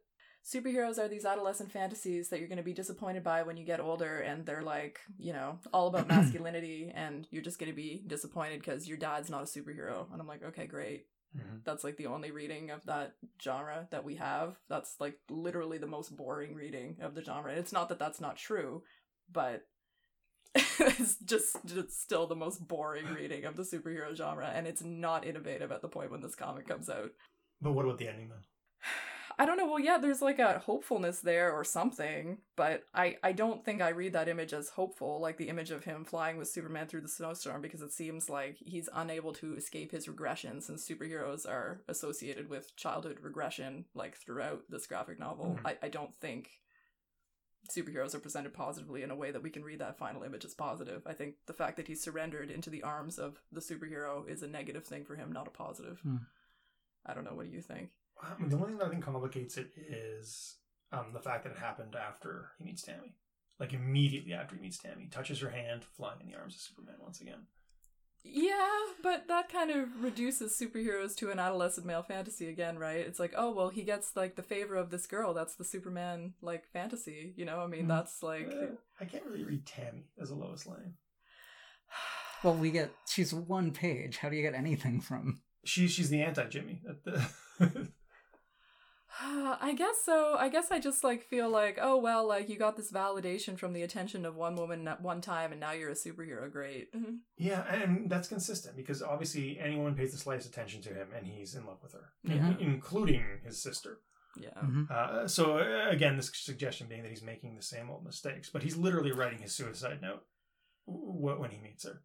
superheroes 0.45 0.99
are 0.99 1.07
these 1.07 1.25
adolescent 1.25 1.71
fantasies 1.71 2.29
that 2.29 2.39
you're 2.39 2.47
going 2.47 2.57
to 2.57 2.63
be 2.63 2.73
disappointed 2.73 3.23
by 3.23 3.41
when 3.43 3.57
you 3.57 3.65
get 3.65 3.79
older 3.79 4.19
and 4.19 4.45
they're 4.45 4.61
like, 4.61 4.99
you 5.17 5.33
know, 5.33 5.57
all 5.73 5.87
about 5.87 6.07
masculinity 6.15 6.91
and 6.93 7.27
you're 7.31 7.41
just 7.41 7.57
going 7.59 7.71
to 7.71 7.75
be 7.75 8.03
disappointed 8.05 8.63
cuz 8.63 8.87
your 8.87 8.97
dad's 8.97 9.29
not 9.29 9.41
a 9.41 9.45
superhero. 9.45 10.11
And 10.11 10.21
I'm 10.21 10.27
like, 10.27 10.43
okay, 10.43 10.67
great 10.67 11.07
Mhm. 11.35 11.65
that's 11.65 11.83
like 11.83 11.97
the 11.97 12.05
only 12.05 12.31
reading 12.31 12.71
of 12.71 12.85
that 12.85 13.15
genre 13.41 13.89
that 13.91 14.05
we 14.05 14.15
have 14.15 14.57
that's 14.69 15.01
like 15.01 15.19
literally 15.29 15.77
the 15.77 15.85
most 15.87 16.15
boring 16.15 16.55
reading 16.55 16.95
of 17.01 17.13
the 17.13 17.21
genre 17.21 17.51
And 17.51 17.59
it's 17.59 17.73
not 17.73 17.89
that 17.89 17.99
that's 17.99 18.21
not 18.21 18.37
true 18.37 18.83
but 19.29 19.67
it's 20.55 21.17
just 21.17 21.57
it's 21.75 21.99
still 21.99 22.25
the 22.25 22.37
most 22.37 22.65
boring 22.65 23.07
reading 23.07 23.43
of 23.43 23.57
the 23.57 23.63
superhero 23.63 24.15
genre 24.15 24.47
and 24.47 24.65
it's 24.65 24.81
not 24.81 25.25
innovative 25.25 25.73
at 25.73 25.81
the 25.81 25.89
point 25.89 26.09
when 26.09 26.21
this 26.21 26.35
comic 26.35 26.67
comes 26.69 26.89
out 26.89 27.11
But 27.61 27.73
what 27.73 27.83
about 27.83 27.97
the 27.97 28.07
ending, 28.07 28.29
then? 28.29 28.39
I 29.37 29.45
don't 29.45 29.57
know. 29.57 29.65
Well, 29.65 29.79
yeah, 29.79 29.97
there's 29.97 30.21
like 30.21 30.39
a 30.39 30.59
hopefulness 30.59 31.19
there 31.19 31.51
or 31.51 31.63
something, 31.65 32.37
but 32.55 32.83
I 32.93 33.17
I 33.21 33.33
don't 33.33 33.65
think 33.65 33.81
I 33.81 33.89
read 33.89 34.13
that 34.13 34.29
image 34.29 34.53
as 34.53 34.69
hopeful, 34.69 35.19
like 35.19 35.37
the 35.37 35.49
image 35.49 35.71
of 35.71 35.83
him 35.83 36.05
flying 36.05 36.37
with 36.37 36.47
Superman 36.47 36.87
through 36.87 37.01
the 37.01 37.09
snowstorm, 37.09 37.61
because 37.61 37.81
it 37.81 37.91
seems 37.91 38.29
like 38.29 38.57
he's 38.59 38.87
unable 38.93 39.33
to 39.33 39.55
escape 39.55 39.91
his 39.91 40.07
regression, 40.07 40.61
since 40.61 40.87
superheroes 40.87 41.45
are 41.45 41.81
associated 41.89 42.49
with 42.49 42.75
childhood 42.77 43.19
regression, 43.21 43.85
like 43.93 44.15
throughout 44.15 44.61
this 44.69 44.87
graphic 44.87 45.19
novel. 45.19 45.57
Mhm. 45.59 45.65
I 45.65 45.77
I 45.83 45.89
don't 45.89 46.15
think 46.15 46.49
superheroes 47.75 48.13
are 48.15 48.19
presented 48.19 48.53
positively 48.53 49.01
in 49.03 49.11
a 49.11 49.15
way 49.15 49.31
that 49.31 49.41
we 49.41 49.49
can 49.49 49.63
read 49.65 49.79
that 49.79 49.97
final 49.97 50.23
image 50.23 50.45
as 50.45 50.53
positive. 50.53 51.01
I 51.05 51.13
think 51.13 51.35
the 51.47 51.53
fact 51.53 51.77
that 51.77 51.87
he 51.87 51.95
surrendered 51.95 52.51
into 52.51 52.69
the 52.69 52.83
arms 52.83 53.17
of 53.17 53.41
the 53.51 53.59
superhero 53.59 54.25
is 54.29 54.43
a 54.43 54.47
negative 54.47 54.85
thing 54.85 55.03
for 55.03 55.15
him, 55.15 55.31
not 55.31 55.47
a 55.47 55.51
positive. 55.51 55.99
Hmm. 56.01 56.17
I 57.05 57.13
don't 57.13 57.23
know. 57.25 57.33
What 57.33 57.47
do 57.47 57.51
you 57.51 57.61
think? 57.61 57.89
I 58.21 58.33
mean, 58.39 58.49
the 58.49 58.55
only 58.55 58.69
thing 58.69 58.77
that 58.77 58.87
I 58.87 58.89
think 58.89 59.03
complicates 59.03 59.57
it 59.57 59.71
is 59.77 60.55
um, 60.91 61.07
the 61.13 61.19
fact 61.19 61.43
that 61.43 61.51
it 61.53 61.59
happened 61.59 61.95
after 61.95 62.51
he 62.57 62.65
meets 62.65 62.81
Tammy. 62.81 63.15
Like 63.59 63.73
immediately 63.73 64.33
after 64.33 64.55
he 64.55 64.61
meets 64.61 64.77
Tammy, 64.77 65.07
touches 65.09 65.39
her 65.39 65.49
hand, 65.49 65.83
flying 65.95 66.19
in 66.21 66.27
the 66.27 66.35
arms 66.37 66.55
of 66.55 66.61
Superman 66.61 66.95
once 66.99 67.21
again. 67.21 67.47
Yeah, 68.27 68.67
but 69.03 69.27
that 69.27 69.49
kind 69.51 69.69
of 69.69 70.01
reduces 70.03 70.59
superheroes 70.59 71.15
to 71.17 71.29
an 71.29 71.37
adolescent 71.37 71.85
male 71.85 72.01
fantasy 72.01 72.49
again, 72.49 72.79
right? 72.79 72.97
It's 72.97 73.19
like, 73.19 73.33
oh 73.37 73.51
well, 73.53 73.69
he 73.69 73.83
gets 73.83 74.15
like 74.15 74.35
the 74.35 74.41
favor 74.43 74.75
of 74.75 74.89
this 74.89 75.05
girl. 75.05 75.33
That's 75.35 75.55
the 75.55 75.63
Superman 75.63 76.33
like 76.41 76.65
fantasy, 76.73 77.33
you 77.37 77.45
know? 77.45 77.59
I 77.59 77.67
mean, 77.67 77.81
Hmm. 77.83 77.87
that's 77.89 78.23
like 78.23 78.47
Uh, 78.51 78.75
I 78.99 79.05
can't 79.05 79.25
really 79.25 79.43
read 79.45 79.65
Tammy 79.67 80.07
as 80.19 80.31
a 80.31 80.35
Lois 80.35 80.65
Lane. 80.65 80.95
Well, 82.43 82.55
we 82.55 82.69
get 82.71 82.91
she's 83.07 83.33
one 83.33 83.71
page. 83.71 84.17
How 84.17 84.29
do 84.29 84.35
you 84.35 84.43
get 84.43 84.53
anything 84.53 85.01
from? 85.01 85.41
She 85.63 85.87
she's 85.87 86.09
the 86.09 86.21
anti 86.21 86.43
Jimmy. 86.47 86.81
I 89.21 89.73
guess 89.77 89.95
so. 90.03 90.35
I 90.37 90.49
guess 90.49 90.71
I 90.71 90.79
just 90.79 91.03
like 91.03 91.23
feel 91.23 91.49
like, 91.49 91.77
oh 91.81 91.97
well, 91.97 92.27
like 92.27 92.49
you 92.49 92.57
got 92.57 92.75
this 92.75 92.91
validation 92.91 93.57
from 93.57 93.73
the 93.73 93.81
attention 93.83 94.25
of 94.25 94.35
one 94.35 94.55
woman 94.55 94.87
at 94.87 95.01
one 95.01 95.21
time, 95.21 95.51
and 95.51 95.59
now 95.61 95.71
you're 95.71 95.89
a 95.91 95.93
superhero. 95.93 96.51
Great. 96.51 96.89
yeah, 97.37 97.63
and 97.73 98.09
that's 98.09 98.27
consistent 98.27 98.75
because 98.75 99.01
obviously 99.01 99.57
anyone 99.59 99.95
pays 99.95 100.11
the 100.11 100.17
slightest 100.17 100.47
attention 100.49 100.81
to 100.83 100.89
him, 100.89 101.07
and 101.15 101.25
he's 101.25 101.55
in 101.55 101.65
love 101.65 101.79
with 101.81 101.93
her, 101.93 102.09
Yeah. 102.23 102.49
in- 102.51 102.59
including 102.59 103.23
his 103.43 103.61
sister. 103.61 103.99
Yeah. 104.37 104.49
Mhm. 104.61 104.91
Uh, 104.91 105.27
so 105.29 105.59
uh, 105.59 105.87
again, 105.89 106.17
this 106.17 106.29
suggestion 106.33 106.87
being 106.87 107.03
that 107.03 107.09
he's 107.09 107.23
making 107.23 107.55
the 107.55 107.61
same 107.61 107.89
old 107.89 108.03
mistakes, 108.03 108.49
but 108.51 108.63
he's 108.63 108.75
literally 108.75 109.13
writing 109.13 109.39
his 109.39 109.55
suicide 109.55 110.01
note 110.01 110.23
w- 110.87 111.39
when 111.39 111.51
he 111.51 111.57
meets 111.59 111.85
her. 111.85 112.01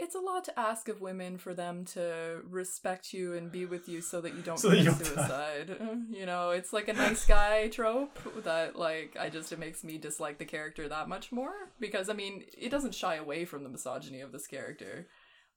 It's 0.00 0.14
a 0.14 0.20
lot 0.20 0.44
to 0.44 0.58
ask 0.58 0.88
of 0.88 1.00
women 1.00 1.38
for 1.38 1.54
them 1.54 1.84
to 1.86 2.40
respect 2.48 3.12
you 3.12 3.34
and 3.34 3.50
be 3.50 3.66
with 3.66 3.88
you 3.88 4.00
so 4.00 4.20
that 4.20 4.34
you 4.34 4.42
don't 4.42 4.58
So 4.58 4.70
commit 4.70 4.86
die. 4.86 4.92
suicide. 4.92 5.76
Uh, 5.80 5.94
You 6.10 6.26
know, 6.26 6.50
it's 6.50 6.72
like 6.72 6.88
a 6.88 6.92
nice 6.92 7.26
guy 7.26 7.68
trope 7.68 8.18
that 8.44 8.76
like 8.76 9.16
I 9.18 9.28
just 9.28 9.52
it 9.52 9.58
makes 9.58 9.84
me 9.84 9.98
dislike 9.98 10.38
the 10.38 10.44
character 10.44 10.88
that 10.88 11.08
much 11.08 11.32
more 11.32 11.52
because 11.80 12.08
I 12.08 12.12
mean, 12.14 12.44
it 12.56 12.70
doesn't 12.70 12.94
shy 12.94 13.16
away 13.16 13.44
from 13.44 13.62
the 13.62 13.68
misogyny 13.68 14.20
of 14.20 14.32
this 14.32 14.46
character, 14.46 15.06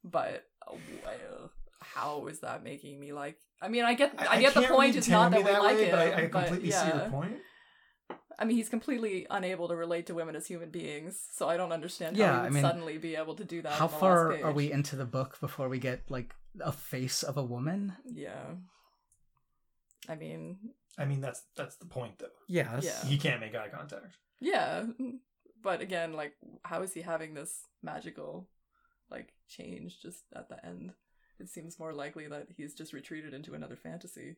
but 0.04 0.46
uh, 0.68 0.76
well, 1.06 1.52
how 1.80 2.28
is 2.28 2.40
that 2.40 2.64
making 2.64 3.00
me 3.00 3.12
like 3.14 3.38
I 3.62 3.68
mean, 3.68 3.84
I 3.84 3.94
get 3.94 4.14
I, 4.18 4.40
get 4.42 4.54
the 4.54 4.64
point 4.64 4.96
it's 4.96 5.08
not 5.08 5.32
that 5.32 5.44
we 5.44 5.52
like 5.52 5.76
way, 5.78 5.84
it, 5.86 5.92
but 5.92 6.00
I, 6.00 6.24
I 6.24 6.28
completely 6.28 6.72
see 6.72 6.78
yeah. 6.78 6.98
your 7.04 7.10
point. 7.10 7.38
I 8.42 8.46
mean, 8.46 8.58
he's 8.58 8.70
completely 8.70 9.28
unable 9.30 9.68
to 9.68 9.76
relate 9.76 10.08
to 10.08 10.16
women 10.16 10.36
as 10.36 10.48
human 10.48 10.72
beings, 10.72 11.22
so 11.32 11.48
I 11.48 11.58
don't 11.58 11.72
understand 11.72 12.18
Yeah, 12.18 12.26
how 12.28 12.34
he 12.34 12.40
I 12.40 12.44
would 12.46 12.54
mean, 12.54 12.64
suddenly 12.64 12.98
be 12.98 13.16
able 13.16 13.36
to 13.36 13.44
do 13.46 13.62
that. 13.62 13.74
How 13.74 13.86
on 13.86 13.92
the 13.92 13.98
far 13.98 14.32
last 14.32 14.44
are 14.44 14.52
we 14.52 14.72
into 14.72 14.96
the 14.96 15.06
book 15.06 15.40
before 15.40 15.70
we 15.70 15.78
get 15.78 16.10
like 16.10 16.34
a 16.60 16.72
face 16.72 17.22
of 17.22 17.38
a 17.38 17.44
woman? 17.44 17.94
Yeah. 18.06 18.56
I 20.10 20.16
mean, 20.16 20.58
I 20.98 21.06
mean, 21.06 21.22
that's 21.22 21.44
that's 21.56 21.76
the 21.76 21.86
point, 21.86 22.18
though. 22.18 22.34
Yes. 22.48 22.84
Yeah. 22.84 23.08
He 23.08 23.20
can't 23.20 23.40
make 23.42 23.54
eye 23.54 23.70
contact. 23.70 24.18
yeah. 24.40 24.86
But 25.64 25.82
again, 25.82 26.14
like, 26.14 26.34
how 26.64 26.82
is 26.82 26.92
he 26.94 27.02
having 27.02 27.36
this 27.36 27.68
magical, 27.84 28.48
like, 29.12 29.32
change 29.48 30.02
just 30.02 30.24
at 30.36 30.50
the 30.50 30.66
end? 30.66 30.94
It 31.40 31.50
seems 31.50 31.78
more 31.78 31.94
likely 31.94 32.28
that 32.28 32.48
he's 32.58 32.74
just 32.74 32.94
retreated 32.94 33.36
into 33.36 33.54
another 33.54 33.76
fantasy 33.76 34.38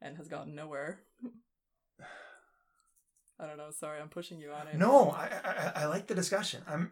and 0.00 0.16
has 0.16 0.28
gotten 0.28 0.54
nowhere. 0.54 1.00
I 3.38 3.46
don't 3.46 3.56
know. 3.56 3.70
Sorry, 3.70 4.00
I'm 4.00 4.08
pushing 4.08 4.40
you 4.40 4.52
on 4.52 4.68
it. 4.68 4.76
No, 4.76 5.10
I, 5.10 5.28
I 5.44 5.72
I 5.82 5.84
like 5.86 6.06
the 6.06 6.14
discussion. 6.14 6.62
I'm. 6.66 6.90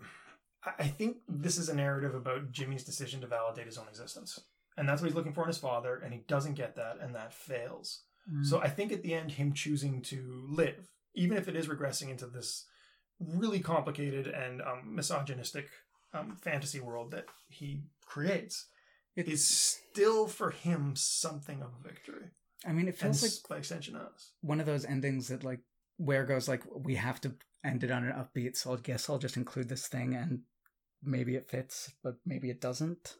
I 0.64 0.70
I 0.80 0.86
think 0.88 1.18
this 1.28 1.56
is 1.58 1.68
a 1.68 1.74
narrative 1.74 2.14
about 2.14 2.50
Jimmy's 2.52 2.84
decision 2.84 3.20
to 3.20 3.26
validate 3.26 3.66
his 3.66 3.78
own 3.78 3.88
existence, 3.88 4.38
and 4.76 4.88
that's 4.88 5.00
what 5.00 5.08
he's 5.08 5.16
looking 5.16 5.32
for 5.32 5.42
in 5.42 5.48
his 5.48 5.58
father, 5.58 5.96
and 6.04 6.12
he 6.12 6.20
doesn't 6.26 6.54
get 6.54 6.76
that, 6.76 6.98
and 7.00 7.14
that 7.14 7.32
fails. 7.32 8.02
Mm. 8.30 8.44
So 8.44 8.60
I 8.60 8.68
think 8.68 8.92
at 8.92 9.02
the 9.02 9.14
end, 9.14 9.32
him 9.32 9.52
choosing 9.52 10.02
to 10.02 10.44
live, 10.48 10.88
even 11.14 11.36
if 11.38 11.48
it 11.48 11.56
is 11.56 11.68
regressing 11.68 12.10
into 12.10 12.26
this 12.26 12.66
really 13.18 13.60
complicated 13.60 14.26
and 14.26 14.60
um, 14.62 14.94
misogynistic 14.94 15.68
um, 16.12 16.36
fantasy 16.40 16.80
world 16.80 17.10
that 17.12 17.26
he 17.48 17.82
creates, 18.06 18.66
it 19.16 19.28
is 19.28 19.46
still 19.46 20.26
for 20.26 20.50
him 20.50 20.94
something 20.96 21.62
of 21.62 21.68
a 21.68 21.88
victory, 21.88 22.30
I 22.66 22.72
mean, 22.72 22.86
it 22.88 22.90
and 22.90 22.98
feels 22.98 23.22
like 23.22 23.30
s- 23.30 23.38
by 23.48 23.56
extension 23.58 23.96
us. 23.96 24.32
one 24.42 24.60
of 24.60 24.66
those 24.66 24.84
endings 24.84 25.28
that 25.28 25.44
like 25.44 25.60
Ware 26.00 26.24
goes 26.24 26.48
like 26.48 26.62
we 26.74 26.94
have 26.94 27.20
to 27.20 27.34
end 27.62 27.84
it 27.84 27.90
on 27.90 28.04
an 28.04 28.12
upbeat, 28.12 28.56
so 28.56 28.72
I 28.72 28.76
guess 28.78 29.08
I'll 29.08 29.18
just 29.18 29.36
include 29.36 29.68
this 29.68 29.86
thing 29.86 30.14
and 30.14 30.40
maybe 31.02 31.36
it 31.36 31.50
fits, 31.50 31.92
but 32.02 32.16
maybe 32.24 32.48
it 32.48 32.60
doesn't. 32.60 33.16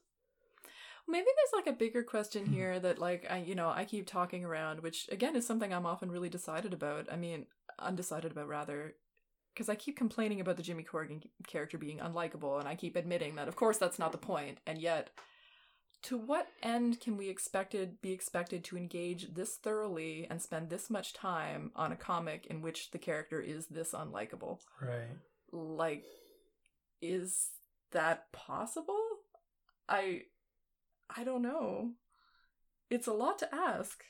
Maybe 1.07 1.27
there's 1.27 1.65
like 1.65 1.75
a 1.75 1.77
bigger 1.79 2.03
question 2.03 2.47
Mhm. 2.47 2.53
here 2.53 2.81
that 2.81 2.99
like 2.99 3.27
I 3.31 3.39
you 3.39 3.55
know 3.55 3.69
I 3.69 3.85
keep 3.85 4.07
talking 4.07 4.45
around, 4.45 4.81
which 4.81 5.09
again 5.13 5.37
is 5.37 5.47
something 5.47 5.73
I'm 5.75 5.87
often 5.87 6.11
really 6.11 6.31
decided 6.31 6.73
about. 6.73 7.13
I 7.13 7.17
mean, 7.17 7.47
undecided 7.79 8.33
about 8.33 8.49
rather, 8.49 8.97
because 9.53 9.69
I 9.69 9.75
keep 9.75 9.97
complaining 9.97 10.41
about 10.41 10.57
the 10.57 10.63
Jimmy 10.63 10.83
Corrigan 10.85 11.23
character 11.47 11.77
being 11.77 11.99
unlikable, 11.99 12.59
and 12.59 12.69
I 12.69 12.77
keep 12.77 12.97
admitting 12.97 13.35
that 13.35 13.49
of 13.49 13.57
course 13.57 13.77
that's 13.77 13.99
not 13.99 14.13
the 14.13 14.19
point, 14.19 14.59
and 14.67 14.81
yet. 14.81 15.11
To 16.05 16.17
what 16.17 16.49
end 16.63 17.01
can 17.01 17.17
we 17.17 17.29
expected 17.29 18.01
be 18.01 18.13
expected 18.13 18.65
to 18.65 18.77
engage 18.77 19.35
this 19.35 19.57
thoroughly 19.57 20.27
and 20.31 20.41
spend 20.41 20.71
this 20.71 20.89
much 20.89 21.13
time 21.13 21.73
on 21.77 21.93
a 21.93 21.97
comic 21.97 22.47
in 22.47 22.63
which 22.63 22.91
the 22.91 22.99
character 22.99 23.41
is 23.41 23.67
this 23.67 23.93
unlikable? 23.93 24.59
Right. 24.81 25.11
like 25.53 26.05
is 27.03 27.51
that 27.93 28.31
possible 28.33 29.01
i 29.89 30.23
i 31.17 31.25
don't 31.25 31.43
know 31.43 31.91
it's 32.89 33.07
a 33.07 33.13
lot 33.13 33.39
to 33.39 33.55
ask 33.55 34.05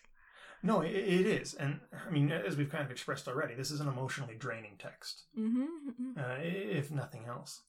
No, 0.63 0.83
it, 0.83 0.91
it 0.95 1.27
is, 1.27 1.55
and 1.55 1.81
I 2.07 2.11
mean, 2.11 2.31
as 2.31 2.57
we've 2.57 2.69
kind 2.71 2.85
of 2.85 2.91
expressed 2.91 3.27
already, 3.29 3.55
this 3.55 3.71
is 3.71 3.81
an 3.81 3.89
emotionally 3.89 4.35
draining 4.39 4.77
text, 4.79 5.25
mm-hmm. 5.39 6.19
uh, 6.19 6.37
if 6.43 6.91
nothing 6.91 7.25
else. 7.27 7.63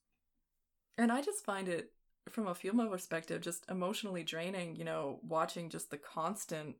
and 0.97 1.11
i 1.11 1.21
just 1.21 1.45
find 1.45 1.69
it 1.69 1.91
from 2.29 2.47
a 2.47 2.55
female 2.55 2.87
perspective 2.87 3.41
just 3.41 3.65
emotionally 3.69 4.23
draining 4.23 4.75
you 4.75 4.85
know 4.85 5.19
watching 5.23 5.69
just 5.69 5.89
the 5.89 5.97
constant 5.97 6.75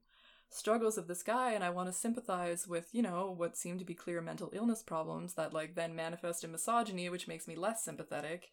struggles 0.49 0.97
of 0.97 1.08
this 1.08 1.23
guy 1.23 1.51
and 1.51 1.63
i 1.63 1.69
want 1.69 1.88
to 1.88 1.93
sympathize 1.93 2.67
with 2.67 2.89
you 2.93 3.01
know 3.01 3.34
what 3.36 3.58
seem 3.58 3.80
to 3.80 3.86
be 3.86 3.93
clear 3.93 4.21
mental 4.21 4.49
illness 4.54 4.84
problems 4.84 5.34
that 5.34 5.54
like 5.54 5.75
then 5.75 5.95
manifest 5.95 6.43
in 6.43 6.51
misogyny 6.51 7.10
which 7.10 7.27
makes 7.27 7.47
me 7.47 7.56
less 7.56 7.84
sympathetic 7.84 8.49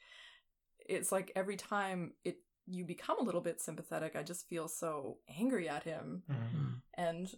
it's 0.88 1.12
like 1.12 1.32
every 1.36 1.56
time 1.56 2.12
it 2.24 2.38
you 2.66 2.84
become 2.84 3.18
a 3.18 3.22
little 3.22 3.40
bit 3.40 3.60
sympathetic 3.60 4.14
i 4.16 4.22
just 4.22 4.48
feel 4.48 4.68
so 4.68 5.18
angry 5.38 5.68
at 5.68 5.82
him 5.84 6.22
and 6.94 7.34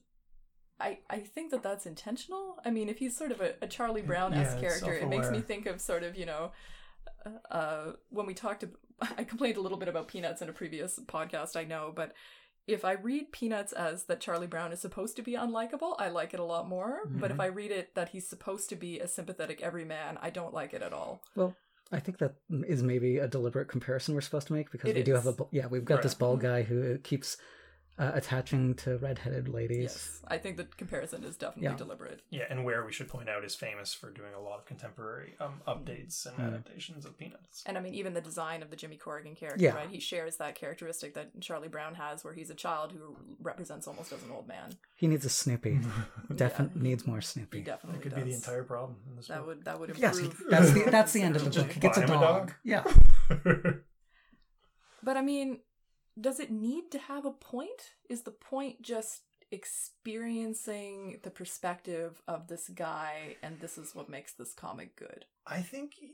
I 0.80 0.98
I 1.08 1.18
think 1.18 1.50
that 1.50 1.62
that's 1.62 1.86
intentional. 1.86 2.56
I 2.64 2.70
mean, 2.70 2.88
if 2.88 2.98
he's 2.98 3.16
sort 3.16 3.32
of 3.32 3.40
a, 3.40 3.54
a 3.62 3.66
Charlie 3.66 4.02
Brown 4.02 4.32
esque 4.32 4.56
Yeah, 4.62 4.68
character, 4.68 4.94
it 4.94 5.08
makes 5.08 5.30
me 5.30 5.40
think 5.40 5.66
of 5.66 5.80
sort 5.80 6.02
of 6.02 6.16
you 6.16 6.26
know, 6.26 6.52
uh, 7.26 7.54
uh, 7.54 7.92
when 8.08 8.26
we 8.26 8.34
talked. 8.34 8.64
I 9.18 9.24
complained 9.24 9.56
a 9.56 9.60
little 9.60 9.78
bit 9.78 9.88
about 9.88 10.08
Peanuts 10.08 10.42
in 10.42 10.48
a 10.48 10.52
previous 10.52 10.98
podcast. 11.06 11.56
I 11.56 11.64
know, 11.64 11.92
but 11.94 12.12
if 12.66 12.84
I 12.84 12.92
read 12.92 13.32
Peanuts 13.32 13.72
as 13.72 14.04
that 14.04 14.20
Charlie 14.20 14.46
Brown 14.46 14.72
is 14.72 14.80
supposed 14.80 15.16
to 15.16 15.22
be 15.22 15.32
unlikable, 15.32 15.94
I 15.98 16.08
like 16.08 16.34
it 16.34 16.40
a 16.40 16.44
lot 16.44 16.68
more. 16.68 17.00
But 17.06 17.30
if 17.30 17.38
Mhm. 17.38 17.42
I 17.42 17.46
read 17.46 17.70
it 17.70 17.94
that 17.94 18.10
he's 18.10 18.28
supposed 18.28 18.68
to 18.68 18.76
be 18.76 19.00
a 19.00 19.08
sympathetic 19.08 19.60
everyman, 19.62 20.18
I 20.20 20.30
don't 20.30 20.54
like 20.54 20.72
it 20.74 20.82
at 20.82 20.92
all. 20.92 21.22
Well, 21.34 21.56
I 21.90 21.98
think 21.98 22.18
that 22.18 22.34
is 22.68 22.82
maybe 22.82 23.18
a 23.18 23.26
deliberate 23.26 23.66
comparison 23.68 24.14
we're 24.14 24.20
supposed 24.20 24.46
to 24.48 24.52
make 24.52 24.70
because 24.70 24.90
It 24.90 24.96
we 24.96 25.02
do 25.02 25.14
have 25.14 25.26
a 25.26 25.34
yeah 25.50 25.66
we've 25.66 25.84
got 25.84 26.02
this 26.02 26.12
Right. 26.12 26.18
bald 26.20 26.40
guy 26.40 26.62
who 26.62 26.98
keeps 26.98 27.36
uh, 28.00 28.10
attaching 28.14 28.74
to 28.74 28.96
redheaded 28.96 29.46
ladies. 29.48 29.78
Yes, 29.82 30.20
I 30.26 30.38
think 30.38 30.56
the 30.56 30.64
comparison 30.64 31.22
is 31.22 31.36
definitely 31.36 31.64
Yeah. 31.70 31.76
deliberate. 31.76 32.22
Yeah, 32.30 32.44
and 32.48 32.64
Ware 32.64 32.84
we 32.84 32.92
should 32.92 33.08
point 33.08 33.28
out 33.28 33.44
is 33.44 33.54
famous 33.54 33.92
for 33.92 34.10
doing 34.10 34.32
a 34.34 34.40
lot 34.40 34.58
of 34.58 34.64
contemporary 34.64 35.34
um, 35.38 35.60
updates 35.68 36.24
and 36.26 36.36
Mm. 36.38 36.46
adaptations 36.48 37.04
of 37.04 37.18
Peanuts. 37.18 37.62
And 37.66 37.76
I 37.76 37.80
mean, 37.82 37.94
even 37.94 38.14
the 38.14 38.20
design 38.22 38.62
of 38.62 38.70
the 38.70 38.76
Jimmy 38.76 38.96
Corrigan 38.96 39.34
character, 39.36 39.62
Yeah. 39.62 39.74
right? 39.74 39.88
He 39.90 40.00
shares 40.00 40.36
that 40.38 40.54
characteristic 40.54 41.12
that 41.14 41.38
Charlie 41.42 41.68
Brown 41.68 41.94
has, 41.96 42.24
where 42.24 42.32
he's 42.32 42.48
a 42.50 42.54
child 42.54 42.92
who 42.92 43.16
represents 43.40 43.86
almost 43.86 44.12
as 44.12 44.22
an 44.24 44.30
old 44.30 44.48
man. 44.48 44.70
He 44.96 45.06
needs 45.06 45.24
a 45.26 45.30
Snoopy. 45.30 45.80
Definitely 46.34 46.80
Yeah. 46.80 46.82
needs 46.90 47.06
more 47.06 47.18
He 47.20 47.26
Snoopy. 47.26 47.60
definitely 47.60 47.98
That 47.98 48.02
could 48.02 48.14
does. 48.14 48.24
be 48.24 48.30
the 48.30 48.36
entire 48.36 48.64
problem 48.64 48.96
in 49.10 49.16
this 49.16 49.28
That 49.28 49.38
book. 49.38 49.46
would 49.46 49.64
that 49.66 49.78
would 49.78 49.98
Yes, 49.98 50.18
improve. 50.18 50.38
he- 50.38 50.44
that's 50.48 50.72
the 50.72 50.82
that's 50.90 51.12
the 51.12 51.22
end 51.22 51.36
of 51.36 51.44
the 51.44 51.50
book. 51.62 51.70
He 51.72 51.80
gets 51.80 51.98
a 51.98 52.00
buy 52.00 52.06
him 52.06 52.10
a 52.18 52.20
dog. 52.22 52.46
dog? 52.48 52.54
Yeah. 52.64 52.84
But 55.02 55.16
I 55.16 55.22
mean, 55.22 55.60
does 56.18 56.40
it 56.40 56.50
need 56.50 56.90
to 56.92 56.98
have 56.98 57.24
a 57.26 57.30
point? 57.30 57.94
Is 58.08 58.22
the 58.22 58.30
point 58.30 58.80
just 58.82 59.22
experiencing 59.52 61.18
the 61.22 61.30
perspective 61.30 62.22
of 62.28 62.48
this 62.48 62.68
guy, 62.68 63.36
and 63.42 63.58
this 63.60 63.78
is 63.78 63.94
what 63.94 64.08
makes 64.08 64.32
this 64.32 64.52
comic 64.52 64.96
good? 64.96 65.24
I 65.46 65.60
think 65.60 65.94
he, 65.94 66.12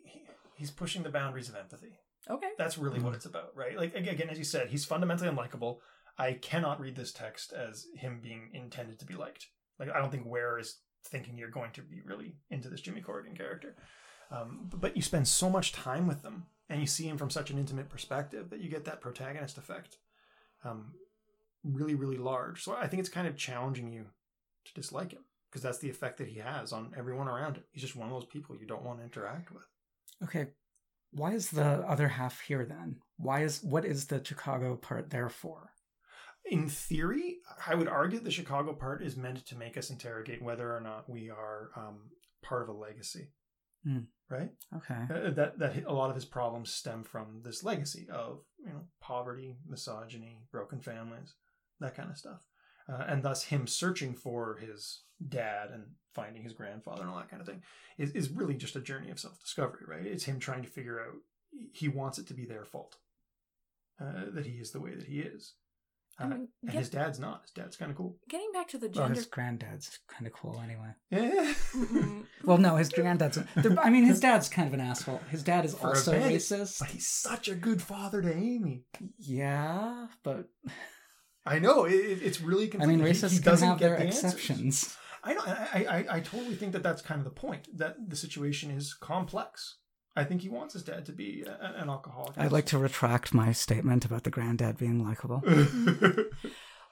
he's 0.56 0.70
pushing 0.70 1.02
the 1.02 1.10
boundaries 1.10 1.48
of 1.48 1.54
empathy. 1.56 1.94
Okay. 2.28 2.48
That's 2.58 2.76
really 2.78 2.98
what 3.00 3.12
Mhm. 3.12 3.16
it's 3.16 3.26
about, 3.26 3.54
right? 3.56 3.76
Like 3.76 3.94
again, 3.94 4.28
as 4.30 4.38
you 4.38 4.44
said, 4.44 4.68
he's 4.70 4.84
fundamentally 4.84 5.28
unlikable. 5.30 5.78
I 6.18 6.32
cannot 6.34 6.80
read 6.80 6.96
this 6.96 7.12
text 7.12 7.52
as 7.52 7.86
him 7.94 8.20
being 8.20 8.50
intended 8.52 8.98
to 8.98 9.04
be 9.04 9.14
liked. 9.14 9.46
Like 9.78 9.90
I 9.90 9.98
don't 10.00 10.10
think 10.10 10.26
Ware 10.26 10.58
is 10.58 10.78
thinking 11.04 11.36
you're 11.38 11.50
going 11.50 11.70
to 11.72 11.82
be 11.82 12.00
really 12.04 12.36
into 12.50 12.68
this 12.68 12.80
Jimmy 12.80 13.00
Corrigan 13.00 13.36
character. 13.36 13.76
Um, 14.30 14.68
but 14.74 14.96
you 14.96 15.02
spend 15.02 15.28
so 15.28 15.48
much 15.48 15.70
time 15.72 16.08
with 16.08 16.22
them, 16.22 16.46
and 16.68 16.80
you 16.80 16.86
see 16.86 17.08
him 17.08 17.18
from 17.18 17.30
such 17.30 17.50
an 17.50 17.58
intimate 17.58 17.88
perspective 17.88 18.50
that 18.50 18.60
you 18.60 18.68
get 18.68 18.84
that 18.84 19.00
protagonist 19.00 19.58
effect, 19.58 19.98
um, 20.64 20.94
really, 21.64 21.94
really 21.94 22.16
large. 22.16 22.62
So 22.62 22.74
I 22.74 22.86
think 22.86 23.00
it's 23.00 23.08
kind 23.08 23.26
of 23.26 23.36
challenging 23.36 23.92
you 23.92 24.06
to 24.64 24.74
dislike 24.74 25.12
him 25.12 25.24
because 25.50 25.62
that's 25.62 25.78
the 25.78 25.90
effect 25.90 26.18
that 26.18 26.28
he 26.28 26.40
has 26.40 26.72
on 26.72 26.92
everyone 26.96 27.28
around 27.28 27.56
him. 27.56 27.64
He's 27.72 27.82
just 27.82 27.96
one 27.96 28.08
of 28.08 28.14
those 28.14 28.26
people 28.26 28.56
you 28.56 28.66
don't 28.66 28.84
want 28.84 28.98
to 28.98 29.04
interact 29.04 29.52
with. 29.52 29.66
Okay. 30.24 30.48
Why 31.12 31.32
is 31.32 31.50
the 31.50 31.64
other 31.88 32.08
half 32.08 32.40
here 32.40 32.64
then? 32.64 32.96
Why 33.16 33.42
is 33.42 33.62
what 33.62 33.84
is 33.84 34.06
the 34.06 34.22
Chicago 34.22 34.76
part 34.76 35.10
there 35.10 35.28
for? 35.28 35.70
in 36.50 36.68
theory, 36.68 37.38
I 37.66 37.74
would 37.74 37.88
argue 37.88 38.20
the 38.20 38.30
Chicago 38.30 38.72
part 38.72 39.02
is 39.02 39.16
meant 39.16 39.44
to 39.46 39.56
make 39.56 39.76
us 39.76 39.90
interrogate 39.90 40.42
whether 40.42 40.74
or 40.74 40.80
not 40.80 41.08
we 41.08 41.30
are 41.30 41.70
um, 41.76 42.10
part 42.42 42.62
of 42.62 42.68
a 42.68 42.72
legacy, 42.72 43.28
Hmm. 43.86 43.98
right? 44.28 44.50
Okay. 44.76 45.00
Uh, 45.08 45.30
that 45.30 45.58
that 45.58 45.84
a 45.86 45.92
lot 45.92 46.10
of 46.10 46.16
his 46.16 46.24
problems 46.24 46.72
stem 46.72 47.04
from 47.04 47.40
this 47.44 47.62
legacy 47.62 48.08
of 48.10 48.40
you 48.58 48.72
know 48.72 48.80
poverty, 49.00 49.58
misogyny, 49.68 50.40
broken 50.50 50.80
families, 50.80 51.34
that 51.78 51.94
kind 51.94 52.10
of 52.10 52.18
stuff, 52.18 52.42
uh, 52.88 53.04
and 53.06 53.22
thus 53.22 53.44
him 53.44 53.66
searching 53.66 54.14
for 54.14 54.56
his 54.56 55.02
dad 55.28 55.70
and 55.72 55.84
finding 56.14 56.42
his 56.42 56.52
grandfather 56.52 57.02
and 57.02 57.10
all 57.10 57.16
that 57.18 57.30
kind 57.30 57.40
of 57.40 57.46
thing 57.46 57.62
is 57.98 58.10
is 58.12 58.30
really 58.30 58.54
just 58.54 58.74
a 58.74 58.80
journey 58.80 59.10
of 59.10 59.20
self 59.20 59.38
discovery, 59.40 59.84
right? 59.86 60.04
It's 60.06 60.24
him 60.24 60.40
trying 60.40 60.62
to 60.62 60.68
figure 60.68 61.00
out 61.00 61.14
he 61.72 61.88
wants 61.88 62.18
it 62.18 62.26
to 62.26 62.34
be 62.34 62.44
their 62.44 62.64
fault 62.64 62.96
uh, 64.00 64.24
that 64.32 64.46
he 64.46 64.54
is 64.54 64.72
the 64.72 64.80
way 64.80 64.94
that 64.94 65.06
he 65.06 65.20
is. 65.20 65.54
I 66.18 66.24
Uh, 66.24 66.28
mean, 66.28 66.48
and 66.62 66.70
get- 66.72 66.78
his 66.78 66.88
dad's 66.90 67.18
not. 67.18 67.42
His 67.42 67.50
dad's 67.50 67.76
kind 67.76 67.90
of 67.90 67.96
cool. 67.96 68.16
Getting 68.28 68.50
back 68.52 68.68
to 68.68 68.78
the 68.78 68.86
Well, 68.86 69.04
gender. 69.04 69.14
his 69.16 69.26
granddad's 69.26 69.98
kind 70.08 70.26
of 70.26 70.32
cool 70.32 70.58
anyway. 70.64 70.94
Yeah. 71.10 71.52
Mm-mm. 71.74 72.26
Well, 72.44 72.56
no, 72.58 72.76
his 72.76 72.88
granddad's. 72.90 73.38
I 73.56 73.90
mean, 73.90 74.04
his 74.04 74.20
dad's 74.26 74.48
kind 74.48 74.66
of 74.68 74.72
an 74.74 74.80
asshole. 74.80 75.18
His 75.30 75.42
dad 75.42 75.64
is 75.66 75.74
For 75.74 75.88
a 75.88 75.90
also 75.90 76.12
bandit. 76.12 76.40
racist. 76.40 76.78
but 76.78 76.88
he's 76.88 77.06
such 77.08 77.48
a 77.48 77.54
good 77.54 77.82
father 77.82 78.22
to 78.22 78.32
Amy. 78.34 78.84
Yeah, 79.18 80.06
but 80.22 80.48
I 81.44 81.58
know 81.58 81.84
it, 81.84 81.92
it- 81.94 82.22
it's 82.22 82.40
really. 82.40 82.70
I 82.80 82.86
mean, 82.86 83.00
He- 83.00 83.04
racists 83.12 83.30
he 83.32 83.36
can 83.38 83.44
doesn't 83.44 83.68
have 83.68 83.78
get 83.78 83.88
their 83.88 83.98
the 83.98 84.04
answers. 84.06 84.24
exceptions. 84.32 84.96
I 85.22 85.34
know. 85.34 85.42
I, 85.44 85.86
I 86.08 86.16
I 86.16 86.20
totally 86.20 86.54
think 86.54 86.72
that 86.72 86.82
that's 86.84 87.02
kind 87.02 87.18
of 87.18 87.24
the 87.24 87.30
point. 87.32 87.68
That 87.76 88.08
the 88.08 88.16
situation 88.16 88.70
is 88.70 88.94
complex. 88.94 89.78
I 90.16 90.24
think 90.24 90.42
he 90.42 90.48
wants 90.48 90.74
his 90.74 90.82
dad 90.82 91.06
to 91.06 91.12
be 91.12 91.44
a, 91.46 91.74
an 91.76 91.90
alcoholic. 91.90 92.38
I'd 92.38 92.52
like 92.52 92.66
to 92.66 92.78
retract 92.78 93.34
my 93.34 93.52
statement 93.52 94.04
about 94.04 94.24
the 94.24 94.30
granddad 94.30 94.78
being 94.78 95.04
likable. 95.04 95.42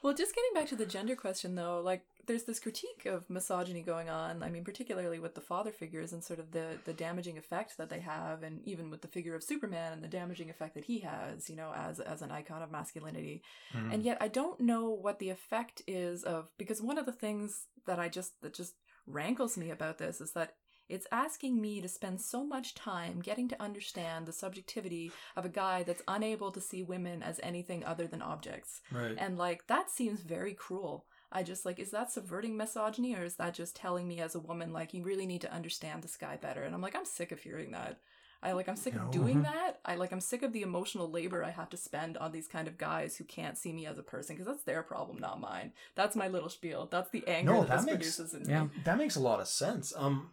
Well, 0.04 0.12
just 0.12 0.34
getting 0.34 0.52
back 0.52 0.68
to 0.68 0.76
the 0.76 0.84
gender 0.84 1.16
question, 1.16 1.54
though, 1.54 1.80
like 1.80 2.02
there's 2.26 2.42
this 2.42 2.60
critique 2.60 3.06
of 3.06 3.30
misogyny 3.30 3.80
going 3.80 4.10
on. 4.10 4.42
I 4.42 4.50
mean, 4.50 4.62
particularly 4.62 5.18
with 5.18 5.34
the 5.34 5.40
father 5.40 5.72
figures 5.72 6.12
and 6.12 6.22
sort 6.22 6.40
of 6.40 6.50
the 6.50 6.76
the 6.84 6.92
damaging 6.92 7.38
effect 7.38 7.78
that 7.78 7.88
they 7.88 8.00
have, 8.00 8.42
and 8.42 8.60
even 8.66 8.90
with 8.90 9.00
the 9.00 9.08
figure 9.08 9.34
of 9.34 9.42
Superman 9.42 9.94
and 9.94 10.04
the 10.04 10.08
damaging 10.08 10.50
effect 10.50 10.74
that 10.74 10.84
he 10.84 10.98
has, 10.98 11.48
you 11.48 11.56
know, 11.56 11.72
as 11.74 12.00
as 12.00 12.20
an 12.20 12.30
icon 12.30 12.60
of 12.60 12.70
masculinity. 12.70 13.42
Mm. 13.74 13.94
And 13.94 14.02
yet, 14.02 14.18
I 14.20 14.28
don't 14.28 14.60
know 14.60 14.90
what 14.90 15.20
the 15.20 15.30
effect 15.30 15.80
is 15.86 16.22
of 16.22 16.50
because 16.58 16.82
one 16.82 16.98
of 16.98 17.06
the 17.06 17.12
things 17.12 17.68
that 17.86 17.98
I 17.98 18.10
just 18.10 18.38
that 18.42 18.52
just 18.52 18.74
rankles 19.06 19.56
me 19.56 19.70
about 19.70 19.96
this 19.96 20.20
is 20.20 20.32
that 20.32 20.56
it's 20.88 21.06
asking 21.10 21.60
me 21.60 21.80
to 21.80 21.88
spend 21.88 22.20
so 22.20 22.44
much 22.44 22.74
time 22.74 23.20
getting 23.20 23.48
to 23.48 23.62
understand 23.62 24.26
the 24.26 24.32
subjectivity 24.32 25.10
of 25.36 25.44
a 25.44 25.48
guy 25.48 25.82
that's 25.82 26.02
unable 26.08 26.50
to 26.52 26.60
see 26.60 26.82
women 26.82 27.22
as 27.22 27.40
anything 27.42 27.84
other 27.84 28.06
than 28.06 28.22
objects. 28.22 28.80
right. 28.92 29.14
And 29.18 29.38
like 29.38 29.66
that 29.68 29.90
seems 29.90 30.20
very 30.20 30.54
cruel. 30.54 31.06
I 31.32 31.42
just 31.42 31.64
like, 31.64 31.80
is 31.80 31.90
that 31.90 32.12
subverting 32.12 32.56
misogyny 32.56 33.16
or 33.16 33.24
is 33.24 33.34
that 33.36 33.54
just 33.54 33.74
telling 33.74 34.06
me 34.06 34.20
as 34.20 34.36
a 34.36 34.40
woman, 34.40 34.72
like, 34.72 34.94
you 34.94 35.02
really 35.02 35.26
need 35.26 35.40
to 35.40 35.52
understand 35.52 36.02
this 36.02 36.16
guy 36.16 36.36
better? 36.36 36.62
And 36.62 36.74
I'm 36.74 36.80
like, 36.82 36.94
I'm 36.94 37.04
sick 37.04 37.32
of 37.32 37.40
hearing 37.40 37.72
that. 37.72 37.98
I 38.40 38.52
like, 38.52 38.68
I'm 38.68 38.76
sick 38.76 38.94
of 38.94 39.10
doing 39.10 39.42
that. 39.50 39.80
I 39.84 39.96
like, 39.96 40.12
I'm 40.12 40.20
sick 40.20 40.42
of 40.44 40.52
the 40.52 40.62
emotional 40.62 41.10
labor 41.10 41.42
I 41.42 41.50
have 41.50 41.70
to 41.70 41.76
spend 41.76 42.18
on 42.18 42.30
these 42.30 42.46
kind 42.46 42.68
of 42.68 42.78
guys 42.78 43.16
who 43.16 43.24
can't 43.24 43.58
see 43.58 43.72
me 43.72 43.84
as 43.86 43.98
a 43.98 44.02
person 44.02 44.36
because 44.36 44.46
that's 44.46 44.62
their 44.64 44.82
problem, 44.84 45.18
not 45.18 45.40
mine. 45.40 45.72
That's 45.96 46.14
my 46.14 46.28
little 46.28 46.50
spiel. 46.50 46.86
That's 46.88 47.10
the 47.10 47.26
anger 47.26 47.52
No, 47.52 47.60
that, 47.62 47.68
that 47.68 47.76
this 47.78 47.86
makes- 47.86 47.96
produces 47.96 48.34
in 48.34 48.48
yeah. 48.48 48.64
me. 48.64 48.70
That 48.84 48.98
makes 48.98 49.16
a 49.16 49.20
lot 49.20 49.40
of 49.40 49.48
sense. 49.48 49.92
Um, 49.96 50.30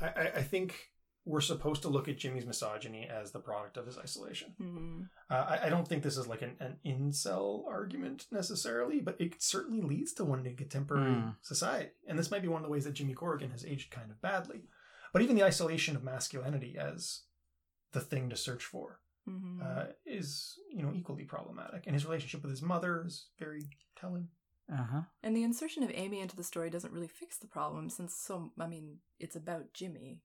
I, 0.00 0.06
I, 0.06 0.32
I 0.36 0.42
think 0.42 0.74
we're 1.24 1.40
supposed 1.40 1.82
to 1.82 1.88
look 1.88 2.08
at 2.08 2.16
Jimmy's 2.18 2.46
misogyny 2.46 3.06
as 3.08 3.30
the 3.30 3.40
product 3.40 3.76
of 3.76 3.86
his 3.86 3.98
isolation. 3.98 4.54
hmm 4.58 5.02
Uh, 5.30 5.34
I, 5.60 5.66
I 5.66 5.68
don't 5.68 5.86
think 5.86 6.02
this 6.02 6.16
is 6.16 6.26
like 6.26 6.42
an, 6.42 6.56
an 6.60 6.78
incel 6.84 7.66
argument 7.68 8.26
necessarily, 8.32 9.00
but 9.00 9.20
it 9.20 9.40
certainly 9.40 9.82
leads 9.82 10.12
to 10.14 10.24
one 10.24 10.44
in 10.46 10.56
contemporary 10.56 11.12
Mm. 11.12 11.36
society. 11.42 11.90
And 12.08 12.18
this 12.18 12.30
might 12.30 12.42
be 12.42 12.48
one 12.48 12.62
of 12.62 12.66
the 12.66 12.72
ways 12.72 12.84
that 12.84 12.94
Jimmy 12.94 13.14
Corrigan 13.14 13.50
has 13.50 13.64
aged 13.64 13.90
kind 13.90 14.10
of 14.10 14.20
badly. 14.20 14.62
But 15.12 15.22
even 15.22 15.36
the 15.36 15.44
isolation 15.44 15.94
of 15.94 16.02
masculinity 16.02 16.76
as 16.78 17.22
the 17.92 18.00
thing 18.00 18.30
to 18.30 18.36
search 18.36 18.64
for 18.64 19.00
hmm 19.26 19.60
uh, 19.62 19.86
is, 20.06 20.58
you 20.74 20.82
know, 20.82 20.92
equally 20.94 21.24
problematic. 21.24 21.82
And 21.86 21.94
his 21.94 22.06
relationship 22.06 22.42
with 22.42 22.50
his 22.50 22.62
mother 22.62 23.04
is 23.06 23.26
very 23.38 23.60
telling. 23.94 24.28
Uh 24.72 24.84
huh. 24.84 25.00
And 25.22 25.36
the 25.36 25.42
insertion 25.42 25.82
of 25.82 25.90
Amy 25.94 26.20
into 26.20 26.36
the 26.36 26.44
story 26.44 26.70
doesn't 26.70 26.92
really 26.92 27.08
fix 27.08 27.38
the 27.38 27.46
problem 27.46 27.88
since 27.90 28.14
so 28.14 28.52
I 28.58 28.66
mean, 28.66 28.98
it's 29.18 29.36
about 29.36 29.72
Jimmy. 29.74 30.20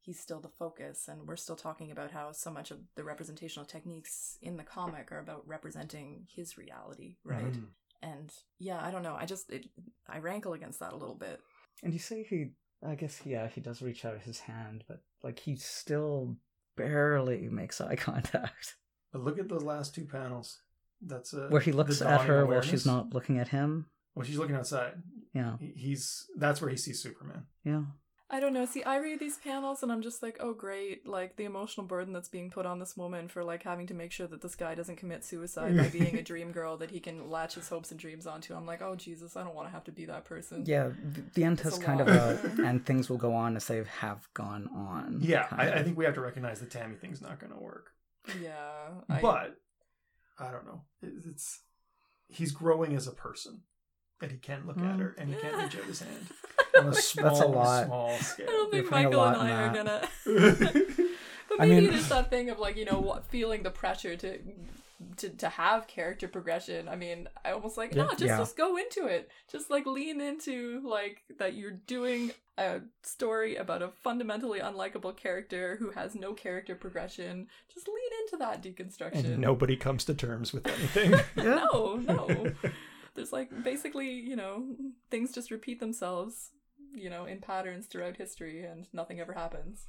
He's 0.00 0.20
still 0.20 0.40
the 0.40 0.48
focus 0.48 1.08
and 1.08 1.26
we're 1.26 1.36
still 1.36 1.56
talking 1.56 1.90
about 1.90 2.10
how 2.10 2.32
so 2.32 2.50
much 2.50 2.70
of 2.70 2.78
the 2.94 3.04
representational 3.04 3.66
techniques 3.66 4.38
in 4.42 4.56
the 4.56 4.62
comic 4.62 5.10
are 5.12 5.18
about 5.18 5.46
representing 5.46 6.26
his 6.34 6.58
reality, 6.58 7.16
right? 7.24 7.52
Mm. 7.52 7.66
And 8.02 8.32
yeah, 8.58 8.84
I 8.84 8.90
don't 8.90 9.02
know. 9.02 9.16
I 9.18 9.24
just 9.24 9.50
it, 9.50 9.66
I 10.08 10.18
rankle 10.18 10.52
against 10.52 10.80
that 10.80 10.92
a 10.92 10.96
little 10.96 11.14
bit. 11.14 11.40
And 11.82 11.92
you 11.92 11.98
say 11.98 12.22
he, 12.28 12.50
I 12.86 12.94
guess, 12.94 13.20
yeah, 13.24 13.48
he 13.48 13.60
does 13.60 13.82
reach 13.82 14.04
out 14.04 14.20
his 14.20 14.40
hand, 14.40 14.84
but 14.86 15.00
like 15.22 15.38
he 15.38 15.56
still 15.56 16.36
barely 16.76 17.48
makes 17.48 17.80
eye 17.80 17.96
contact. 17.96 18.76
But 19.12 19.22
look 19.22 19.38
at 19.38 19.48
those 19.48 19.62
last 19.62 19.94
two 19.94 20.04
panels. 20.04 20.60
That's 21.06 21.32
a 21.32 21.48
Where 21.48 21.60
he 21.60 21.72
looks 21.72 22.00
at 22.02 22.08
dawning 22.08 22.26
her 22.28 22.46
while 22.46 22.60
she's 22.62 22.86
not 22.86 23.12
looking 23.14 23.38
at 23.38 23.48
him. 23.48 23.86
Well, 24.14 24.24
she's 24.24 24.38
looking 24.38 24.56
outside. 24.56 24.94
Yeah, 25.34 25.56
He's 25.58 26.26
that's 26.36 26.60
where 26.60 26.70
he 26.70 26.76
sees 26.76 27.02
Superman. 27.02 27.44
yeah. 27.64 27.82
I 28.30 28.40
don't 28.40 28.54
know. 28.54 28.64
See, 28.64 28.82
I 28.82 28.96
read 28.96 29.20
these 29.20 29.36
panels 29.36 29.82
and 29.82 29.92
I'm 29.92 30.00
just 30.00 30.22
like, 30.22 30.38
oh 30.40 30.54
great, 30.54 31.06
like 31.06 31.36
the 31.36 31.44
emotional 31.44 31.86
burden 31.86 32.12
that's 32.12 32.28
being 32.30 32.50
put 32.50 32.66
on 32.66 32.78
this 32.80 32.96
woman 32.96 33.28
for 33.28 33.44
like 33.44 33.62
having 33.62 33.86
to 33.88 33.94
make 33.94 34.10
sure 34.12 34.26
that 34.26 34.40
this 34.40 34.56
guy 34.56 34.74
doesn't 34.74 34.96
commit 34.96 35.22
suicide 35.24 35.76
by 35.76 35.88
being 35.88 36.16
a 36.16 36.22
dream 36.30 36.50
girl 36.50 36.76
that 36.78 36.90
he 36.90 37.00
can 37.00 37.30
latch 37.30 37.54
his 37.54 37.68
hopes 37.68 37.90
and 37.90 38.00
dreams 38.00 38.26
onto. 38.26 38.54
I'm 38.54 38.66
like, 38.66 38.80
oh 38.82 38.96
Jesus, 38.96 39.36
I 39.36 39.44
don't 39.44 39.54
want 39.54 39.68
to 39.68 39.72
have 39.72 39.84
to 39.84 39.92
be 39.92 40.06
that 40.06 40.24
person. 40.24 40.64
Yeah, 40.66 40.90
th- 41.14 41.26
the 41.34 41.44
end 41.44 41.60
has 41.60 41.78
a 41.78 41.80
kind 41.80 42.00
of 42.00 42.08
lot. 42.08 42.58
a, 42.58 42.62
and 42.66 42.84
things 42.84 43.10
will 43.10 43.18
go 43.18 43.34
on 43.34 43.56
as 43.56 43.66
they 43.66 43.84
have 44.00 44.26
gone 44.32 44.68
on. 44.74 45.18
Yeah, 45.20 45.46
I. 45.52 45.70
I 45.72 45.82
think 45.84 45.96
we 45.98 46.04
have 46.06 46.14
to 46.14 46.20
recognize 46.22 46.60
the 46.60 46.66
Tammy 46.66 46.96
thing's 46.96 47.20
not 47.20 47.38
going 47.38 47.52
to 47.52 47.58
work. 47.60 47.90
Yeah. 48.42 48.88
I, 49.08 49.20
But 49.20 49.56
I 50.38 50.50
don't 50.50 50.66
know. 50.66 50.82
It- 51.02 51.24
It's 51.30 51.60
he's 52.28 52.52
growing 52.52 52.94
as 52.94 53.06
a 53.06 53.12
person. 53.12 53.62
and 54.22 54.30
he 54.30 54.38
can't 54.38 54.66
look 54.66 54.78
at 54.78 54.82
Hmm. 54.84 55.00
her 55.00 55.14
and 55.18 55.28
he 55.34 55.40
can't 55.40 55.56
reach 55.56 55.76
out 55.76 55.84
his 55.84 56.00
hand 56.00 56.26
on 56.78 56.88
a 56.88 56.94
small, 56.94 57.24
That's 57.24 57.40
a 57.40 57.46
lot. 57.46 57.86
small 57.86 58.06
I 58.08 58.12
don't 58.46 58.70
think 58.70 58.72
You're 58.72 58.82
putting 58.90 59.06
a 59.06 59.08
Michael 59.10 59.24
and 59.24 59.36
I 59.36 59.50
are 59.62 59.74
gonna. 59.74 60.08
But 61.48 61.60
I 61.60 61.66
maybe 61.66 61.82
mean- 61.86 61.90
it 61.94 61.96
is 61.96 62.08
that 62.08 62.30
thing 62.30 62.48
of 62.50 62.58
like 62.58 62.76
you 62.76 62.84
know 62.86 63.20
feeling 63.28 63.62
the 63.64 63.70
pressure 63.70 64.16
to 64.16 64.38
to 65.16 65.28
to 65.30 65.48
have 65.48 65.86
character 65.86 66.28
progression. 66.28 66.88
I 66.88 66.96
mean, 66.96 67.28
I 67.44 67.50
almost 67.52 67.76
like 67.76 67.94
no, 67.94 68.08
just 68.10 68.22
Yeah. 68.22 68.38
just 68.38 68.56
go 68.56 68.76
into 68.76 69.06
it. 69.06 69.30
Just 69.50 69.70
like 69.70 69.86
lean 69.86 70.20
into 70.20 70.80
like 70.84 71.22
that 71.38 71.54
you're 71.54 71.72
doing 71.86 72.32
a 72.56 72.80
story 73.02 73.56
about 73.56 73.82
a 73.82 73.88
fundamentally 73.88 74.60
unlikable 74.60 75.16
character 75.16 75.76
who 75.80 75.90
has 75.90 76.14
no 76.14 76.32
character 76.34 76.74
progression. 76.76 77.48
Just 77.72 77.88
lean 77.88 77.96
into 78.22 78.36
that 78.38 78.62
deconstruction. 78.62 79.24
and 79.24 79.38
nobody 79.38 79.76
comes 79.76 80.04
to 80.04 80.14
terms 80.14 80.52
with 80.52 80.66
anything. 80.66 81.14
No, 81.36 81.96
no. 81.96 82.52
There's 83.14 83.32
like 83.32 83.50
basically, 83.64 84.10
you 84.10 84.36
know, 84.36 84.64
things 85.10 85.32
just 85.32 85.50
repeat 85.50 85.78
themselves, 85.80 86.50
you 86.94 87.08
know, 87.10 87.24
in 87.26 87.40
patterns 87.40 87.86
throughout 87.86 88.16
history 88.16 88.64
and 88.64 88.88
nothing 88.92 89.20
ever 89.20 89.32
happens. 89.32 89.86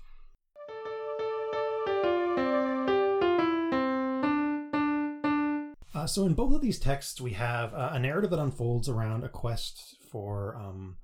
Uh, 6.05 6.07
so 6.07 6.27
in 6.27 6.35
both 6.35 6.53
of 6.53 6.61
these 6.61 6.77
texts, 6.77 7.19
we 7.19 7.31
have 7.31 7.73
uh, 7.73 7.89
a 7.93 7.97
narrative 7.97 8.29
that 8.29 8.37
unfolds 8.37 8.87
around 8.87 9.23
a 9.23 9.27
quest 9.27 9.97
for 10.11 10.55
um, 10.55 10.97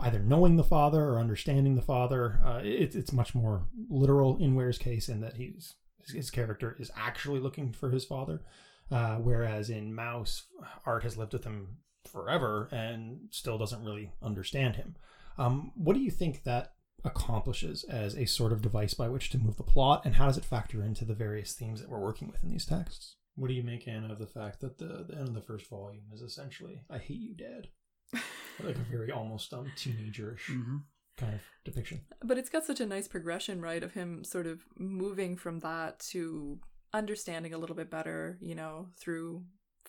either 0.00 0.18
knowing 0.18 0.56
the 0.56 0.62
father 0.62 1.02
or 1.02 1.18
understanding 1.18 1.74
the 1.74 1.80
father. 1.80 2.38
Uh, 2.44 2.60
it, 2.62 2.94
it's 2.94 3.14
much 3.14 3.34
more 3.34 3.64
literal 3.88 4.36
in 4.36 4.54
Ware's 4.54 4.76
case 4.76 5.08
in 5.08 5.22
that 5.22 5.36
he's 5.36 5.72
his 6.12 6.30
character 6.30 6.76
is 6.78 6.90
actually 6.94 7.40
looking 7.40 7.72
for 7.72 7.90
his 7.90 8.04
father, 8.04 8.42
uh, 8.90 9.16
whereas 9.16 9.70
in 9.70 9.90
Maus, 9.90 10.42
Art 10.84 11.02
has 11.02 11.16
lived 11.16 11.32
with 11.32 11.44
him 11.44 11.78
forever 12.06 12.68
and 12.70 13.20
still 13.30 13.56
doesn't 13.56 13.82
really 13.82 14.12
understand 14.22 14.76
him. 14.76 14.96
Um, 15.38 15.72
what 15.76 15.94
do 15.94 16.00
you 16.00 16.10
think 16.10 16.42
that 16.42 16.74
accomplishes 17.04 17.84
as 17.84 18.14
a 18.14 18.26
sort 18.26 18.52
of 18.52 18.60
device 18.60 18.92
by 18.92 19.08
which 19.08 19.30
to 19.30 19.38
move 19.38 19.56
the 19.56 19.62
plot, 19.62 20.02
and 20.04 20.16
how 20.16 20.26
does 20.26 20.36
it 20.36 20.44
factor 20.44 20.82
into 20.82 21.06
the 21.06 21.14
various 21.14 21.54
themes 21.54 21.80
that 21.80 21.88
we're 21.88 21.98
working 21.98 22.28
with 22.28 22.44
in 22.44 22.50
these 22.50 22.66
texts? 22.66 23.16
What 23.36 23.48
do 23.48 23.54
you 23.54 23.62
make, 23.64 23.88
Anna, 23.88 24.12
of 24.12 24.18
the 24.18 24.26
fact 24.26 24.60
that 24.60 24.78
the, 24.78 25.04
the 25.08 25.16
end 25.16 25.28
of 25.28 25.34
the 25.34 25.42
first 25.42 25.68
volume 25.68 26.04
is 26.12 26.22
essentially 26.22 26.80
"I 26.88 26.98
hate 26.98 27.20
you, 27.20 27.34
Dad," 27.34 27.68
like 28.62 28.76
a 28.76 28.90
very 28.90 29.10
almost 29.10 29.52
um 29.52 29.70
teenagerish 29.76 30.48
Mhm. 30.48 30.82
kind 31.16 31.34
of 31.34 31.40
depiction? 31.64 32.00
But 32.22 32.38
it's 32.38 32.50
got 32.50 32.64
such 32.64 32.80
a 32.80 32.86
nice 32.86 33.08
progression, 33.08 33.60
right, 33.60 33.82
of 33.82 33.94
him 33.94 34.24
sort 34.24 34.46
of 34.46 34.64
moving 34.78 35.36
from 35.36 35.60
that 35.60 35.98
to 36.10 36.60
understanding 36.92 37.52
a 37.52 37.58
little 37.58 37.76
bit 37.76 37.90
better, 37.90 38.38
you 38.40 38.54
know, 38.54 38.88
through 38.96 39.44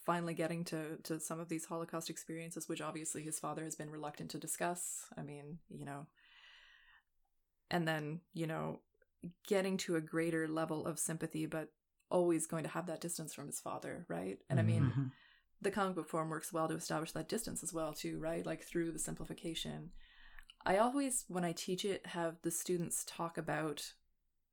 finally 0.05 0.33
getting 0.33 0.63
to 0.65 0.97
to 1.03 1.19
some 1.19 1.39
of 1.39 1.49
these 1.49 1.65
Holocaust 1.65 2.09
experiences, 2.09 2.67
which 2.67 2.81
obviously 2.81 3.21
his 3.23 3.39
father 3.39 3.63
has 3.63 3.75
been 3.75 3.89
reluctant 3.91 4.31
to 4.31 4.39
discuss. 4.39 5.05
I 5.17 5.21
mean, 5.21 5.59
you 5.69 5.85
know, 5.85 6.07
and 7.69 7.87
then 7.87 8.21
you 8.33 8.47
know, 8.47 8.79
getting 9.47 9.77
to 9.77 9.95
a 9.95 10.01
greater 10.01 10.47
level 10.47 10.85
of 10.87 10.97
sympathy, 10.99 11.45
but 11.45 11.69
always 12.09 12.45
going 12.47 12.63
to 12.63 12.69
have 12.69 12.87
that 12.87 13.01
distance 13.01 13.33
from 13.33 13.47
his 13.47 13.59
father, 13.59 14.05
right? 14.09 14.39
And 14.49 14.59
I 14.59 14.63
mean, 14.63 14.83
Mhm. 14.83 15.11
the 15.61 15.71
comic 15.71 15.95
book 15.95 16.07
form 16.09 16.29
works 16.29 16.53
well 16.53 16.67
to 16.67 16.75
establish 16.75 17.11
that 17.13 17.29
distance 17.29 17.63
as 17.63 17.73
well 17.73 17.93
too 17.93 18.19
right 18.19 18.45
like 18.45 18.61
through 18.61 18.91
the 18.91 18.99
simplification 18.99 19.91
i 20.65 20.77
always 20.77 21.23
when 21.27 21.45
i 21.45 21.51
teach 21.53 21.83
it 21.85 22.05
have 22.07 22.35
the 22.43 22.51
students 22.51 23.03
talk 23.07 23.37
about 23.37 23.93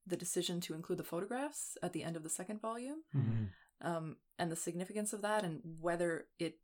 the 0.06 0.16
decision 0.16 0.60
to 0.60 0.74
include 0.74 0.98
the 0.98 1.04
photographs 1.04 1.76
at 1.82 1.92
the 1.92 2.02
end 2.04 2.16
of 2.16 2.22
the 2.22 2.30
second 2.30 2.60
volume 2.62 3.02
Mm-hmm. 3.14 3.44
um, 3.86 4.16
and 4.38 4.50
the 4.50 4.56
significance 4.56 5.12
of 5.12 5.20
that 5.22 5.44
and 5.44 5.60
whether 5.80 6.28
it 6.38 6.60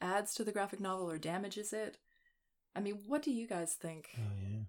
adds 0.00 0.32
to 0.34 0.44
the 0.44 0.52
graphic 0.52 0.80
novel 0.80 1.10
or 1.10 1.18
damages 1.18 1.72
it 1.72 1.98
i 2.74 2.80
mean 2.80 3.00
what 3.06 3.22
do 3.22 3.32
you 3.32 3.46
guys 3.46 3.74
think 3.74 4.10
Oh 4.16 4.32
yeah. 4.40 4.62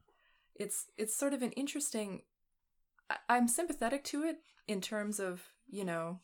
it's 0.56 0.88
it's 0.98 1.16
sort 1.16 1.34
of 1.34 1.42
an 1.44 1.52
interesting 1.54 2.24
I, 3.12 3.18
i'm 3.30 3.48
sympathetic 3.48 4.04
to 4.06 4.24
it 4.24 4.38
in 4.68 4.82
terms 4.82 5.20
of 5.20 5.42
you 5.70 5.84
know 5.86 6.20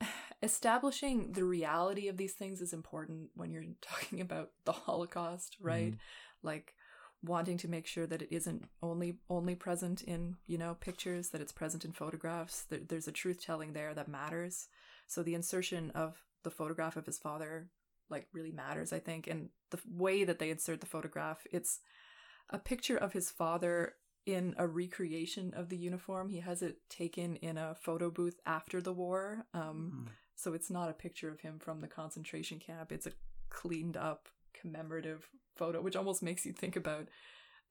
establishing 0.42 1.32
the 1.32 1.44
reality 1.44 2.08
of 2.08 2.16
these 2.16 2.32
things 2.32 2.60
is 2.60 2.72
important 2.72 3.30
when 3.34 3.52
you're 3.52 3.64
talking 3.80 4.20
about 4.20 4.50
the 4.64 4.72
holocaust 4.72 5.56
mm-hmm. 5.58 5.68
right? 5.68 5.94
Like 6.42 6.74
wanting 7.22 7.58
to 7.58 7.68
make 7.68 7.86
sure 7.86 8.06
that 8.06 8.22
it 8.22 8.34
isn't 8.34 8.64
only 8.82 9.18
only 9.28 9.54
present 9.54 10.02
in 10.02 10.36
you 10.46 10.56
know 10.56 10.74
pictures 10.80 11.28
that 11.30 11.40
it's 11.40 11.52
present 11.52 11.84
in 11.84 11.92
photographs. 11.92 12.64
There, 12.68 12.80
there's 12.88 13.08
a 13.08 13.12
truth 13.12 13.44
telling 13.44 13.72
there 13.72 13.94
that 13.94 14.08
matters. 14.08 14.68
So 15.06 15.22
the 15.22 15.34
insertion 15.34 15.90
of 15.94 16.16
the 16.42 16.50
photograph 16.50 16.96
of 16.96 17.06
his 17.06 17.18
father 17.18 17.68
like 18.08 18.26
really 18.32 18.52
matters 18.52 18.92
i 18.92 18.98
think. 18.98 19.26
And 19.26 19.50
the 19.70 19.78
way 19.86 20.24
that 20.24 20.38
they 20.38 20.50
insert 20.50 20.80
the 20.80 20.86
photograph 20.86 21.46
it's 21.52 21.80
a 22.48 22.58
picture 22.58 22.96
of 22.96 23.12
his 23.12 23.30
father 23.30 23.94
in 24.32 24.54
a 24.58 24.66
recreation 24.66 25.52
of 25.54 25.68
the 25.68 25.76
uniform 25.76 26.28
he 26.28 26.40
has 26.40 26.62
it 26.62 26.78
taken 26.88 27.36
in 27.36 27.56
a 27.56 27.74
photo 27.74 28.10
booth 28.10 28.40
after 28.46 28.80
the 28.80 28.92
war 28.92 29.46
um, 29.54 29.90
Mm. 29.90 30.08
So 30.40 30.54
it's 30.54 30.70
not 30.70 30.88
a 30.88 30.94
picture 30.94 31.28
of 31.28 31.40
him 31.40 31.58
from 31.58 31.82
the 31.82 31.86
concentration 31.86 32.58
camp. 32.58 32.92
It's 32.92 33.06
a 33.06 33.12
cleaned 33.50 33.96
up 33.96 34.28
commemorative 34.54 35.28
photo, 35.54 35.82
which 35.82 35.96
almost 35.96 36.22
makes 36.22 36.46
you 36.46 36.52
think 36.52 36.76
about 36.76 37.08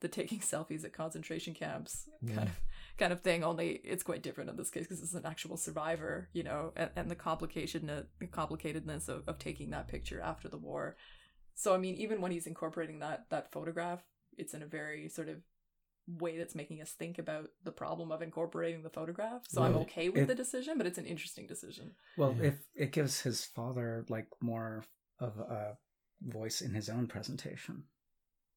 the 0.02 0.08
taking 0.08 0.40
selfies 0.40 0.86
at 0.86 0.94
concentration 0.94 1.56
camps 1.56 2.08
kind 2.28 2.48
of 2.48 2.56
kind 2.98 3.12
of 3.12 3.22
thing. 3.22 3.44
Only 3.44 3.82
it's 3.84 4.04
quite 4.04 4.22
different 4.22 4.52
in 4.52 4.56
this 4.56 4.70
case 4.70 4.84
because 4.84 5.02
it's 5.02 5.16
an 5.16 5.26
actual 5.26 5.58
survivor, 5.58 6.30
you 6.32 6.44
know, 6.44 6.72
and, 6.76 6.92
and 6.96 7.10
the 7.10 7.16
complication 7.16 7.88
the 7.88 8.28
complicatedness 8.28 9.10
of, 9.10 9.24
of 9.28 9.40
taking 9.40 9.72
that 9.72 9.88
picture 9.88 10.22
after 10.22 10.48
the 10.48 10.58
war. 10.58 10.96
So 11.56 11.74
I 11.74 11.78
mean, 11.78 11.96
even 11.96 12.22
when 12.22 12.32
he's 12.32 12.46
incorporating 12.46 13.00
that 13.00 13.26
that 13.32 13.52
photograph, 13.52 14.04
it's 14.38 14.54
in 14.54 14.62
a 14.62 14.68
very 14.68 15.10
sort 15.10 15.28
of 15.28 15.38
way 16.18 16.38
that's 16.38 16.56
making 16.56 16.82
us 16.82 16.92
think 16.92 17.20
about 17.20 17.50
the 17.64 17.72
problem 17.72 18.12
of 18.12 18.22
incorporating 18.22 18.82
the 18.82 18.90
photograph. 18.90 19.44
So 19.48 19.62
I'm 19.62 19.76
okay 19.78 20.10
with 20.10 20.24
It- 20.24 20.28
the 20.28 20.36
decision, 20.36 20.78
but 20.78 20.88
it's 20.88 20.98
an 20.98 21.06
interesting 21.06 21.46
decision. 21.48 21.96
Well, 22.18 22.36
Yeah. 22.36 22.46
if 22.48 22.66
it 22.74 22.92
gives 22.92 23.22
his 23.22 23.46
father 23.46 24.06
like 24.10 24.28
more 24.42 24.86
of 25.20 25.38
a 25.38 25.78
voice 26.22 26.62
in 26.62 26.74
his 26.74 26.90
own 26.90 27.08
presentation. 27.08 27.88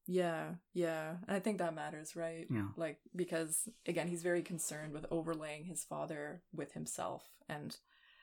Yeah, 0.07 0.57
yeah. 0.73 1.19
And 1.29 1.37
I 1.37 1.41
think 1.41 1.59
that 1.59 1.75
matters, 1.75 2.17
right? 2.17 2.47
Yeah. 2.51 2.69
Like, 2.77 3.01
because 3.15 3.69
again, 3.87 4.09
he's 4.09 4.23
very 4.23 4.43
concerned 4.43 4.93
with 4.93 5.07
overlaying 5.11 5.65
his 5.67 5.85
father 5.85 6.43
with 6.53 6.73
himself. 6.73 7.23
And 7.49 7.77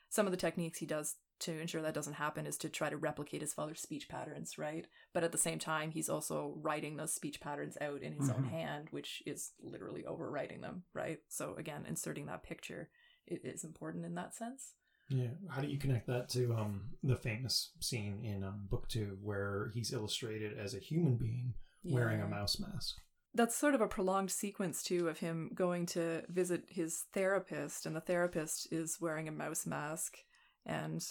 some 0.09 0.25
of 0.25 0.31
the 0.31 0.37
techniques 0.37 0.79
he 0.79 0.85
does 0.85 1.15
to 1.39 1.59
ensure 1.59 1.81
that 1.81 1.93
doesn't 1.93 2.13
happen 2.13 2.45
is 2.45 2.57
to 2.57 2.69
try 2.69 2.89
to 2.89 2.97
replicate 2.97 3.41
his 3.41 3.53
father's 3.53 3.79
speech 3.81 4.09
patterns, 4.09 4.57
right? 4.57 4.85
But 5.13 5.23
at 5.23 5.31
the 5.31 5.37
same 5.37 5.59
time, 5.59 5.91
he's 5.91 6.09
also 6.09 6.55
writing 6.61 6.97
those 6.97 7.13
speech 7.13 7.39
patterns 7.39 7.77
out 7.81 8.01
in 8.01 8.13
his 8.13 8.29
own 8.29 8.43
Mhm. 8.45 8.49
hand, 8.49 8.87
which 8.91 9.23
is 9.25 9.51
literally 9.61 10.03
overwriting 10.03 10.61
them, 10.61 10.83
right? 10.93 11.19
So 11.27 11.55
again, 11.55 11.85
inserting 11.85 12.25
that 12.27 12.43
picture 12.43 12.89
is 13.27 13.63
important 13.63 14.05
in 14.05 14.15
that 14.15 14.33
sense. 14.35 14.73
Yeah. 15.09 15.31
How 15.49 15.61
do 15.61 15.67
you 15.67 15.77
connect 15.79 16.07
that 16.07 16.29
to 16.29 16.53
um, 16.53 16.91
the 17.03 17.15
famous 17.15 17.71
scene 17.79 18.23
in 18.23 18.43
um, 18.43 18.67
book 18.69 18.87
two 18.87 19.17
where 19.21 19.71
he's 19.73 19.91
illustrated 19.93 20.57
as 20.57 20.73
a 20.75 20.79
human 20.79 21.17
being 21.17 21.53
wearing 21.83 22.21
a 22.21 22.27
mouse 22.27 22.59
mask? 22.59 22.95
that's 23.35 23.55
sort 23.55 23.75
of 23.75 23.81
a 23.81 23.87
prolonged 23.87 24.31
sequence 24.31 24.81
too 24.81 25.07
of 25.07 25.19
him 25.19 25.51
going 25.53 25.85
to 25.85 26.23
visit 26.29 26.63
his 26.67 27.05
therapist 27.13 27.85
and 27.85 27.95
the 27.95 28.01
therapist 28.01 28.67
is 28.71 28.97
wearing 28.99 29.27
a 29.27 29.31
mouse 29.31 29.67
mask 29.67 30.17
and 30.65 31.05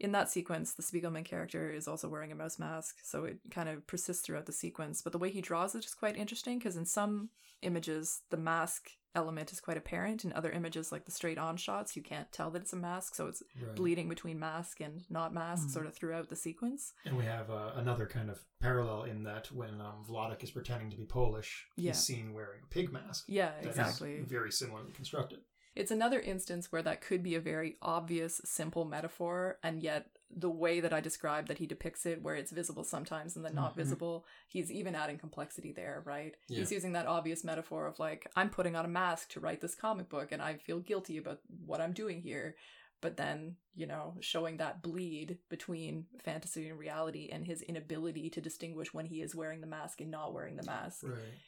in 0.00 0.12
that 0.12 0.30
sequence 0.30 0.74
the 0.74 0.82
spiegelman 0.82 1.24
character 1.24 1.70
is 1.70 1.88
also 1.88 2.08
wearing 2.08 2.30
a 2.32 2.34
mouse 2.34 2.58
mask 2.58 2.96
so 3.02 3.24
it 3.24 3.38
kind 3.50 3.68
of 3.68 3.86
persists 3.86 4.24
throughout 4.24 4.46
the 4.46 4.52
sequence 4.52 5.02
but 5.02 5.12
the 5.12 5.18
way 5.18 5.30
he 5.30 5.40
draws 5.40 5.74
it 5.74 5.84
is 5.84 5.94
quite 5.94 6.16
interesting 6.16 6.58
because 6.58 6.76
in 6.76 6.84
some 6.86 7.30
images 7.62 8.22
the 8.30 8.36
mask 8.36 8.90
element 9.14 9.50
is 9.50 9.60
quite 9.60 9.76
apparent 9.76 10.24
in 10.24 10.32
other 10.34 10.52
images 10.52 10.92
like 10.92 11.04
the 11.04 11.10
straight 11.10 11.38
on 11.38 11.56
shots 11.56 11.96
you 11.96 12.02
can't 12.02 12.30
tell 12.30 12.50
that 12.50 12.62
it's 12.62 12.72
a 12.72 12.76
mask 12.76 13.14
so 13.16 13.26
it's 13.26 13.42
Right. 13.60 13.74
bleeding 13.74 14.08
between 14.08 14.38
mask 14.38 14.80
and 14.80 15.04
not 15.10 15.34
mask 15.34 15.66
Mhm. 15.68 15.72
sort 15.72 15.86
of 15.86 15.94
throughout 15.94 16.28
the 16.28 16.36
sequence 16.36 16.92
And 17.04 17.16
we 17.16 17.24
have 17.24 17.50
uh, 17.50 17.72
another 17.74 18.06
kind 18.06 18.30
of 18.30 18.38
parallel 18.60 19.04
in 19.04 19.24
that 19.24 19.50
when 19.50 19.80
um, 19.80 20.04
Vladek 20.08 20.44
is 20.44 20.52
pretending 20.52 20.90
to 20.90 20.96
be 20.96 21.04
Polish, 21.06 21.66
Yeah. 21.76 21.90
he's 21.92 21.98
seen 22.04 22.32
wearing 22.32 22.60
a 22.62 22.66
pig 22.66 22.92
mask. 22.92 23.24
yeah 23.26 23.52
exactly 23.60 24.20
very 24.20 24.52
similarly 24.52 24.92
constructed. 24.92 25.40
It's 25.78 25.92
another 25.92 26.18
instance 26.18 26.72
where 26.72 26.82
that 26.82 27.00
could 27.00 27.22
be 27.22 27.36
a 27.36 27.40
very 27.40 27.76
obvious, 27.80 28.40
simple 28.44 28.84
metaphor, 28.84 29.60
and 29.62 29.80
yet 29.80 30.10
the 30.28 30.50
way 30.50 30.80
that 30.80 30.92
I 30.92 31.00
described 31.00 31.46
that 31.46 31.58
he 31.58 31.66
depicts 31.66 32.04
it, 32.04 32.20
where 32.20 32.34
it's 32.34 32.50
visible 32.50 32.82
sometimes 32.82 33.36
and 33.36 33.44
then 33.44 33.54
not 33.54 33.74
Mhm. 33.74 33.76
visible, 33.76 34.26
he's 34.48 34.72
even 34.72 34.96
adding 34.96 35.18
complexity 35.18 35.70
there, 35.70 36.02
right? 36.04 36.36
Yeah. 36.48 36.58
He's 36.58 36.72
using 36.72 36.92
that 36.94 37.06
obvious 37.06 37.44
metaphor 37.44 37.86
of 37.86 38.00
like, 38.00 38.28
I'm 38.34 38.50
putting 38.50 38.74
on 38.74 38.84
a 38.84 38.88
mask 38.88 39.30
to 39.30 39.40
write 39.40 39.60
this 39.60 39.76
comic 39.76 40.08
book 40.08 40.32
and 40.32 40.42
I 40.42 40.56
feel 40.56 40.80
guilty 40.80 41.16
about 41.16 41.42
what 41.64 41.80
I'm 41.80 41.92
doing 41.92 42.22
here. 42.22 42.56
But 43.00 43.16
then, 43.16 43.56
you 43.76 43.86
know, 43.86 44.16
showing 44.18 44.56
that 44.56 44.82
bleed 44.82 45.38
between 45.48 46.08
fantasy 46.18 46.68
and 46.68 46.76
reality 46.76 47.28
and 47.30 47.46
his 47.46 47.62
inability 47.62 48.28
to 48.30 48.40
distinguish 48.40 48.92
when 48.92 49.06
he 49.06 49.22
is 49.22 49.36
wearing 49.36 49.60
the 49.60 49.68
mask 49.68 50.00
and 50.00 50.10
not 50.10 50.34
wearing 50.34 50.56
the 50.56 50.64
mask. 50.64 51.04
Right. 51.04 51.38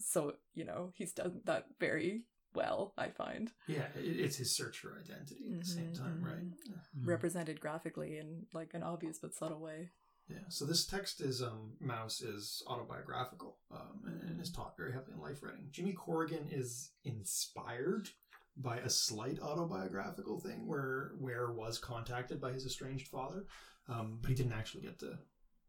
So, 0.00 0.38
you 0.54 0.64
know, 0.64 0.92
he's 0.96 1.12
done 1.12 1.42
that 1.44 1.66
very 1.78 2.24
well, 2.54 2.92
I 2.98 3.08
find. 3.08 3.52
Yeah, 3.66 3.86
it, 3.96 4.00
it's 4.20 4.36
his 4.36 4.54
search 4.54 4.78
for 4.78 4.98
identity 4.98 5.52
at 5.52 5.60
the 5.60 5.66
same 5.66 5.92
Mhm, 5.92 5.98
time, 5.98 6.22
right? 6.22 6.42
mhm. 6.42 6.80
Mhm. 6.98 7.06
represented 7.06 7.60
graphically 7.60 8.18
in 8.18 8.46
like 8.52 8.74
an 8.74 8.82
obvious 8.82 9.18
but 9.18 9.34
subtle 9.34 9.60
way. 9.60 9.90
Yeah. 10.28 10.38
So 10.48 10.64
this 10.64 10.86
text 10.86 11.20
is 11.20 11.42
um 11.42 11.72
Maus 11.80 12.22
is 12.22 12.62
autobiographical 12.68 13.58
um, 13.72 14.02
and, 14.06 14.22
and 14.30 14.40
is 14.40 14.50
taught 14.50 14.76
very 14.76 14.92
heavily 14.92 15.14
in 15.14 15.20
life 15.20 15.42
writing. 15.42 15.68
Jimmy 15.70 15.92
Corrigan 15.92 16.46
is 16.50 16.92
inspired 17.04 18.08
by 18.56 18.78
a 18.78 18.90
slight 18.90 19.40
autobiographical 19.40 20.38
thing 20.40 20.66
where 20.66 21.12
Ware 21.18 21.50
was 21.52 21.78
contacted 21.78 22.40
by 22.40 22.52
his 22.52 22.66
estranged 22.66 23.08
father, 23.08 23.46
um, 23.88 24.18
but 24.20 24.28
he 24.28 24.34
didn't 24.36 24.52
actually 24.52 24.82
get 24.82 24.98
to 25.00 25.18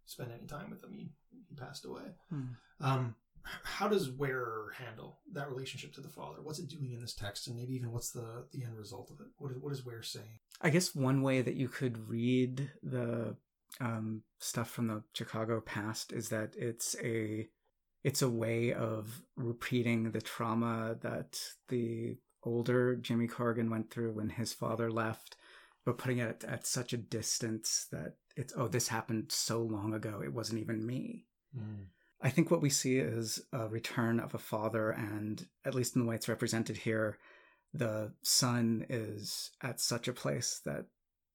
spend 0.05 0.31
any 0.31 0.45
time 0.47 0.69
with 0.69 0.83
him. 0.83 0.93
He 0.93 1.09
he 1.49 1.55
passed 1.55 1.85
away. 1.85 2.03
Hmm. 2.29 2.41
Um, 2.79 3.15
h- 3.30 3.30
how 3.63 3.87
does 3.87 4.11
Ware 4.11 4.71
handle 4.77 5.19
that 5.33 5.49
relationship 5.49 5.93
to 5.93 6.01
the 6.01 6.09
father? 6.09 6.39
What's 6.41 6.59
it 6.59 6.69
doing 6.69 6.91
in 6.91 7.01
this 7.01 7.13
text, 7.13 7.47
and 7.47 7.55
maybe 7.55 7.75
even 7.75 7.91
what's 7.91 8.11
the 8.11 8.45
the 8.51 8.63
end 8.63 8.77
result 8.77 9.11
of 9.11 9.19
it? 9.19 9.27
What 9.37 9.51
is 9.51 9.57
what 9.59 9.73
is 9.73 9.85
Ware 9.85 10.03
saying? 10.03 10.39
I 10.61 10.69
guess 10.69 10.95
one 10.95 11.21
way 11.21 11.41
that 11.41 11.55
you 11.55 11.67
could 11.67 12.09
read 12.09 12.71
the 12.83 13.35
um, 13.79 14.23
stuff 14.39 14.69
from 14.69 14.87
the 14.87 15.03
Chicago 15.13 15.61
past 15.61 16.11
is 16.11 16.29
that 16.29 16.55
it's 16.57 16.95
a 17.03 17.47
it's 18.03 18.21
a 18.21 18.29
way 18.29 18.73
of 18.73 19.21
repeating 19.35 20.11
the 20.11 20.21
trauma 20.21 20.95
that 21.01 21.39
the 21.69 22.17
older 22.43 22.95
Jimmy 22.95 23.27
Corrigan 23.27 23.69
went 23.69 23.91
through 23.91 24.13
when 24.13 24.29
his 24.29 24.53
father 24.53 24.91
left, 24.91 25.37
but 25.85 25.99
putting 25.99 26.17
it 26.17 26.43
at, 26.43 26.49
at 26.51 26.65
such 26.65 26.93
a 26.93 26.97
distance 26.97 27.87
that 27.91 28.15
it's 28.35 28.53
oh 28.55 28.67
this 28.67 28.87
happened 28.87 29.31
so 29.31 29.61
long 29.61 29.93
ago 29.93 30.21
it 30.23 30.33
wasn't 30.33 30.59
even 30.59 30.85
me. 30.85 31.25
I 32.21 32.29
think 32.29 32.51
what 32.51 32.61
we 32.61 32.69
see 32.69 32.97
is 32.97 33.41
a 33.51 33.67
return 33.67 34.19
of 34.19 34.35
a 34.35 34.39
father, 34.39 34.91
and 34.91 35.45
at 35.65 35.73
least 35.73 35.95
in 35.95 36.01
the 36.01 36.07
way 36.07 36.15
it's 36.15 36.29
represented 36.29 36.77
here, 36.77 37.17
the 37.73 38.11
son 38.21 38.85
is 38.89 39.51
at 39.61 39.79
such 39.79 40.07
a 40.07 40.13
place 40.13 40.61
that 40.65 40.85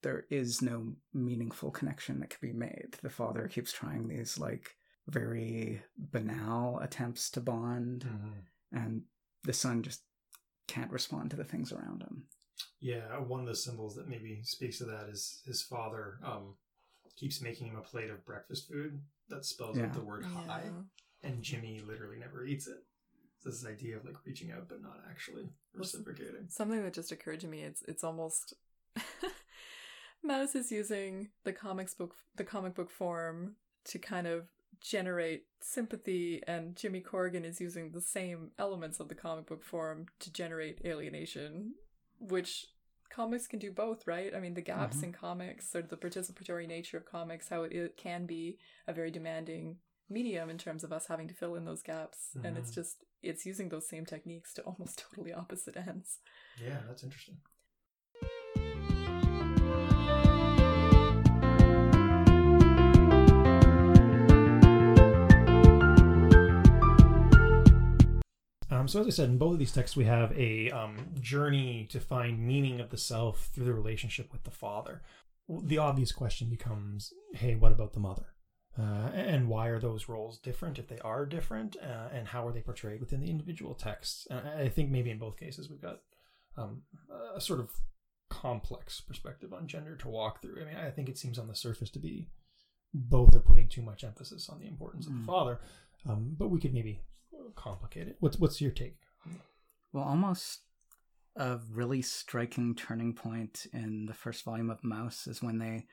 there 0.03 0.25
is 0.29 0.61
no 0.61 0.93
meaningful 1.13 1.71
connection 1.71 2.19
that 2.19 2.29
can 2.29 2.39
be 2.41 2.53
made. 2.53 2.95
The 3.01 3.09
father 3.09 3.47
keeps 3.47 3.73
trying 3.73 4.07
these 4.07 4.37
like 4.37 4.75
very 5.07 5.81
banal 5.97 6.79
attempts 6.79 7.29
to 7.31 7.41
bond, 7.41 8.07
and 8.71 9.01
the 9.43 9.53
son 9.53 9.83
just 9.83 10.03
can't 10.67 10.91
respond 10.91 11.31
to 11.31 11.37
the 11.37 11.43
things 11.43 11.71
around 11.71 12.03
him. 12.03 12.25
Yeah, 12.79 13.19
one 13.19 13.41
of 13.41 13.47
the 13.47 13.55
symbols 13.55 13.95
that 13.95 14.07
maybe 14.07 14.41
speaks 14.43 14.77
to 14.77 14.85
that 14.85 15.09
is 15.09 15.41
his 15.45 15.61
father 15.61 16.19
um, 16.23 16.55
keeps 17.15 17.41
making 17.41 17.67
him 17.67 17.77
a 17.77 17.81
plate 17.81 18.09
of 18.09 18.25
breakfast 18.25 18.69
food 18.69 19.01
that 19.29 19.45
spells 19.45 19.77
Yeah. 19.77 19.85
out 19.85 19.93
the 19.93 20.01
word 20.01 20.23
high, 20.23 20.71
and 21.23 21.43
Jimmy 21.43 21.79
literally 21.79 22.17
never 22.17 22.45
eats 22.45 22.67
it. 22.67 22.83
So 23.39 23.49
this 23.49 23.65
idea 23.65 23.97
of 23.97 24.05
like 24.05 24.25
reaching 24.25 24.51
out 24.51 24.67
but 24.67 24.81
not 24.81 24.99
actually 25.09 25.49
reciprocating. 25.73 26.47
Something 26.49 26.83
that 26.83 26.93
just 26.93 27.11
occurred 27.11 27.39
to 27.41 27.47
me, 27.47 27.61
it's 27.63 27.81
it's 27.83 28.03
almost 28.03 28.53
Maus 30.25 30.55
is 30.55 30.71
using 30.71 31.29
the 31.43 31.53
comics 31.53 31.93
book 31.93 32.15
the 32.35 32.43
comic 32.43 32.75
book 32.75 32.89
form 32.89 33.55
to 33.85 33.99
kind 33.99 34.27
of 34.27 34.47
generate 34.81 35.45
sympathy 35.61 36.41
and 36.47 36.75
Jimmy 36.75 36.99
Corrigan 36.99 37.45
is 37.45 37.59
using 37.61 37.91
the 37.91 38.01
same 38.01 38.51
elements 38.59 38.99
of 38.99 39.07
the 39.09 39.15
comic 39.15 39.47
book 39.47 39.63
form 39.63 40.05
to 40.19 40.31
generate 40.31 40.81
alienation, 40.85 41.73
which 42.19 42.67
comics 43.09 43.47
can 43.47 43.59
do 43.59 43.71
both, 43.71 44.07
right? 44.07 44.33
I 44.35 44.39
mean, 44.39 44.53
the 44.53 44.61
gaps 44.61 44.97
Mhm. 44.97 45.03
in 45.03 45.11
comics, 45.13 45.69
sort 45.69 45.83
of 45.85 45.89
the 45.89 45.97
participatory 45.97 46.67
nature 46.67 46.97
of 46.97 47.05
comics, 47.05 47.49
how 47.49 47.63
it, 47.63 47.73
it 47.73 47.97
can 47.97 48.25
be 48.25 48.57
a 48.87 48.93
very 48.93 49.11
demanding 49.11 49.77
medium 50.09 50.49
in 50.49 50.57
terms 50.57 50.83
of 50.83 50.93
us 50.93 51.07
having 51.07 51.27
to 51.27 51.33
fill 51.33 51.55
in 51.55 51.65
those 51.65 51.83
gaps. 51.83 52.37
And 52.43 52.57
it's 52.57 52.69
Mhm. 52.69 52.75
just, 52.75 53.03
it's 53.23 53.45
using 53.45 53.69
those 53.69 53.87
same 53.89 54.05
techniques 54.05 54.53
to 54.55 54.61
almost 54.65 54.99
totally 55.09 55.33
opposite 55.33 55.77
ends. 55.77 56.19
Yeah, 56.57 56.81
that's 56.87 57.03
interesting. 57.03 57.37
Um, 68.87 68.91
so 68.91 69.01
as 69.01 69.07
I 69.07 69.09
said, 69.09 69.29
in 69.29 69.37
both 69.37 69.53
of 69.53 69.59
these 69.59 69.73
texts, 69.73 69.97
we 69.97 70.05
have 70.05 70.31
a 70.37 70.71
um, 70.71 70.97
journey 71.19 71.87
to 71.89 71.99
find 71.99 72.39
meaning 72.39 72.79
of 72.79 72.89
the 72.89 72.97
self 72.97 73.49
through 73.53 73.65
the 73.65 73.73
relationship 73.73 74.31
with 74.31 74.45
the 74.45 74.51
father. 74.51 75.01
The 75.49 75.77
obvious 75.77 76.13
question 76.13 76.49
becomes, 76.49 77.11
hey, 77.33 77.55
what 77.55 77.73
about 77.73 77.91
the 77.91 77.99
mother? 77.99 78.27
Uh, 78.79 79.09
and 79.13 79.49
why 79.49 79.67
are 79.67 79.79
those 79.79 80.07
roles 80.07 80.39
different 80.39 80.79
if 80.79 80.87
they 80.87 80.99
are 80.99 81.25
different? 81.25 81.75
Uh, 81.81 82.07
and 82.13 82.29
how 82.29 82.47
are 82.47 82.53
they 82.53 82.61
portrayed 82.61 83.01
within 83.01 83.19
the 83.19 83.29
individual 83.29 83.73
texts? 83.73 84.25
And 84.29 84.47
I 84.47 84.69
think 84.69 84.89
maybe 84.89 85.11
in 85.11 85.19
both 85.19 85.37
cases 85.37 85.69
we've 85.69 85.81
got 85.81 85.99
um, 86.57 86.83
a 87.35 87.41
sort 87.41 87.59
of 87.59 87.71
complex 88.29 89.01
perspective 89.01 89.51
on 89.51 89.67
gender 89.67 89.97
to 89.97 90.07
walk 90.07 90.41
through. 90.41 90.61
I 90.61 90.65
mean, 90.65 90.77
I 90.77 90.91
think 90.91 91.09
it 91.09 91.17
seems 91.17 91.37
on 91.37 91.49
the 91.49 91.55
surface 91.55 91.89
to 91.91 91.99
be 91.99 92.29
both 92.93 93.35
are 93.35 93.41
putting 93.41 93.67
too 93.67 93.81
much 93.81 94.05
emphasis 94.05 94.47
on 94.47 94.59
the 94.59 94.67
importance 94.67 95.07
of 95.07 95.13
Mm. 95.13 95.21
the 95.21 95.25
father, 95.25 95.59
um, 96.05 96.35
but 96.37 96.47
we 96.47 96.59
could 96.61 96.73
maybe 96.73 97.01
complicate 97.55 98.07
it. 98.07 98.17
What's 98.19 98.37
what's 98.39 98.61
your 98.61 98.71
take? 98.71 98.97
Well, 99.93 100.03
almost 100.03 100.61
a 101.35 101.59
really 101.71 102.01
striking 102.01 102.75
turning 102.75 103.13
point 103.13 103.67
in 103.73 104.05
the 104.07 104.13
first 104.13 104.43
volume 104.43 104.69
of 104.69 104.81
Maus 104.81 105.27
is 105.27 105.41
when 105.41 105.59
they 105.59 105.85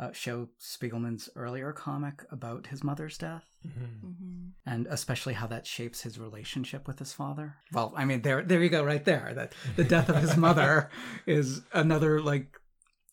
uh, 0.00 0.12
show 0.12 0.48
Spiegelman's 0.60 1.28
earlier 1.36 1.72
comic 1.72 2.24
about 2.30 2.68
his 2.68 2.82
mother's 2.84 3.18
death, 3.18 3.44
Mm-hmm. 3.66 4.06
Mm-hmm. 4.06 4.44
and 4.66 4.86
especially 4.88 5.34
how 5.34 5.48
that 5.48 5.66
shapes 5.66 6.02
his 6.02 6.18
relationship 6.18 6.86
with 6.86 7.00
his 7.00 7.12
father. 7.12 7.56
Well, 7.72 7.92
I 7.96 8.04
mean, 8.04 8.22
there, 8.22 8.42
there 8.42 8.62
you 8.62 8.68
go, 8.68 8.84
right 8.84 9.04
there. 9.04 9.32
That 9.34 9.52
the 9.76 9.82
death 9.84 10.08
of 10.08 10.16
his 10.22 10.36
mother 10.46 10.90
is 11.26 11.62
another 11.72 12.20
like 12.20 12.56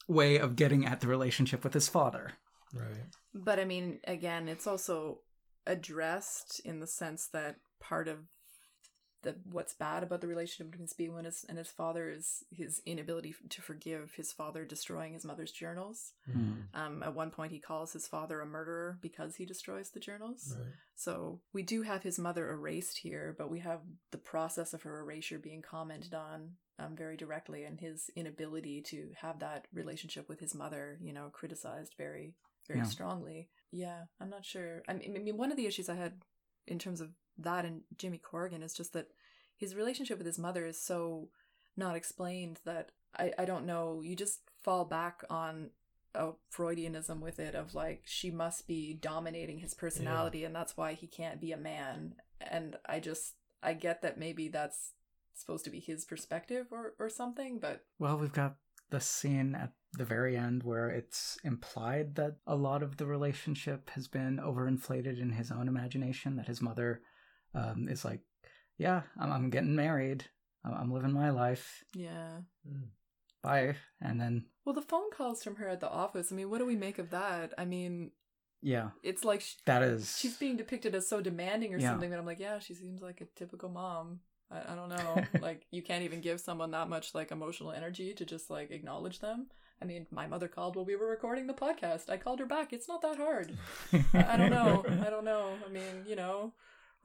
way 0.07 0.38
of 0.38 0.55
getting 0.55 0.86
at 0.86 1.01
the 1.01 1.07
relationship 1.07 1.63
with 1.63 1.73
his 1.73 1.88
father. 1.89 2.33
Right. 2.73 3.07
But 3.33 3.59
I 3.59 3.65
mean, 3.65 3.99
again, 4.05 4.47
it's 4.47 4.67
also 4.67 5.19
addressed 5.65 6.59
in 6.63 6.79
the 6.79 6.88
sense 6.88 7.27
that 7.33 7.55
part 7.89 8.07
of 8.07 8.17
the 9.23 9.36
what's 9.51 9.73
bad 9.73 10.03
about 10.03 10.21
the 10.21 10.27
relationship 10.27 10.71
between 10.71 10.88
Spiegel 10.88 11.17
and 11.17 11.25
his, 11.25 11.45
and 11.49 11.57
his 11.57 11.69
father 11.69 12.11
is 12.11 12.43
his 12.51 12.81
inability 12.86 13.33
to 13.49 13.61
forgive 13.61 14.13
his 14.15 14.31
father 14.31 14.65
destroying 14.65 15.13
his 15.13 15.25
mother's 15.25 15.51
journals. 15.51 16.13
Mm-hmm. 16.29 16.79
Um, 16.79 17.03
at 17.03 17.15
one 17.15 17.31
point, 17.31 17.51
he 17.51 17.59
calls 17.59 17.91
his 17.93 18.07
father 18.07 18.39
a 18.39 18.45
murderer 18.45 18.99
because 19.01 19.36
he 19.36 19.45
destroys 19.45 19.89
the 19.89 19.99
journals. 19.99 20.55
Right. 20.55 20.73
So 20.95 21.41
we 21.53 21.63
do 21.63 21.81
have 21.81 22.03
his 22.03 22.19
mother 22.19 22.49
erased 22.51 22.99
here, 22.99 23.36
but 23.38 23.49
we 23.49 23.59
have 23.59 23.81
the 24.11 24.19
process 24.19 24.73
of 24.73 24.83
her 24.83 24.99
erasure 24.99 25.39
being 25.39 25.63
commented 25.63 26.13
on 26.13 26.51
um, 26.77 26.95
very 26.95 27.17
directly, 27.17 27.63
and 27.63 27.79
his 27.79 28.09
inability 28.15 28.81
to 28.81 29.09
have 29.21 29.39
that 29.39 29.67
relationship 29.73 30.29
with 30.29 30.39
his 30.39 30.53
mother, 30.53 30.99
you 31.01 31.13
know, 31.13 31.29
criticized 31.31 31.95
very, 31.97 32.36
very 32.67 32.79
Yeah. 32.81 32.86
strongly. 32.86 33.49
Yeah, 33.71 34.03
I'm 34.19 34.29
not 34.29 34.45
sure. 34.45 34.83
I 34.88 34.93
mean, 34.93 35.15
I 35.15 35.19
mean, 35.19 35.38
one 35.38 35.51
of 35.51 35.57
the 35.57 35.65
issues 35.65 35.89
I 35.89 35.95
had 35.95 36.21
in 36.67 36.77
terms 36.79 37.01
of 37.01 37.09
that 37.38 37.65
and 37.65 37.81
Jimmy 37.97 38.17
Corrigan 38.17 38.63
is 38.63 38.73
just 38.73 38.93
that 38.93 39.07
his 39.55 39.75
relationship 39.75 40.17
with 40.17 40.27
his 40.27 40.39
mother 40.39 40.65
is 40.65 40.81
so 40.81 41.29
not 41.77 41.95
explained 41.95 42.59
that 42.65 42.91
I, 43.17 43.31
I 43.38 43.45
don't 43.45 43.65
know. 43.65 44.01
You 44.03 44.15
just 44.15 44.41
fall 44.61 44.86
back 44.86 45.23
on 45.29 45.69
a 46.13 46.31
Freudianism 46.53 47.19
with 47.19 47.39
it 47.39 47.55
of 47.55 47.75
like 47.75 48.03
she 48.05 48.31
must 48.31 48.67
be 48.67 48.93
dominating 48.93 49.59
his 49.59 49.73
personality 49.73 50.43
and 50.45 50.55
that's 50.55 50.77
why 50.77 50.93
he 50.93 51.07
can't 51.07 51.41
be 51.41 51.51
a 51.51 51.57
man. 51.57 52.15
And 52.39 52.77
I 52.86 52.99
just 52.99 53.36
I 53.61 53.73
get 53.73 54.01
that 54.01 54.17
maybe 54.17 54.47
that's 54.47 54.93
supposed 55.33 55.65
to 55.65 55.71
be 55.71 55.79
his 55.79 56.05
perspective 56.05 56.67
or, 56.71 56.93
or 56.99 57.09
something, 57.09 57.59
but 57.59 57.81
Well, 57.99 58.17
we've 58.17 58.31
got 58.31 58.55
the 58.89 59.01
scene 59.01 59.55
at 59.55 59.73
the 59.93 60.05
very 60.05 60.38
end 60.38 60.63
where 60.63 60.89
it's 60.89 61.38
implied 61.43 62.15
that 62.15 62.38
a 62.45 62.55
lot 62.55 62.83
of 62.83 62.97
the 62.97 63.05
relationship 63.05 63.89
has 63.91 64.07
been 64.07 64.38
overinflated 64.38 65.19
in 65.19 65.31
his 65.31 65.51
own 65.51 65.67
imagination. 65.67 66.36
That 66.36 66.47
his 66.47 66.61
mother 66.61 67.01
um, 67.56 67.88
is 67.89 68.03
like, 68.06 68.22
"Yeah, 68.78 69.01
I'm, 69.20 69.32
I'm 69.32 69.49
getting 69.49 69.76
married. 69.76 70.26
I'm, 70.64 70.74
I'm 70.74 70.91
living 70.91 71.14
my 71.14 71.30
life. 71.32 71.84
yeah. 71.95 72.39
Bye." 73.41 73.76
And 74.01 74.20
then, 74.20 74.45
Well, 74.66 74.76
the 74.76 74.82
phone 74.82 75.10
calls 75.12 75.43
from 75.43 75.56
her 75.58 75.68
at 75.68 75.80
the 75.80 75.89
office. 75.89 76.32
I 76.32 76.36
mean, 76.36 76.49
what 76.49 76.60
do 76.60 76.66
we 76.66 76.76
make 76.76 76.99
of 76.99 77.10
that? 77.12 77.53
I 77.58 77.66
mean, 77.66 78.12
yeah, 78.62 78.89
it's 79.03 79.24
like 79.24 79.41
sh 79.41 79.56
that 79.66 79.84
is 79.84 80.18
she's 80.20 80.38
being 80.38 80.58
depicted 80.58 80.95
as 80.95 81.08
so 81.08 81.22
demanding 81.22 81.74
or 81.74 81.80
Yeah. 81.80 81.91
something 81.91 82.10
that 82.10 82.20
I'm 82.20 82.26
like, 82.26 82.39
yeah, 82.39 82.60
she 82.60 82.74
seems 82.74 83.01
like 83.01 83.22
a 83.22 83.26
typical 83.36 83.70
mom. 83.70 84.20
I, 84.51 84.74
I 84.74 84.76
don't 84.76 84.89
know. 84.89 85.24
like, 85.41 85.66
you 85.72 85.82
can't 85.82 86.03
even 86.03 86.22
give 86.22 86.39
someone 86.39 86.72
that 86.72 86.89
much 86.89 87.14
like 87.16 87.32
emotional 87.32 87.72
energy 87.72 88.14
to 88.14 88.26
just 88.26 88.49
like 88.49 88.72
acknowledge 88.72 89.20
them. 89.20 89.47
I 89.82 89.86
mean, 89.86 90.08
my 90.10 90.26
mother 90.26 90.47
called 90.47 90.76
while 90.76 90.86
we 90.86 90.95
were 90.95 91.08
recording 91.10 91.47
the 91.47 91.53
podcast. 91.53 92.10
I 92.10 92.18
called 92.18 92.39
her 92.39 92.45
back. 92.45 92.72
It's 92.72 92.88
not 92.88 93.01
that 93.01 93.18
hard. 93.18 93.51
I, 94.14 94.34
I 94.34 94.38
don't 94.38 94.49
know. 94.51 94.86
I 95.06 95.10
don't 95.10 95.26
know. 95.26 95.58
I 95.66 95.70
mean, 95.70 96.06
you 96.08 96.16
know, 96.16 96.53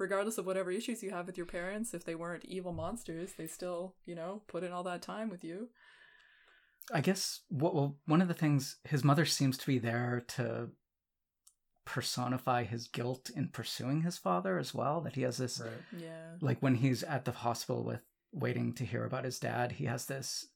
regardless 0.01 0.39
of 0.39 0.47
whatever 0.47 0.71
issues 0.71 1.03
you 1.03 1.11
have 1.11 1.27
with 1.27 1.37
your 1.37 1.47
parents, 1.47 1.95
if 1.95 2.05
they 2.05 2.15
weren't 2.15 2.45
evil 2.47 2.73
monsters, 2.73 3.35
they 3.37 3.47
still, 3.47 3.95
you 4.07 4.15
know, 4.15 4.43
put 4.49 4.65
in 4.65 4.73
all 4.73 4.83
that 4.83 5.03
time 5.03 5.29
with 5.31 5.45
you. 5.45 5.69
I 6.93 7.01
guess 7.01 7.41
what 7.49 7.75
well, 7.75 7.99
one 8.07 8.23
of 8.23 8.29
the 8.29 8.35
things 8.35 8.79
his 8.85 9.05
mother 9.05 9.25
seems 9.25 9.57
to 9.59 9.67
be 9.67 9.79
there 9.79 10.25
to 10.29 10.71
personify 11.85 12.65
his 12.65 12.89
guilt 12.89 13.31
in 13.35 13.49
pursuing 13.49 14.03
his 14.03 14.19
father 14.19 14.59
as 14.59 14.75
well. 14.75 15.01
That 15.01 15.15
he 15.15 15.23
has 15.23 15.37
this 15.37 15.61
Right. 15.61 16.03
Yeah. 16.03 16.37
like 16.41 16.61
when 16.61 16.77
he's 16.77 17.03
at 17.03 17.25
the 17.25 17.33
hospital 17.33 17.85
with 17.85 18.01
waiting 18.33 18.73
to 18.75 18.85
hear 18.85 19.05
about 19.05 19.25
his 19.25 19.41
dad 19.41 19.73
he 19.73 19.87
has 19.87 20.07
this 20.07 20.47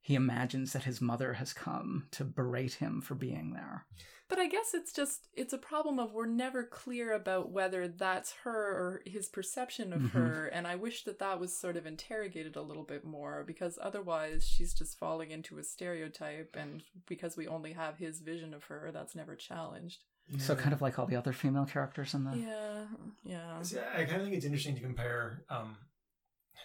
he 0.00 0.16
imagines 0.16 0.72
that 0.72 0.82
his 0.82 1.00
mother 1.00 1.34
has 1.34 1.52
come 1.52 2.08
to 2.10 2.24
berate 2.24 2.74
him 2.74 3.00
for 3.00 3.14
being 3.14 3.52
there 3.52 3.86
But 4.28 4.38
I 4.38 4.48
guess 4.48 4.72
it's 4.72 4.92
just 4.92 5.28
it's 5.34 5.52
a 5.52 5.58
problem 5.58 5.98
of 5.98 6.12
we're 6.14 6.24
never 6.26 6.64
clear 6.64 7.12
about 7.12 7.50
whether 7.52 7.86
that's 7.86 8.32
her 8.44 8.52
or 8.52 9.02
his 9.04 9.28
perception 9.28 9.92
of 9.92 10.00
Mhm. 10.00 10.10
her, 10.12 10.46
and 10.46 10.66
I 10.66 10.76
wish 10.76 11.04
that 11.04 11.18
that 11.18 11.38
was 11.38 11.56
sort 11.58 11.76
of 11.76 11.84
interrogated 11.86 12.56
a 12.56 12.62
little 12.62 12.84
bit 12.84 13.04
more 13.04 13.44
because 13.44 13.78
otherwise 13.82 14.46
she's 14.48 14.72
just 14.72 14.98
falling 14.98 15.30
into 15.30 15.58
a 15.58 15.62
stereotype, 15.62 16.56
and 16.56 16.82
because 17.06 17.36
we 17.36 17.46
only 17.46 17.74
have 17.74 17.98
his 17.98 18.20
vision 18.20 18.54
of 18.54 18.64
her, 18.64 18.90
that's 18.92 19.14
never 19.14 19.36
challenged. 19.36 20.04
so 20.38 20.56
kind 20.56 20.72
of 20.72 20.80
like 20.80 20.98
all 20.98 21.06
the 21.06 21.16
other 21.16 21.34
female 21.34 21.66
characters 21.66 22.14
in 22.14 22.24
the 22.24 22.34
Yeah, 22.34 22.86
yeah, 23.24 23.60
See, 23.62 23.78
I 23.78 24.04
kind 24.06 24.16
of 24.16 24.22
think 24.22 24.34
it's 24.36 24.46
interesting 24.46 24.74
to 24.74 24.80
compare 24.80 25.44
um, 25.50 25.76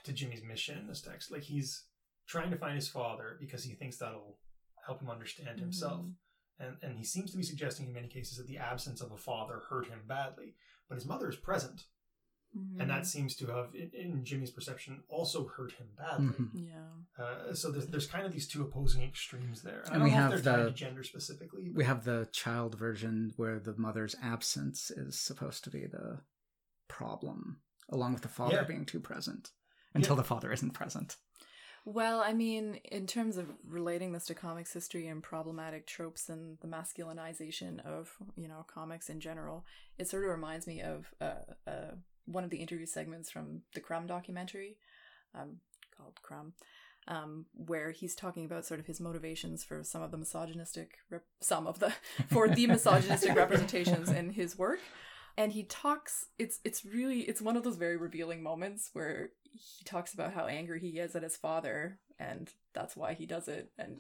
to 0.06 0.14
Jimmy's 0.14 0.42
mission 0.44 0.78
in 0.78 0.88
this 0.88 1.02
text. 1.02 1.30
Like 1.30 1.44
he's 1.44 1.84
trying 2.26 2.52
to 2.52 2.58
find 2.58 2.76
his 2.76 2.88
father 2.88 3.36
because 3.38 3.66
he 3.66 3.76
thinks 3.76 3.98
that'll 3.98 4.40
help 4.88 5.02
him 5.02 5.10
understand 5.10 5.60
himself, 5.60 6.06
Mhm. 6.06 6.14
And 6.60 6.76
and 6.82 6.98
he 6.98 7.04
seems 7.04 7.32
to 7.32 7.38
be 7.38 7.44
suggesting 7.44 7.88
in 7.88 7.94
many 7.94 8.08
cases 8.08 8.38
that 8.38 8.48
the 8.48 8.58
absence 8.58 9.02
of 9.02 9.12
a 9.12 9.18
father 9.18 9.62
hurt 9.70 9.88
him 9.88 10.00
badly. 10.08 10.56
But 10.88 10.96
his 10.96 11.06
mother 11.06 11.30
is 11.30 11.36
present, 11.36 11.86
Mhm. 12.58 12.82
and 12.82 12.90
that 12.90 13.06
seems 13.06 13.36
to 13.36 13.46
have, 13.48 13.76
in, 13.76 13.92
in 13.94 14.26
Jimmy's 14.26 14.50
perception, 14.50 15.04
also 15.08 15.48
hurt 15.48 15.74
him 15.74 15.88
badly. 15.96 16.28
Mhm. 16.28 16.50
yeah. 16.54 17.24
Uh, 17.24 17.54
so 17.54 17.70
there's, 17.72 17.86
there's 17.88 18.08
kind 18.08 18.26
of 18.26 18.32
these 18.34 18.48
two 18.48 18.64
opposing 18.64 19.04
extremes 19.04 19.62
there. 19.62 19.84
I 19.86 19.90
And 19.90 19.94
don't 20.00 20.04
we 20.06 20.10
know 20.10 20.16
have 20.18 20.34
if 20.34 20.44
they're 20.44 20.64
the- 20.66 20.72
gender 20.72 21.04
specifically. 21.04 21.72
we 21.76 21.84
have 21.84 22.06
the 22.06 22.28
child 22.32 22.74
version 22.76 23.34
where 23.38 23.60
the 23.60 23.76
mother's 23.78 24.16
absence 24.22 24.90
is 24.90 25.20
supposed 25.20 25.64
to 25.66 25.70
be 25.70 25.86
the 25.86 26.22
problem 26.88 27.62
along 27.90 28.14
with 28.14 28.24
the 28.24 28.28
father 28.30 28.56
Yeah. 28.56 28.64
being 28.64 28.86
too 28.86 29.00
present 29.00 29.52
until 29.94 30.16
Yeah. 30.16 30.22
the 30.24 30.28
father 30.28 30.52
isn't 30.52 30.72
present 30.72 31.18
Well, 31.92 32.22
I 32.22 32.34
mean, 32.34 32.76
in 32.84 33.08
terms 33.08 33.38
of 33.38 33.48
relating 33.68 34.12
this 34.12 34.28
to 34.28 34.36
comics 34.36 34.72
history 34.72 35.08
and 35.08 35.24
problematic 35.24 35.88
tropes 35.88 36.30
and 36.30 36.60
the 36.62 36.68
masculinization 36.68 37.84
of, 37.84 38.12
you 38.36 38.48
know, 38.48 38.64
comics 38.68 39.10
in 39.10 39.20
general, 39.20 39.66
it 39.98 40.08
sort 40.08 40.24
of 40.24 40.30
reminds 40.30 40.68
me 40.68 40.82
of 40.82 41.12
uh, 41.20 41.32
uh, 41.66 41.96
one 42.26 42.44
of 42.44 42.52
the 42.52 42.58
interview 42.58 42.86
segments 42.86 43.32
from 43.32 43.62
the 43.74 43.80
Crumb 43.80 44.06
documentary 44.06 44.78
um, 45.34 45.62
called 45.98 46.20
Crumb, 46.22 46.54
um, 47.08 47.48
where 47.54 47.90
he's 47.90 48.14
talking 48.14 48.46
about 48.46 48.68
sort 48.68 48.80
of 48.80 48.86
his 48.86 49.02
motivations 49.02 49.64
for 49.64 49.84
some 49.84 50.04
of 50.04 50.12
the 50.12 50.18
misogynistic, 50.18 50.92
rep- 51.10 51.26
some 51.42 51.66
of 51.66 51.80
the, 51.80 51.92
for 52.28 52.48
the 52.48 52.68
misogynistic 52.68 53.36
representations 53.36 54.12
in 54.12 54.30
his 54.34 54.56
work. 54.56 54.80
And 55.36 55.54
he 55.54 55.64
talks, 55.64 56.28
it's, 56.38 56.60
it's 56.64 56.86
really, 56.86 57.22
it's 57.22 57.42
one 57.42 57.58
of 57.58 57.64
those 57.64 57.78
very 57.78 57.98
revealing 57.98 58.44
moments 58.44 58.92
where 58.94 59.32
he 59.54 59.84
talks 59.86 60.14
about 60.14 60.34
how 60.34 60.46
angry 60.48 60.80
he 60.80 61.00
is 61.00 61.16
at 61.16 61.24
his 61.24 61.36
father 61.38 62.00
and 62.20 62.50
that's 62.74 62.96
why 62.96 63.14
he 63.14 63.26
does 63.26 63.48
it 63.48 63.72
and 63.78 63.98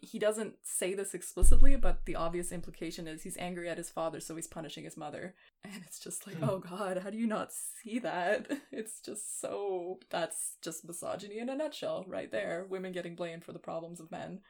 he 0.00 0.18
doesn't 0.20 0.54
say 0.62 0.94
this 0.94 1.12
explicitly 1.12 1.74
but 1.74 2.04
the 2.06 2.14
obvious 2.14 2.52
implication 2.52 3.08
is 3.08 3.22
he's 3.24 3.36
angry 3.36 3.68
at 3.68 3.78
his 3.78 3.90
father 3.90 4.20
so 4.20 4.36
he's 4.36 4.46
punishing 4.46 4.84
his 4.84 4.96
mother 4.96 5.34
and 5.64 5.82
it's 5.84 5.98
just 5.98 6.24
like 6.26 6.36
Hmm. 6.36 6.44
oh 6.48 6.58
god 6.60 6.98
how 6.98 7.10
do 7.10 7.18
you 7.18 7.26
not 7.26 7.50
see 7.52 7.98
that 7.98 8.46
it's 8.72 9.00
just 9.00 9.40
so 9.40 9.98
that's 10.08 10.56
just 10.62 10.86
misogyny 10.86 11.38
in 11.38 11.48
a 11.48 11.56
nutshell 11.56 12.04
right 12.06 12.30
there 12.30 12.64
women 12.68 12.92
getting 12.92 13.16
blamed 13.16 13.44
for 13.44 13.52
the 13.52 13.58
problems 13.58 13.98
of 13.98 14.10
men 14.12 14.40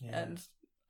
Yeah. 0.00 0.20
and 0.20 0.40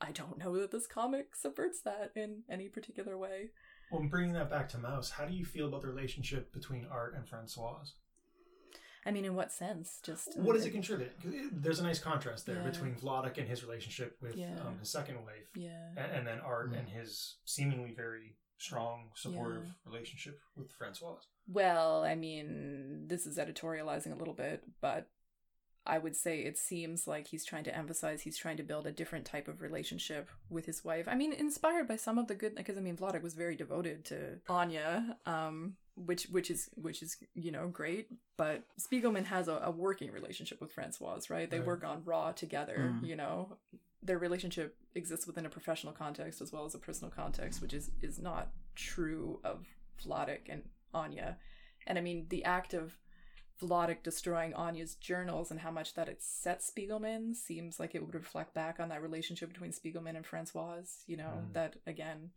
i 0.01 0.13
don't 0.13 0.37
know 0.39 0.59
that 0.59 0.71
this 0.73 0.87
comic 0.87 1.35
subverts 1.35 1.81
that 1.83 2.13
in 2.15 2.43
any 2.51 2.69
particular 2.69 3.17
way 3.17 3.51
well, 3.91 4.09
bringing 4.09 4.33
that 4.33 4.49
back 4.49 4.71
to 4.71 4.79
Maus, 4.79 5.11
how 5.11 5.27
do 5.27 5.35
you 5.35 5.45
feel 5.45 5.69
about 5.69 5.83
the 5.83 5.89
relationship 5.89 6.51
between 6.55 6.87
Art 6.91 7.15
and 7.15 7.29
Francoise? 7.29 7.93
I 9.07 9.11
mean 9.11 9.25
in 9.25 9.35
what 9.35 9.51
sense 9.53 9.99
just 10.03 10.39
What 10.39 10.55
does 10.55 10.65
it 10.67 10.71
contribute? 10.71 11.11
There's 11.53 11.81
a 11.81 11.83
nice 11.83 11.99
contrast 11.99 12.47
there 12.47 12.57
Yeah. 12.57 12.71
between 12.71 12.95
Vladek 12.95 13.39
and 13.39 13.49
his 13.49 13.63
relationship 13.65 14.17
with 14.21 14.37
Yeah. 14.37 14.55
um, 14.61 14.79
his 14.79 14.91
second 14.91 15.17
wife, 15.25 15.49
yeah 15.57 15.89
and, 15.97 16.13
and 16.13 16.27
then 16.27 16.39
Art 16.41 16.71
Mm. 16.73 16.79
and 16.81 16.89
his 16.89 17.37
seemingly 17.45 17.93
very 17.95 18.37
strong, 18.59 19.11
supportive 19.17 19.67
relationship 19.85 20.41
with 20.57 20.71
Francoise. 20.73 21.27
Well, 21.49 22.05
I 22.05 22.15
mean, 22.15 23.09
this 23.09 23.27
is 23.27 23.37
editorializing 23.37 24.13
a 24.13 24.15
little 24.15 24.35
bit, 24.35 24.63
but 24.81 25.09
I 25.85 25.99
would 25.99 26.15
say 26.15 26.41
it 26.41 26.57
seems 26.59 27.07
like 27.07 27.27
he's 27.27 27.45
trying 27.45 27.65
to 27.65 27.77
emphasize 27.77 28.23
he's 28.23 28.37
trying 28.39 28.57
to 28.59 28.63
build 28.63 28.87
a 28.87 28.93
different 28.93 29.25
type 29.25 29.49
of 29.49 29.61
relationship 29.63 30.29
with 30.49 30.67
his 30.67 30.85
wife. 30.85 31.09
I 31.09 31.15
mean, 31.17 31.33
inspired 31.33 31.89
by 31.89 31.97
some 31.97 32.19
of 32.19 32.29
the 32.29 32.35
good 32.35 32.55
because 32.55 32.77
I 32.79 32.81
mean, 32.81 32.97
Vladek 32.97 33.23
was 33.23 33.35
very 33.35 33.57
devoted 33.57 34.05
to 34.07 34.39
Anya, 34.49 35.17
um, 35.27 35.75
which 35.97 36.25
which 36.25 36.51
is 36.51 36.71
which 36.77 37.03
is 37.03 37.17
you 37.35 37.51
know 37.51 37.67
great. 37.69 38.09
But 38.37 38.63
Spiegelman 38.81 39.25
has 39.27 39.49
a, 39.49 39.61
a 39.65 39.71
working 39.71 40.13
relationship 40.13 40.61
with 40.61 40.73
Francoise, 40.73 41.29
right? 41.31 41.51
They 41.51 41.59
Right. 41.59 41.67
work 41.67 41.85
on 41.85 42.03
Raw 42.05 42.33
together. 42.33 42.95
Mm. 42.95 43.07
You 43.07 43.17
know, 43.17 43.57
their 44.03 44.19
relationship 44.19 44.77
exists 44.95 45.27
within 45.27 45.47
a 45.47 45.51
professional 45.51 45.93
context 45.93 46.41
as 46.41 46.53
well 46.53 46.65
as 46.65 46.75
a 46.75 46.79
personal 46.79 47.11
context, 47.11 47.61
which 47.61 47.75
is 47.75 47.91
is 48.01 48.21
not 48.21 48.53
true 48.77 49.41
of 49.43 49.67
Vladek 50.05 50.49
and 50.49 50.63
Anya. 50.95 51.39
And 51.89 51.99
I 51.99 52.01
mean, 52.03 52.27
the 52.29 52.45
act 52.45 52.73
of 52.75 52.97
Vladek 53.63 54.03
destroying 54.03 54.53
Anya's 54.55 54.95
journals 54.97 55.51
and 55.51 55.61
how 55.61 55.71
much 55.71 55.95
that 55.95 56.09
it 56.09 56.19
set 56.23 56.61
Spiegelman 56.61 57.35
seems 57.37 57.79
like 57.81 57.95
it 57.95 58.05
would 58.05 58.15
reflect 58.15 58.53
back 58.55 58.81
on 58.81 58.89
that 58.91 59.03
relationship 59.03 59.53
between 59.53 59.71
Spiegelman 59.73 60.17
and 60.17 60.27
Francoise. 60.27 61.05
You 61.07 61.17
know, 61.19 61.33
Mm. 61.49 61.53
that 61.55 61.77
again, 61.87 62.31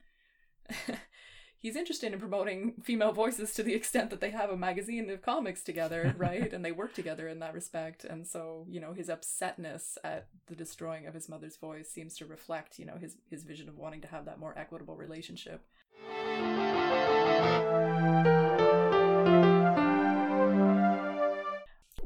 he's 1.57 1.76
interested 1.76 2.13
in 2.13 2.19
promoting 2.19 2.73
female 2.84 3.11
voices 3.11 3.53
to 3.53 3.63
the 3.63 3.73
extent 3.73 4.09
that 4.11 4.21
they 4.21 4.30
have 4.32 4.49
a 4.49 4.57
magazine 4.57 5.09
of 5.09 5.21
comics 5.21 5.63
together, 5.63 6.13
right? 6.17 6.53
and 6.53 6.63
they 6.63 6.71
work 6.71 6.93
together 6.93 7.28
in 7.28 7.39
that 7.39 7.53
respect. 7.53 8.03
And 8.05 8.26
so, 8.28 8.65
you 8.69 8.80
know, 8.80 8.93
his 8.93 9.07
upsetness 9.09 9.97
at 10.03 10.28
the 10.47 10.55
destroying 10.55 11.07
of 11.07 11.13
his 11.13 11.28
mother's 11.28 11.57
voice 11.57 11.89
seems 11.89 12.15
to 12.17 12.26
reflect, 12.26 12.78
you 12.80 12.86
know, 12.86 12.97
his, 12.97 13.17
his 13.30 13.43
vision 13.43 13.67
of 13.69 13.78
wanting 13.78 14.01
to 14.01 14.07
have 14.07 14.26
that 14.26 14.39
more 14.39 14.57
equitable 14.57 14.95
relationship. 14.95 15.61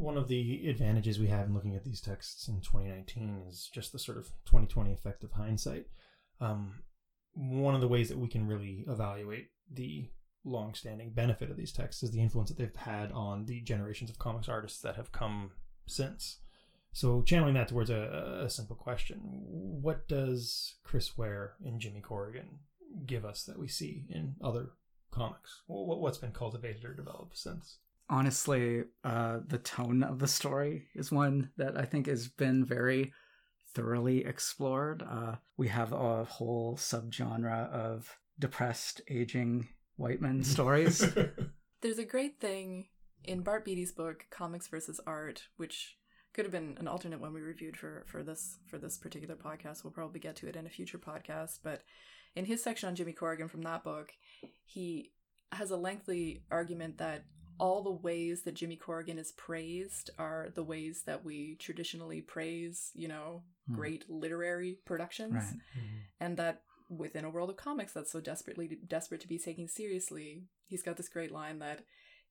One 0.10 0.18
of 0.18 0.28
the 0.28 0.68
advantages 0.68 1.20
we 1.20 1.28
have 1.28 1.46
in 1.46 1.54
looking 1.54 1.76
at 1.76 1.84
these 1.84 2.02
texts 2.02 2.48
in 2.48 2.62
2019 2.62 3.44
is 3.48 3.70
just 3.72 3.92
the 3.92 4.00
sort 4.00 4.18
of 4.18 4.26
2020 4.46 4.92
effect 4.92 5.24
of 5.24 5.32
hindsight. 5.32 5.86
Um, 6.42 6.80
one 7.36 7.76
of 7.76 7.82
the 7.82 7.88
ways 7.88 8.10
that 8.10 8.18
we 8.18 8.28
can 8.28 8.48
really 8.48 8.86
evaluate 8.88 9.52
the 9.72 10.10
long-standing 10.44 11.12
benefit 11.12 11.52
of 11.52 11.58
these 11.58 11.72
texts 11.72 12.02
is 12.02 12.10
the 12.10 12.24
influence 12.24 12.50
that 12.50 12.58
they've 12.58 12.76
had 12.76 13.12
on 13.12 13.46
the 13.46 13.62
generations 13.62 14.10
of 14.10 14.18
comics 14.18 14.50
artists 14.50 14.82
that 14.82 14.96
have 14.96 15.12
come 15.12 15.52
since. 15.86 16.40
So, 16.92 17.22
channeling 17.22 17.54
that 17.54 17.68
towards 17.68 17.92
a, 17.92 18.42
a 18.46 18.50
simple 18.50 18.76
question: 18.76 19.20
What 19.22 20.08
does 20.08 20.78
Chris 20.84 21.20
Ware 21.20 21.54
and 21.64 21.80
Jimmy 21.80 22.02
Corrigan 22.02 22.58
give 23.06 23.26
us 23.26 23.44
that 23.44 23.60
we 23.60 23.68
see 23.68 24.08
in 24.10 24.38
other 24.42 24.72
comics? 25.12 25.62
What, 25.68 26.02
what's 26.02 26.18
been 26.18 26.32
cultivated 26.32 26.84
or 26.84 26.96
developed 26.96 27.38
since? 27.38 27.78
Honestly, 28.10 28.84
uh, 29.04 29.40
the 29.46 29.60
tone 29.60 30.04
of 30.04 30.20
the 30.20 30.28
story 30.28 30.88
is 30.96 31.12
one 31.12 31.52
that 31.58 31.78
I 31.78 31.86
think 31.86 32.08
has 32.08 32.28
been 32.28 32.66
very 32.66 33.14
thoroughly 33.76 34.26
explored. 34.26 35.04
Uh, 35.08 35.36
we 35.58 35.68
have 35.68 35.94
a 35.94 36.24
whole 36.24 36.76
subgenre 36.76 37.70
of 37.72 38.18
depressed, 38.40 39.02
aging 39.10 39.68
white 39.96 40.22
men 40.22 40.44
stories. 40.56 41.06
There's 41.82 42.00
a 42.00 42.06
great 42.06 42.40
thing 42.40 42.88
in 43.24 43.42
Bart 43.42 43.66
Beaty's 43.66 43.92
book, 43.92 44.26
Comics 44.32 44.68
versus 44.68 45.00
Art, 45.06 45.44
which 45.58 45.98
could 46.34 46.46
have 46.46 46.52
been 46.52 46.78
an 46.80 46.88
alternate 46.88 47.20
one 47.20 47.34
we 47.34 47.42
reviewed 47.42 47.78
for, 47.78 48.06
for 48.08 48.24
this 48.24 48.58
for 48.68 48.78
this 48.78 48.98
particular 48.98 49.36
podcast. 49.36 49.84
We'll 49.84 49.94
probably 49.94 50.20
get 50.20 50.36
to 50.38 50.48
it 50.48 50.56
in 50.56 50.66
a 50.66 50.70
future 50.70 50.98
podcast. 51.00 51.60
But 51.64 51.84
in 52.36 52.46
his 52.46 52.64
section 52.64 52.90
on 52.90 52.96
Jimmy 52.96 53.14
Corrigan 53.14 53.50
from 53.50 53.62
that 53.64 53.84
book, 53.84 54.12
he 54.66 55.12
has 55.52 55.72
a 55.72 55.78
lengthy 55.78 56.44
argument 56.52 57.00
that 57.00 57.26
all 57.60 57.84
the 57.84 57.92
ways 57.92 58.44
that 58.44 58.56
Jimmy 58.56 58.76
Corrigan 58.78 59.18
is 59.18 59.32
praised 59.34 60.10
are 60.18 60.50
the 60.54 60.64
ways 60.64 61.04
that 61.06 61.24
we 61.26 61.56
traditionally 61.56 62.22
praise, 62.22 62.92
you 62.94 63.08
know, 63.08 63.44
Hmm. 63.68 63.76
great 63.76 64.10
literary 64.10 64.80
productions 64.86 65.36
right. 65.36 65.54
and 66.20 66.38
that 66.38 66.64
within 66.90 67.24
a 67.26 67.30
world 67.30 67.52
of 67.52 67.58
comics 67.58 67.94
that's 67.94 68.12
so 68.12 68.20
desperately 68.20 68.68
desperate 68.88 69.22
to 69.22 69.28
be 69.28 69.38
taken 69.38 69.68
seriously, 69.68 70.48
he's 70.66 70.82
got 70.82 70.98
this 70.98 71.10
great 71.10 71.32
line 71.32 71.60
that 71.60 71.86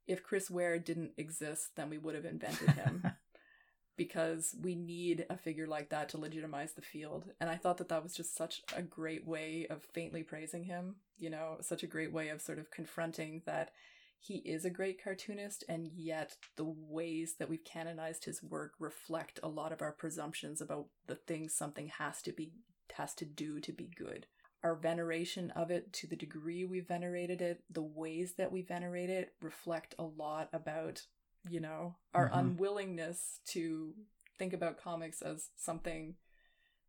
if 0.06 0.24
Chris 0.24 0.50
Ware 0.50 0.78
didn't 0.80 1.12
exist, 1.16 1.76
then 1.76 1.90
we 1.90 1.98
would 1.98 2.14
have 2.16 2.24
invented 2.24 2.70
him. 2.70 3.04
because 3.96 4.54
we 4.62 4.74
need 4.76 5.26
a 5.28 5.36
figure 5.36 5.66
like 5.66 5.90
that 5.90 6.08
to 6.08 6.18
legitimize 6.18 6.72
the 6.74 6.82
field. 6.82 7.26
And 7.40 7.50
I 7.50 7.56
thought 7.56 7.78
that 7.78 7.88
that 7.88 8.02
was 8.02 8.14
just 8.14 8.36
such 8.36 8.62
a 8.76 8.80
great 8.80 9.26
way 9.26 9.66
of 9.68 9.82
faintly 9.92 10.22
praising 10.22 10.64
him, 10.64 10.96
you 11.18 11.28
know, 11.30 11.56
such 11.60 11.82
a 11.82 11.88
great 11.88 12.12
way 12.12 12.28
of 12.28 12.40
sort 12.40 12.60
of 12.60 12.70
confronting 12.70 13.42
that 13.44 13.72
he 14.18 14.36
is 14.38 14.64
a 14.64 14.70
great 14.70 15.02
cartoonist, 15.02 15.64
and 15.68 15.88
yet 15.94 16.36
the 16.56 16.64
ways 16.64 17.34
that 17.38 17.48
we've 17.48 17.64
canonized 17.64 18.24
his 18.24 18.42
work 18.42 18.74
reflect 18.78 19.38
a 19.42 19.48
lot 19.48 19.72
of 19.72 19.80
our 19.80 19.92
presumptions 19.92 20.60
about 20.60 20.86
the 21.06 21.14
things 21.14 21.54
something 21.54 21.88
has 21.88 22.20
to 22.22 22.32
be 22.32 22.52
has 22.94 23.14
to 23.14 23.24
do 23.24 23.60
to 23.60 23.72
be 23.72 23.88
good. 23.96 24.26
Our 24.64 24.74
veneration 24.74 25.50
of 25.52 25.70
it, 25.70 25.92
to 25.94 26.06
the 26.06 26.16
degree 26.16 26.64
we 26.64 26.80
venerated 26.80 27.40
it, 27.40 27.62
the 27.70 27.82
ways 27.82 28.34
that 28.34 28.50
we 28.50 28.62
venerate 28.62 29.10
it, 29.10 29.34
reflect 29.40 29.94
a 29.98 30.04
lot 30.04 30.48
about, 30.52 31.06
you 31.48 31.60
know, 31.60 31.96
our 32.12 32.28
Mhm. 32.28 32.38
unwillingness 32.38 33.40
to 33.46 33.94
think 34.36 34.52
about 34.52 34.78
comics 34.78 35.22
as 35.22 35.50
something 35.54 36.16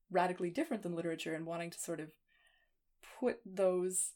radically 0.09 0.49
different 0.49 0.81
than 0.81 0.95
literature 0.95 1.35
and 1.35 1.45
wanting 1.45 1.69
to 1.69 1.79
sort 1.79 1.99
of 1.99 2.11
put 3.19 3.39
those 3.45 4.15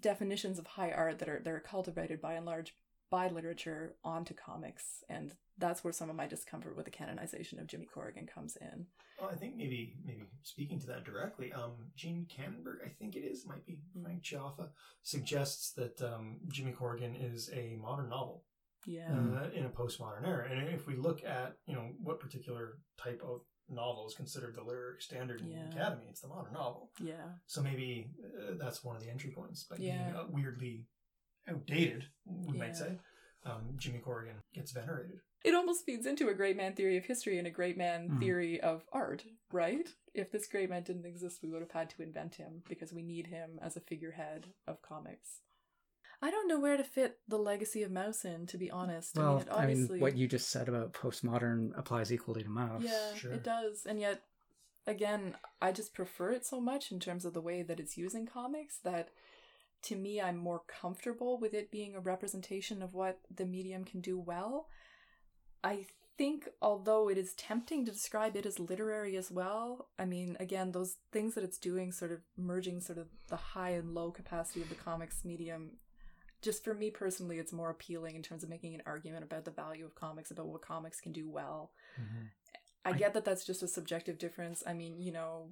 definitions 0.00 0.58
of 0.58 0.66
high 0.66 0.90
art 0.90 1.18
that 1.18 1.28
are 1.28 1.40
that 1.44 1.52
are 1.52 1.60
cultivated 1.60 2.20
by 2.20 2.34
and 2.34 2.46
large 2.46 2.74
by 3.10 3.28
literature 3.28 3.94
onto 4.04 4.34
comics 4.34 5.04
and 5.08 5.32
that's 5.58 5.82
where 5.82 5.92
some 5.92 6.10
of 6.10 6.16
my 6.16 6.26
discomfort 6.26 6.76
with 6.76 6.84
the 6.84 6.90
canonization 6.90 7.58
of 7.58 7.66
Jimmy 7.66 7.86
Corrigan 7.86 8.26
comes 8.26 8.56
in. 8.60 8.84
Well, 9.18 9.30
I 9.32 9.36
think 9.36 9.56
maybe 9.56 9.94
maybe 10.04 10.24
speaking 10.42 10.78
to 10.80 10.86
that 10.88 11.04
directly, 11.04 11.50
um, 11.52 11.72
Gene 11.94 12.26
Kannenberg, 12.30 12.84
I 12.84 12.90
think 12.98 13.16
it 13.16 13.20
is, 13.20 13.46
might 13.46 13.64
be 13.64 13.78
Frank 14.02 14.22
Chiaffa, 14.22 14.68
suggests 15.02 15.72
that 15.72 16.02
um, 16.02 16.40
Jimmy 16.48 16.72
Corrigan 16.72 17.14
is 17.16 17.48
a 17.54 17.76
modern 17.80 18.10
novel 18.10 18.44
Yeah. 18.84 19.08
uh, 19.10 19.48
in 19.54 19.64
a 19.64 19.70
postmodern 19.70 20.26
era. 20.26 20.50
And 20.50 20.68
if 20.68 20.86
we 20.86 20.96
look 20.96 21.24
at 21.24 21.56
you 21.66 21.74
know 21.74 21.88
what 22.02 22.20
particular 22.20 22.78
type 23.02 23.22
of 23.24 23.40
novel 23.68 24.06
is 24.06 24.14
considered 24.14 24.54
the 24.54 24.62
literary 24.62 25.00
standard 25.00 25.40
in 25.40 25.50
Yeah. 25.50 25.64
the 25.68 25.76
academy, 25.76 26.06
it's 26.08 26.20
the 26.20 26.28
modern 26.28 26.52
novel. 26.52 26.90
Yeah. 27.00 27.32
So 27.46 27.62
maybe 27.62 28.10
uh, 28.40 28.54
that's 28.58 28.84
one 28.84 28.96
of 28.96 29.02
the 29.02 29.10
entry 29.10 29.30
points. 29.30 29.64
By 29.64 29.76
Yeah. 29.78 30.02
being 30.04 30.16
uh, 30.16 30.26
weirdly 30.28 30.86
outdated, 31.48 32.06
we 32.24 32.56
Yeah. 32.58 32.64
might 32.64 32.76
say, 32.76 32.98
um, 33.44 33.74
Jimmy 33.76 33.98
Corrigan 34.00 34.36
gets 34.52 34.72
venerated. 34.72 35.20
It 35.44 35.54
almost 35.54 35.84
feeds 35.84 36.06
into 36.06 36.28
a 36.28 36.34
great 36.34 36.56
man 36.56 36.74
theory 36.74 36.96
of 36.96 37.04
history 37.04 37.38
and 37.38 37.46
a 37.46 37.50
great 37.50 37.76
man 37.76 38.08
Mhm. 38.08 38.18
theory 38.20 38.60
of 38.60 38.84
art, 38.92 39.24
right? 39.52 39.88
If 40.14 40.32
this 40.32 40.48
great 40.48 40.70
man 40.70 40.82
didn't 40.82 41.06
exist, 41.06 41.42
we 41.42 41.50
would 41.50 41.60
have 41.62 41.70
had 41.70 41.90
to 41.90 42.02
invent 42.02 42.34
him 42.36 42.62
because 42.68 42.92
we 42.92 43.02
need 43.02 43.28
him 43.28 43.58
as 43.62 43.76
a 43.76 43.80
figurehead 43.80 44.54
of 44.66 44.82
comics. 44.82 45.42
I 46.22 46.30
don't 46.30 46.48
know 46.48 46.58
where 46.58 46.76
to 46.76 46.84
fit 46.84 47.18
the 47.28 47.38
legacy 47.38 47.82
of 47.82 47.90
Maus 47.90 48.24
in, 48.24 48.46
to 48.46 48.58
be 48.58 48.70
honest. 48.70 49.18
I 49.18 49.22
Well, 49.22 49.34
mean, 49.38 49.46
it 49.48 49.52
I 49.52 49.66
mean, 49.66 50.00
what 50.00 50.16
you 50.16 50.26
just 50.26 50.48
said 50.50 50.68
about 50.68 50.92
postmodern 50.92 51.76
applies 51.78 52.12
equally 52.12 52.42
to 52.42 52.48
Maus. 52.48 52.82
Yeah, 52.82 53.14
Sure. 53.14 53.32
it 53.32 53.42
does. 53.44 53.84
And 53.86 54.00
yet, 54.00 54.22
again, 54.86 55.36
I 55.60 55.72
just 55.72 55.94
prefer 55.94 56.32
it 56.32 56.46
so 56.46 56.60
much 56.60 56.90
in 56.90 57.00
terms 57.00 57.24
of 57.24 57.34
the 57.34 57.40
way 57.40 57.62
that 57.62 57.80
it's 57.80 57.98
using 57.98 58.26
comics 58.26 58.78
that 58.78 59.10
to 59.82 59.96
me, 59.96 60.20
I'm 60.20 60.38
more 60.38 60.62
comfortable 60.66 61.38
with 61.38 61.54
it 61.54 61.70
being 61.70 61.94
a 61.94 62.00
representation 62.00 62.82
of 62.82 62.94
what 62.94 63.20
the 63.32 63.44
medium 63.44 63.84
can 63.84 64.00
do 64.00 64.18
well. 64.18 64.68
I 65.62 65.86
think, 66.16 66.48
although 66.62 67.08
it 67.08 67.18
is 67.18 67.34
tempting 67.34 67.84
to 67.84 67.92
describe 67.92 68.36
it 68.36 68.46
as 68.46 68.58
literary 68.58 69.16
as 69.16 69.30
well, 69.30 69.88
I 69.98 70.04
mean, 70.06 70.36
again, 70.40 70.72
those 70.72 70.96
things 71.12 71.34
that 71.34 71.44
it's 71.44 71.58
doing, 71.58 71.92
sort 71.92 72.10
of 72.10 72.20
merging 72.36 72.80
sort 72.80 72.98
of 72.98 73.08
the 73.28 73.36
high 73.36 73.70
and 73.70 73.94
low 73.94 74.10
capacity 74.10 74.62
of 74.62 74.70
the 74.70 74.74
comics 74.74 75.24
medium, 75.24 75.72
just 76.42 76.62
for 76.64 76.74
me 76.74 76.90
personally, 76.90 77.38
it's 77.38 77.52
more 77.52 77.70
appealing 77.70 78.14
in 78.16 78.22
terms 78.22 78.42
of 78.44 78.50
making 78.50 78.74
an 78.74 78.82
argument 78.86 79.24
about 79.24 79.44
the 79.44 79.50
value 79.50 79.84
of 79.84 79.94
comics, 79.94 80.30
about 80.30 80.46
what 80.48 80.62
comics 80.62 81.00
can 81.00 81.12
do 81.12 81.28
well. 81.28 81.72
Mm-hmm. 82.00 82.26
I 82.84 82.90
I- 82.90 82.92
get 82.92 83.14
that 83.14 83.24
that's 83.24 83.44
just 83.44 83.62
a 83.62 83.68
subjective 83.68 84.18
difference. 84.18 84.62
I 84.66 84.72
mean, 84.74 85.00
you 85.00 85.12
know, 85.12 85.50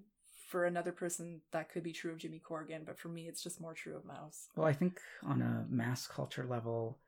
for 0.49 0.67
another 0.67 0.93
person, 0.93 1.41
that 1.53 1.69
could 1.71 1.83
be 1.83 1.93
true 1.93 2.13
of 2.13 2.19
Jimmy 2.19 2.39
Corrigan, 2.39 2.83
but 2.85 2.99
for 2.99 3.09
me, 3.09 3.27
it's 3.27 3.43
just 3.43 3.61
more 3.61 3.75
true 3.75 3.97
of 3.97 4.05
Maus. 4.05 4.47
Well, 4.55 4.67
I 4.67 4.73
think 4.73 5.01
on 5.25 5.43
a 5.43 5.67
mass 5.69 6.07
culture 6.07 6.45
level, 6.45 6.99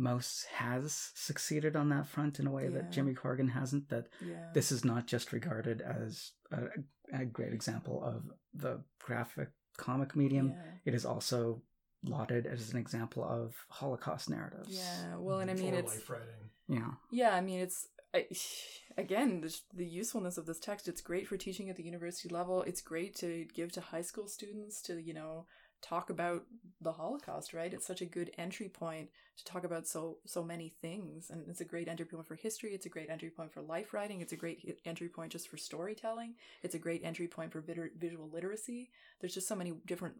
Maus 0.00 0.46
has 0.46 1.10
succeeded 1.14 1.76
on 1.76 1.90
that 1.90 2.06
front 2.06 2.40
in 2.40 2.46
a 2.46 2.50
way 2.50 2.64
Yeah. 2.64 2.70
that 2.70 2.90
Jimmy 2.90 3.14
Corrigan 3.14 3.48
hasn't. 3.48 3.90
That 3.90 4.08
Yeah. 4.20 4.50
this 4.54 4.72
is 4.72 4.84
not 4.84 5.06
just 5.06 5.32
regarded 5.32 5.82
as 5.82 6.32
a, 6.50 6.68
a 7.12 7.24
great 7.26 7.52
example 7.52 8.02
of 8.02 8.24
the 8.54 8.82
graphic 8.98 9.50
comic 9.76 10.16
medium, 10.16 10.48
Yeah. 10.50 10.62
it 10.86 10.94
is 10.94 11.04
also 11.04 11.62
lauded 12.04 12.46
as 12.46 12.72
an 12.72 12.78
example 12.78 13.24
of 13.24 13.54
Holocaust 13.68 14.30
narratives. 14.30 14.70
Yeah. 14.70 15.16
Well, 15.18 15.40
and 15.40 15.50
I 15.50 15.54
mean, 15.54 15.74
or 15.74 15.78
it's 15.78 15.94
life 15.94 16.10
writing. 16.10 16.50
Yeah. 16.68 16.90
yeah. 17.10 17.34
I 17.34 17.40
mean, 17.40 17.60
it's 17.60 17.88
I, 18.14 18.26
again 18.98 19.40
the, 19.40 19.56
the 19.74 19.86
usefulness 19.86 20.38
of 20.38 20.46
this 20.46 20.60
text. 20.60 20.88
It's 20.88 21.00
great 21.00 21.28
for 21.28 21.36
teaching 21.36 21.68
at 21.68 21.76
the 21.76 21.84
university 21.84 22.28
level. 22.28 22.62
It's 22.62 22.80
great 22.80 23.14
to 23.16 23.46
give 23.54 23.72
to 23.72 23.80
high 23.80 24.02
school 24.02 24.28
students 24.28 24.80
to 24.82 25.00
you 25.00 25.14
know 25.14 25.46
talk 25.82 26.10
about 26.10 26.44
the 26.80 26.92
Holocaust. 26.92 27.52
Right. 27.52 27.72
It's 27.72 27.86
such 27.86 28.02
a 28.02 28.06
good 28.06 28.30
entry 28.38 28.68
point 28.68 29.08
to 29.36 29.44
talk 29.44 29.64
about 29.64 29.86
so 29.86 30.18
so 30.24 30.42
many 30.42 30.72
things, 30.80 31.30
and 31.30 31.48
it's 31.48 31.60
a 31.60 31.66
great 31.66 31.88
entry 31.88 32.06
point 32.06 32.26
for 32.26 32.34
history. 32.34 32.72
It's 32.74 32.86
a 32.86 32.90
great 32.90 33.10
entry 33.10 33.30
point 33.30 33.52
for 33.52 33.60
life 33.60 33.92
writing. 33.92 34.20
It's 34.20 34.32
a 34.32 34.36
great 34.36 34.80
entry 34.84 35.08
point 35.08 35.32
just 35.32 35.48
for 35.48 35.56
storytelling. 35.56 36.34
It's 36.62 36.74
a 36.74 36.78
great 36.78 37.02
entry 37.04 37.28
point 37.28 37.52
for 37.52 37.60
vid- 37.60 37.92
visual 37.98 38.30
literacy. 38.30 38.90
There's 39.20 39.34
just 39.34 39.48
so 39.48 39.56
many 39.56 39.74
different 39.86 40.14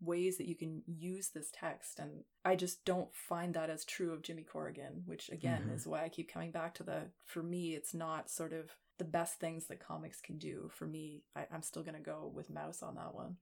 ways 0.00 0.38
that 0.38 0.48
you 0.48 0.54
can 0.54 0.82
use 0.86 1.28
this 1.30 1.50
text 1.52 1.98
and 1.98 2.24
i 2.44 2.56
just 2.56 2.84
don't 2.84 3.14
find 3.14 3.54
that 3.54 3.68
as 3.70 3.84
true 3.84 4.12
of 4.12 4.22
jimmy 4.22 4.42
corrigan 4.42 5.02
which 5.06 5.28
again 5.30 5.64
Mhm. 5.68 5.74
is 5.76 5.86
why 5.86 6.02
i 6.04 6.08
keep 6.08 6.32
coming 6.32 6.50
back 6.50 6.74
to 6.74 6.82
the 6.82 7.10
for 7.26 7.42
me 7.42 7.74
it's 7.74 7.92
not 7.94 8.30
sort 8.30 8.52
of 8.52 8.70
the 8.98 9.04
best 9.04 9.38
things 9.38 9.66
that 9.66 9.78
comics 9.86 10.20
can 10.20 10.38
do 10.38 10.70
for 10.72 10.86
me 10.86 11.22
I, 11.36 11.46
i'm 11.52 11.62
still 11.62 11.82
going 11.82 11.96
to 11.96 12.00
go 12.00 12.30
with 12.34 12.50
Maus 12.50 12.82
on 12.82 12.94
that 12.96 13.14
one 13.14 13.36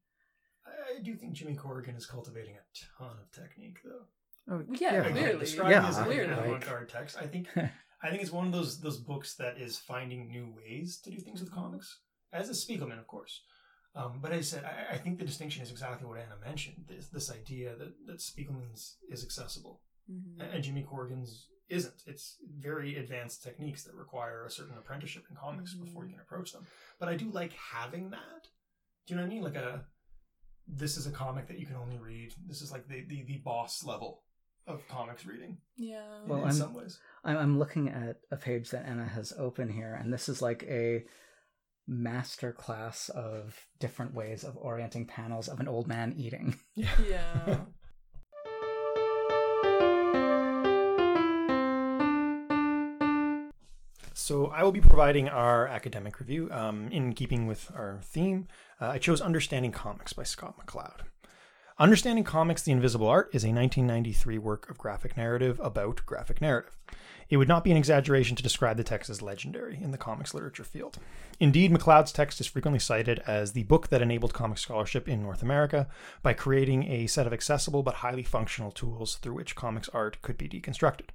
I, 0.67 0.97
I 0.99 1.01
do 1.01 1.15
think 1.15 1.33
Jimmy 1.33 1.55
Corrigan 1.55 1.95
is 1.97 2.05
cultivating 2.07 2.55
a 2.57 2.99
ton 3.03 3.17
of 3.23 3.31
technique, 3.31 3.79
though. 3.83 4.05
Oh, 4.53 4.63
Yeah, 4.73 4.95
Again, 5.01 5.13
clearly. 5.13 5.39
describing 5.41 5.73
Yeah, 5.73 5.89
as 5.89 5.97
an 5.97 6.05
clearly. 6.05 6.33
avant-garde 6.33 6.89
text. 6.91 7.17
I 7.17 7.27
think 7.27 7.49
I 7.57 8.11
think 8.11 8.21
it's 8.23 8.31
one 8.33 8.47
of 8.47 8.53
those 8.53 8.79
those 8.81 8.99
books 8.99 9.35
that 9.37 9.57
is 9.59 9.79
finding 9.79 10.29
new 10.29 10.53
ways 10.55 10.99
to 11.05 11.11
do 11.11 11.19
things 11.21 11.41
with 11.41 11.51
comics, 11.53 12.01
as 12.35 12.51
is 12.51 12.63
Spiegelman, 12.63 12.99
of 12.99 13.07
course. 13.07 13.43
Um, 14.01 14.21
but 14.23 14.33
as 14.33 14.39
I 14.39 14.43
said, 14.57 14.65
I, 14.65 14.95
I 14.95 14.99
think 14.99 15.19
the 15.19 15.25
distinction 15.25 15.63
is 15.63 15.71
exactly 15.71 16.07
what 16.07 16.19
Anna 16.19 16.37
mentioned: 16.45 16.85
this, 16.89 17.09
this 17.09 17.31
idea 17.33 17.75
that 17.77 17.93
that 18.07 18.19
Spiegelman's 18.19 18.97
is 19.11 19.25
accessible 19.25 19.81
Mhm. 20.11 20.55
and 20.55 20.63
Jimmy 20.65 20.85
Corrigan's 20.85 21.49
isn't. 21.69 22.01
It's 22.07 22.39
very 22.59 22.97
advanced 22.97 23.43
techniques 23.43 23.83
that 23.85 23.95
require 23.95 24.47
a 24.47 24.51
certain 24.51 24.79
apprenticeship 24.79 25.25
in 25.31 25.37
comics 25.37 25.75
Mhm. 25.75 25.85
before 25.85 26.05
you 26.07 26.13
can 26.13 26.21
approach 26.21 26.53
them. 26.53 26.65
But 27.01 27.09
I 27.11 27.17
do 27.17 27.31
like 27.31 27.53
having 27.53 28.11
that. 28.11 28.43
Do 29.07 29.09
you 29.15 29.17
know 29.17 29.23
what 29.23 29.31
I 29.33 29.35
mean? 29.35 29.43
Like 29.43 29.57
a 29.57 29.85
this 30.67 30.97
is 30.97 31.07
a 31.07 31.11
comic 31.11 31.49
that 31.49 31.59
you 31.59 31.67
can 31.67 31.77
only 31.77 31.99
read. 31.99 32.33
This 32.47 32.63
is 32.63 32.71
like 32.73 32.87
the 32.89 33.01
the, 33.07 33.25
the 33.25 33.39
boss 33.39 33.85
level 33.85 34.23
of 34.67 34.87
comics 34.89 35.25
reading 35.27 35.59
Yeah. 35.77 36.23
Well, 36.27 36.39
in 36.41 36.45
I'm- 36.45 36.53
some 36.53 36.75
ways. 36.75 36.99
I'm, 37.25 37.37
I'm 37.39 37.59
looking 37.59 37.89
at 37.89 38.21
a 38.31 38.37
page 38.37 38.71
that 38.71 38.85
Anna 38.87 39.07
has 39.07 39.33
open 39.39 39.69
here, 39.71 39.95
and 39.95 40.13
this 40.13 40.29
is 40.29 40.41
like 40.43 40.63
a 40.65 41.05
master 41.89 42.53
class 42.53 43.09
of 43.09 43.67
different 43.81 44.15
ways 44.15 44.45
of 44.45 44.57
orienting 44.59 45.07
panels 45.07 45.49
of 45.49 45.59
an 45.59 45.67
old 45.67 45.89
man 45.89 46.15
eating. 46.17 46.55
yeah. 46.75 47.61
So 54.29 54.49
I 54.49 54.63
will 54.63 54.73
be 54.73 54.81
providing 54.83 55.31
our 55.31 55.67
academic 55.69 56.21
review. 56.21 56.51
Um, 56.51 56.89
in 56.91 57.15
keeping 57.15 57.47
with 57.47 57.71
our 57.75 58.01
theme, 58.03 58.49
uh, 58.79 58.89
I 58.89 58.99
chose 58.99 59.23
Understanding 59.23 59.73
Comics 59.73 60.13
by 60.13 60.25
Scott 60.25 60.55
McCloud. 60.59 61.01
Understanding 61.81 62.25
Comics 62.25 62.63
The 62.63 62.73
Invisible 62.73 63.07
Art 63.07 63.31
is 63.33 63.45
a 63.45 63.55
1993 63.55 64.37
work 64.39 64.69
of 64.69 64.79
graphic 64.79 65.17
narrative 65.17 65.61
about 65.63 66.05
graphic 66.07 66.41
narrative. 66.41 66.77
It 67.31 67.37
would 67.37 67.47
not 67.47 67.63
be 67.63 67.71
an 67.71 67.77
exaggeration 67.77 68.35
to 68.35 68.43
describe 68.43 68.77
the 68.77 68.83
text 68.83 69.09
as 69.09 69.23
legendary 69.23 69.79
in 69.81 69.93
the 69.93 69.97
comics 69.97 70.35
literature 70.35 70.65
field. 70.65 70.99
Indeed, 71.39 71.71
McCloud's 71.71 72.11
text 72.11 72.41
is 72.41 72.49
frequently 72.49 72.81
cited 72.81 73.23
as 73.29 73.53
the 73.53 73.63
book 73.63 73.91
that 73.91 74.03
enabled 74.03 74.35
comic 74.35 74.59
scholarship 74.59 75.07
in 75.07 75.23
North 75.23 75.41
America 75.41 75.87
by 76.21 76.33
creating 76.33 76.83
a 76.91 77.07
set 77.07 77.29
of 77.29 77.33
accessible 77.33 77.85
but 77.85 77.95
highly 77.95 78.25
functional 78.25 78.73
tools 78.73 79.15
through 79.15 79.35
which 79.35 79.55
comics 79.55 79.89
art 79.91 80.21
could 80.21 80.37
be 80.37 80.49
deconstructed. 80.49 81.11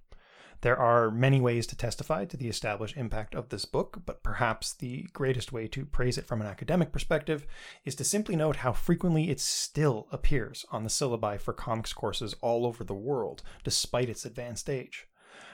There 0.64 0.80
are 0.80 1.12
many 1.12 1.42
ways 1.42 1.68
to 1.68 1.76
testify 1.76 2.24
to 2.24 2.38
the 2.38 2.48
established 2.48 2.96
impact 2.96 3.36
of 3.36 3.50
this 3.50 3.66
book, 3.66 4.04
but 4.06 4.24
perhaps 4.24 4.72
the 4.72 5.06
greatest 5.12 5.52
way 5.52 5.68
to 5.68 5.86
praise 5.86 6.18
it 6.18 6.26
from 6.26 6.40
an 6.40 6.48
academic 6.48 6.94
perspective 6.94 7.46
is 7.84 7.96
to 7.96 8.06
simply 8.06 8.38
note 8.38 8.56
how 8.56 8.72
frequently 8.72 9.30
it 9.30 9.42
still 9.42 10.08
appears 10.10 10.66
on 10.72 10.84
the 10.84 10.90
syllabi 10.90 11.38
for 11.38 11.52
comics 11.52 11.92
courses 11.92 12.34
all 12.40 12.66
over 12.66 12.86
the 12.86 12.94
world, 12.94 13.44
despite 13.66 14.08
its 14.08 14.24
advanced 14.24 14.70
age. 14.70 15.06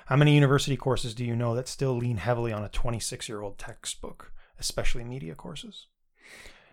How 0.06 0.16
many 0.16 0.36
university 0.36 0.78
courses 0.78 1.16
do 1.16 1.26
you 1.26 1.36
know 1.36 1.56
that 1.56 1.68
still 1.68 1.98
lean 1.98 2.18
heavily 2.18 2.54
on 2.54 2.64
a 2.64 2.70
26 2.70 3.28
year 3.28 3.42
old 3.42 3.58
textbook, 3.58 4.32
especially 4.60 5.04
media 5.04 5.34
courses? 5.34 5.88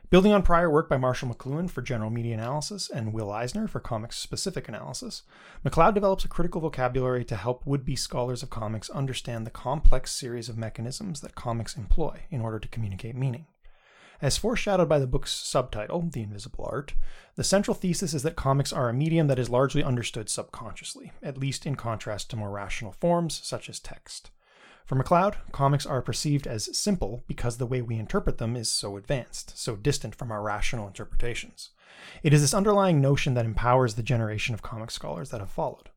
Building 0.08 0.30
on 0.30 0.42
prior 0.42 0.70
work 0.70 0.88
by 0.88 0.98
Marshall 0.98 1.34
McLuhan 1.34 1.68
for 1.68 1.82
general 1.82 2.10
media 2.10 2.34
analysis 2.34 2.88
and 2.88 3.12
Will 3.12 3.28
Eisner 3.28 3.66
for 3.66 3.80
comics 3.80 4.16
specific 4.16 4.68
analysis, 4.68 5.24
McCloud 5.64 5.94
develops 5.94 6.24
a 6.24 6.28
critical 6.28 6.60
vocabulary 6.60 7.24
to 7.24 7.34
help 7.34 7.66
would 7.66 7.84
be 7.84 7.96
scholars 7.96 8.40
of 8.40 8.48
comics 8.48 8.88
understand 8.90 9.44
the 9.44 9.50
complex 9.50 10.12
series 10.12 10.48
of 10.48 10.56
mechanisms 10.56 11.22
that 11.22 11.34
comics 11.34 11.76
employ 11.76 12.20
in 12.30 12.40
order 12.40 12.60
to 12.60 12.68
communicate 12.68 13.16
meaning. 13.16 13.46
As 14.22 14.38
foreshadowed 14.38 14.88
by 14.88 15.00
the 15.00 15.08
book's 15.08 15.32
subtitle, 15.32 16.08
The 16.08 16.22
Invisible 16.22 16.68
Art, 16.70 16.94
the 17.34 17.42
central 17.42 17.74
thesis 17.74 18.14
is 18.14 18.22
that 18.22 18.36
comics 18.36 18.72
are 18.72 18.88
a 18.88 18.94
medium 18.94 19.26
that 19.26 19.40
is 19.40 19.50
largely 19.50 19.82
understood 19.82 20.28
subconsciously, 20.28 21.10
at 21.20 21.36
least 21.36 21.66
in 21.66 21.74
contrast 21.74 22.30
to 22.30 22.36
more 22.36 22.52
rational 22.52 22.92
forms 22.92 23.40
such 23.42 23.68
as 23.68 23.80
text. 23.80 24.30
For 24.86 24.94
McCloud, 24.94 25.34
comics 25.50 25.84
are 25.84 26.00
perceived 26.00 26.46
as 26.46 26.76
simple 26.78 27.24
because 27.26 27.58
the 27.58 27.66
way 27.66 27.82
we 27.82 27.98
interpret 27.98 28.38
them 28.38 28.54
is 28.54 28.70
so 28.70 28.96
advanced, 28.96 29.58
so 29.58 29.74
distant 29.74 30.14
from 30.14 30.30
our 30.30 30.40
rational 30.40 30.86
interpretations. 30.86 31.70
It 32.22 32.32
is 32.32 32.40
this 32.40 32.54
underlying 32.54 33.00
notion 33.00 33.34
that 33.34 33.44
empowers 33.44 33.94
the 33.94 34.04
generation 34.04 34.54
of 34.54 34.62
comic 34.62 34.92
scholars 34.92 35.30
that 35.30 35.40
have 35.40 35.50
followed. 35.50 35.90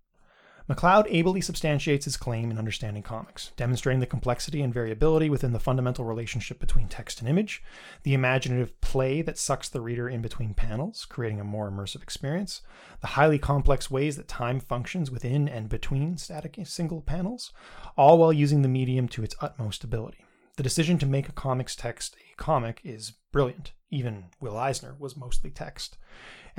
McCloud 0.69 1.07
ably 1.09 1.41
substantiates 1.41 2.05
his 2.05 2.15
claim 2.15 2.51
in 2.51 2.59
understanding 2.59 3.01
comics, 3.01 3.51
demonstrating 3.57 4.01
the 4.01 4.05
complexity 4.05 4.61
and 4.61 4.71
variability 4.71 5.27
within 5.27 5.51
the 5.51 5.59
fundamental 5.59 6.05
relationship 6.05 6.59
between 6.59 6.87
text 6.87 7.19
and 7.19 7.27
image, 7.27 7.63
the 8.03 8.13
imaginative 8.13 8.79
play 8.79 9.23
that 9.23 9.39
sucks 9.39 9.67
the 9.67 9.81
reader 9.81 10.07
in 10.07 10.21
between 10.21 10.53
panels, 10.53 11.05
creating 11.05 11.39
a 11.39 11.43
more 11.43 11.71
immersive 11.71 12.03
experience, 12.03 12.61
the 13.01 13.07
highly 13.07 13.39
complex 13.39 13.89
ways 13.89 14.15
that 14.15 14.27
time 14.27 14.59
functions 14.59 15.09
within 15.09 15.49
and 15.49 15.69
between 15.69 16.17
static 16.17 16.59
single 16.65 17.01
panels, 17.01 17.51
all 17.97 18.19
while 18.19 18.31
using 18.31 18.61
the 18.61 18.67
medium 18.67 19.07
to 19.07 19.23
its 19.23 19.35
utmost 19.41 19.83
ability. 19.83 20.23
The 20.57 20.63
decision 20.63 20.99
to 20.99 21.07
make 21.07 21.27
a 21.27 21.31
comics 21.31 21.75
text 21.75 22.15
a 22.15 22.35
comic 22.35 22.79
is 22.83 23.13
brilliant. 23.31 23.71
Even 23.89 24.25
Will 24.39 24.55
Eisner 24.55 24.95
was 24.99 25.17
mostly 25.17 25.49
text, 25.49 25.97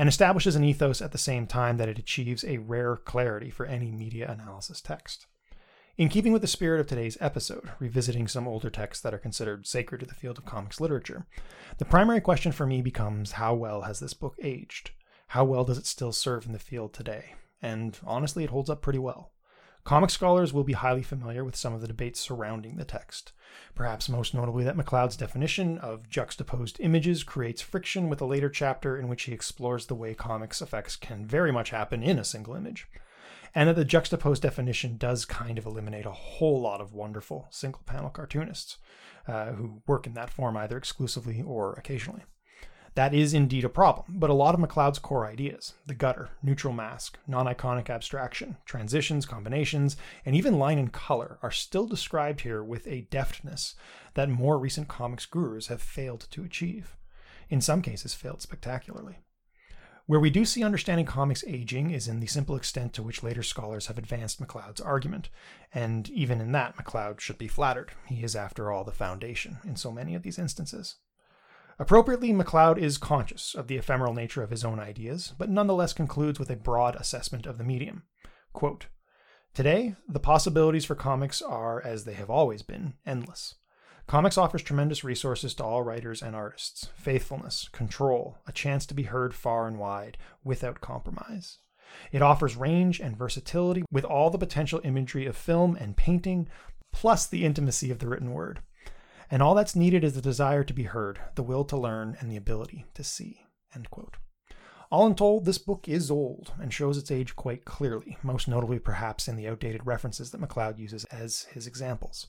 and 0.01 0.09
establishes 0.09 0.57
an 0.57 0.65
ethos 0.65 1.03
at 1.03 1.13
the 1.13 1.19
same 1.19 1.47
time 1.47 1.77
that 1.77 1.89
it 1.91 1.99
achieves 1.99 2.43
a 2.43 2.57
rare 2.57 2.97
clarity 2.97 3.51
for 3.51 3.67
any 3.67 3.93
media 3.93 4.27
analysis 4.31 4.81
text. 4.81 5.27
In 5.99 6.09
keeping 6.09 6.33
with 6.33 6.41
the 6.41 6.49
spirit 6.49 6.81
of 6.81 6.87
today's 6.87 7.19
episode, 7.21 7.69
revisiting 7.79 8.27
some 8.27 8.49
older 8.49 8.71
texts 8.71 9.03
that 9.03 9.13
are 9.13 9.19
considered 9.19 9.67
sacred 9.67 9.99
to 9.99 10.07
the 10.07 10.15
field 10.15 10.39
of 10.39 10.47
comics 10.47 10.81
literature, 10.81 11.27
the 11.77 11.85
primary 11.85 12.23
question 12.23 12.51
for 12.51 12.65
me 12.65 12.81
becomes 12.81 13.33
how 13.33 13.53
well 13.53 13.83
has 13.83 14.01
this 14.01 14.15
book 14.15 14.37
aged? 14.43 14.93
How 15.27 15.45
well 15.45 15.65
does 15.65 15.77
it 15.77 15.85
still 15.85 16.13
serve 16.13 16.47
in 16.47 16.53
the 16.53 16.59
field 16.59 16.95
today? 16.95 17.35
And 17.61 17.99
honestly, 18.03 18.43
it 18.43 18.49
holds 18.49 18.71
up 18.71 18.81
pretty 18.81 18.99
well. 18.99 19.33
Comic 19.85 20.11
scholars 20.11 20.53
will 20.53 20.65
be 20.65 20.75
highly 20.75 21.03
familiar 21.03 21.43
with 21.43 21.57
some 21.57 21.73
of 21.73 21.81
the 21.81 21.89
debates 21.89 22.21
surrounding 22.21 22.77
the 22.77 22.85
text, 22.85 23.33
perhaps 23.75 24.09
most 24.09 24.35
notably 24.35 24.63
that 24.65 24.77
McCloud's 24.77 25.17
definition 25.17 25.79
of 25.79 26.09
juxtaposed 26.09 26.79
images 26.81 27.25
creates 27.25 27.63
friction 27.63 28.09
with 28.09 28.21
a 28.21 28.27
later 28.27 28.51
chapter 28.51 28.99
in 28.99 29.09
which 29.09 29.23
he 29.23 29.33
explores 29.33 29.87
the 29.87 29.95
way 29.95 30.15
comics 30.15 30.61
effects 30.61 30.97
can 30.97 31.25
very 31.25 31.51
much 31.51 31.71
happen 31.71 32.03
in 32.03 32.19
a 32.19 32.25
single 32.25 32.55
image, 32.55 32.89
and 33.55 33.69
that 33.69 33.77
the 33.77 33.85
juxtaposed 33.85 34.43
definition 34.43 34.97
does 34.97 35.25
kind 35.25 35.59
of 35.59 35.67
eliminate 35.67 36.07
a 36.07 36.13
whole 36.13 36.61
lot 36.61 36.81
of 36.81 36.93
wonderful 36.93 37.49
single 37.51 37.83
panel 37.87 38.11
cartoonists 38.11 38.77
uh, 39.27 39.53
who 39.53 39.83
work 39.87 40.07
in 40.07 40.15
that 40.15 40.31
form 40.31 40.57
either 40.57 40.77
exclusively 40.77 41.43
or 41.43 41.73
occasionally. 41.75 42.23
That 42.97 43.15
is 43.15 43.35
indeed 43.35 43.65
a 43.65 43.69
problem, 43.69 44.19
but 44.19 44.31
a 44.31 44.35
lot 44.35 44.55
of 44.55 44.61
McCloud's 44.61 44.99
core 44.99 45.27
ideas 45.27 45.75
the 45.87 45.95
gutter, 45.95 46.31
neutral 46.43 46.73
mask, 46.73 47.19
non 47.27 47.47
iconic 47.47 47.89
abstraction, 47.89 48.57
transitions, 48.65 49.27
combinations, 49.27 49.97
and 50.27 50.35
even 50.35 50.59
line 50.59 50.79
and 50.79 50.93
color 50.93 51.39
are 51.43 51.53
still 51.53 51.87
described 51.87 52.41
here 52.41 52.63
with 52.65 52.87
a 52.87 53.07
deftness 53.11 53.75
that 54.15 54.29
more 54.29 54.59
recent 54.59 54.89
comics 54.89 55.27
gurus 55.27 55.69
have 55.69 55.81
failed 55.81 56.27
to 56.31 56.43
achieve. 56.43 56.97
In 57.49 57.61
some 57.61 57.83
cases, 57.83 58.15
failed 58.15 58.43
spectacularly. 58.43 59.19
Where 60.07 60.19
we 60.19 60.31
do 60.31 60.45
see 60.45 60.65
understanding 60.65 61.07
comics 61.07 61.45
aging 61.47 61.93
is 61.93 62.09
in 62.09 62.19
the 62.19 62.27
simple 62.27 62.57
extent 62.57 62.93
to 62.95 63.03
which 63.03 63.23
later 63.23 63.45
scholars 63.45 63.87
have 63.87 63.97
advanced 63.97 64.41
McCloud's 64.41 64.81
argument, 64.81 65.29
and 65.73 66.11
even 66.11 66.41
in 66.41 66.51
that, 66.51 66.77
McCloud 66.77 67.21
should 67.21 67.39
be 67.39 67.47
flattered. 67.47 67.93
He 68.07 68.25
is, 68.25 68.35
after 68.35 68.73
all, 68.73 68.83
the 68.83 68.91
foundation 68.91 69.59
in 69.65 69.77
so 69.77 69.93
many 69.93 70.17
of 70.17 70.25
these 70.25 70.39
instances. 70.39 70.97
Appropriately, 71.81 72.31
McCloud 72.31 72.77
is 72.77 72.99
conscious 72.99 73.55
of 73.55 73.67
the 73.67 73.79
ephemeral 73.79 74.13
nature 74.13 74.43
of 74.43 74.51
his 74.51 74.67
own 74.67 74.79
ideas, 74.79 75.33
but 75.39 75.49
nonetheless 75.49 75.95
concludes 75.95 76.39
with 76.39 76.51
a 76.51 76.57
broad 76.57 76.95
assessment 76.95 77.47
of 77.47 77.57
the 77.57 77.65
medium. 77.65 78.03
Quote, 78.53 78.89
Today, 79.55 79.95
the 80.07 80.21
possibilities 80.21 80.85
for 80.85 80.95
comics 80.95 81.41
are, 81.41 81.83
as 81.83 82.05
they 82.05 82.13
have 82.13 82.29
always 82.29 82.61
been, 82.61 82.95
endless. 83.07 83.55
Comics 84.07 84.37
offers 84.37 84.63
tremendous 84.63 85.05
resources 85.05 85.55
to 85.55 85.65
all 85.65 85.83
writers 85.83 86.23
and 86.23 86.37
artists 86.37 86.91
faithfulness, 86.97 87.71
control, 87.73 88.37
a 88.47 88.53
chance 88.53 88.85
to 88.85 88.95
be 88.95 89.05
heard 89.05 89.35
far 89.35 89.67
and 89.67 89.79
wide, 89.79 90.19
without 90.45 90.83
compromise. 90.83 91.61
It 92.13 92.21
offers 92.21 92.57
range 92.57 93.01
and 93.01 93.17
versatility 93.17 93.85
with 93.91 94.05
all 94.05 94.29
the 94.29 94.37
potential 94.37 94.83
imagery 94.85 95.25
of 95.25 95.35
film 95.35 95.77
and 95.77 95.97
painting, 95.97 96.47
plus 96.93 97.27
the 97.27 97.47
intimacy 97.47 97.91
of 97.91 98.01
the 98.01 98.07
written 98.09 98.33
word. 98.33 98.61
And 99.31 99.43
all 99.43 99.55
that's 99.55 99.77
needed 99.77 100.03
is 100.03 100.15
the 100.15 100.21
desire 100.21 100.65
to 100.65 100.75
be 100.75 100.83
heard, 100.83 101.21
the 101.37 101.43
will 101.43 101.65
to 101.67 101.77
learn, 101.77 102.17
and 102.19 102.31
the 102.31 102.37
ability 102.37 102.87
to 102.95 103.05
see. 103.05 103.47
All 104.91 105.07
in 105.07 105.15
told, 105.15 105.45
this 105.45 105.59
book 105.59 105.89
is 105.89 106.11
old 106.11 106.53
and 106.61 106.75
shows 106.75 106.99
its 106.99 107.13
age 107.13 107.37
quite 107.37 107.65
clearly, 107.65 108.19
most 108.25 108.49
notably 108.49 108.81
perhaps 108.81 109.29
in 109.29 109.37
the 109.37 109.47
outdated 109.47 109.87
references 109.87 110.33
that 110.33 110.41
McCloud 110.41 110.79
uses 110.79 111.05
as 111.05 111.43
his 111.53 111.69
examples. 111.69 112.27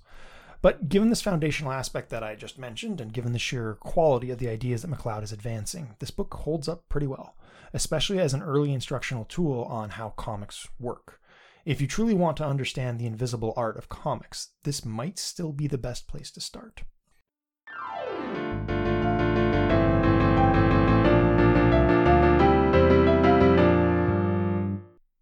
But 0.62 0.90
given 0.90 1.10
this 1.10 1.24
foundational 1.24 1.72
aspect 1.72 2.12
that 2.12 2.22
I 2.22 2.36
just 2.36 2.60
mentioned, 2.60 3.02
and 3.02 3.12
given 3.12 3.34
the 3.34 3.40
sheer 3.40 3.74
quality 3.80 4.30
of 4.30 4.38
the 4.38 4.50
ideas 4.50 4.84
that 4.84 4.92
McCloud 4.92 5.24
is 5.24 5.32
advancing, 5.32 5.96
this 5.98 6.12
book 6.12 6.32
holds 6.36 6.70
up 6.70 6.88
pretty 6.88 7.08
well, 7.08 7.36
especially 7.74 8.20
as 8.20 8.36
an 8.36 8.44
early 8.44 8.72
instructional 8.72 9.26
tool 9.26 9.64
on 9.64 9.90
how 9.90 10.10
comics 10.10 10.68
work. 10.80 11.20
If 11.66 11.80
you 11.80 11.88
truly 11.88 12.14
want 12.14 12.38
to 12.38 12.46
understand 12.46 13.00
the 13.00 13.06
invisible 13.06 13.54
art 13.56 13.78
of 13.78 13.90
comics, 13.90 14.50
this 14.64 14.84
might 14.84 15.20
still 15.20 15.52
be 15.52 15.68
the 15.68 15.78
best 15.78 16.08
place 16.08 16.32
to 16.32 16.42
start. 16.42 16.84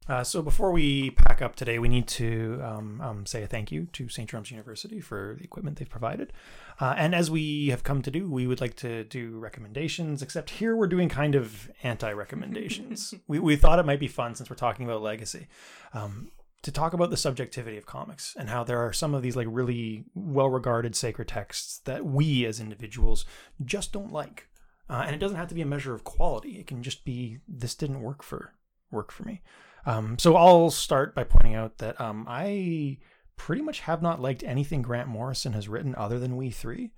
Uh, 0.09 0.23
so 0.23 0.41
before 0.41 0.71
we 0.71 1.11
pack 1.11 1.39
up 1.39 1.55
today, 1.55 1.77
we 1.77 1.87
need 1.87 2.07
to 2.07 2.59
um, 2.63 2.99
um, 2.99 3.25
say 3.27 3.43
a 3.43 3.47
thank 3.47 3.71
you 3.71 3.85
to 3.93 4.09
St. 4.09 4.27
Jerome's 4.27 4.49
University 4.49 4.99
for 4.99 5.35
the 5.37 5.43
equipment 5.43 5.77
they've 5.77 5.87
provided. 5.87 6.33
Uh, 6.79 6.95
and 6.97 7.13
as 7.13 7.29
we 7.29 7.67
have 7.67 7.83
come 7.83 8.01
to 8.01 8.09
do, 8.09 8.27
we 8.27 8.47
would 8.47 8.59
like 8.59 8.75
to 8.77 9.03
do 9.03 9.37
recommendations, 9.37 10.23
except 10.23 10.49
here 10.49 10.75
we're 10.75 10.87
doing 10.87 11.09
kind 11.09 11.35
of 11.35 11.69
anti 11.83 12.11
recommendations. 12.11 13.13
we, 13.27 13.37
we 13.37 13.55
thought 13.55 13.77
it 13.77 13.85
might 13.85 13.99
be 13.99 14.07
fun 14.07 14.33
since 14.33 14.49
we're 14.49 14.55
talking 14.55 14.83
about 14.83 15.03
legacy. 15.03 15.47
Um, 15.93 16.31
to 16.63 16.71
talk 16.71 16.93
about 16.93 17.11
the 17.11 17.15
subjectivity 17.15 17.77
of 17.77 17.85
comics 17.85 18.35
and 18.37 18.49
how 18.49 18.63
there 18.63 18.79
are 18.79 18.91
some 18.91 19.13
of 19.13 19.21
these 19.21 19.35
like 19.35 19.47
really 19.49 20.05
well 20.15 20.49
regarded 20.49 20.95
sacred 20.95 21.27
texts 21.27 21.79
that 21.85 22.03
we 22.03 22.45
as 22.45 22.59
individuals 22.59 23.25
just 23.63 23.93
don't 23.93 24.11
like. 24.11 24.47
Uh, 24.89 25.03
and 25.05 25.15
it 25.15 25.19
doesn't 25.19 25.37
have 25.37 25.47
to 25.47 25.55
be 25.55 25.61
a 25.61 25.67
measure 25.67 25.93
of 25.93 26.03
quality. 26.03 26.59
It 26.59 26.65
can 26.65 26.81
just 26.81 27.05
be 27.05 27.37
this 27.47 27.75
didn't 27.75 28.01
work 28.01 28.23
for 28.23 28.55
work 28.91 29.11
for 29.11 29.23
me. 29.23 29.41
Um, 29.85 30.17
so 30.19 30.35
I'll 30.35 30.69
start 30.69 31.15
by 31.15 31.23
pointing 31.23 31.55
out 31.55 31.77
that 31.77 31.99
um, 31.99 32.25
I 32.27 32.97
pretty 33.37 33.61
much 33.61 33.81
have 33.81 34.01
not 34.01 34.21
liked 34.21 34.43
anything 34.43 34.81
Grant 34.81 35.07
Morrison 35.07 35.53
has 35.53 35.67
written 35.67 35.95
other 35.95 36.19
than 36.19 36.35
We 36.35 36.51
Three. 36.51 36.91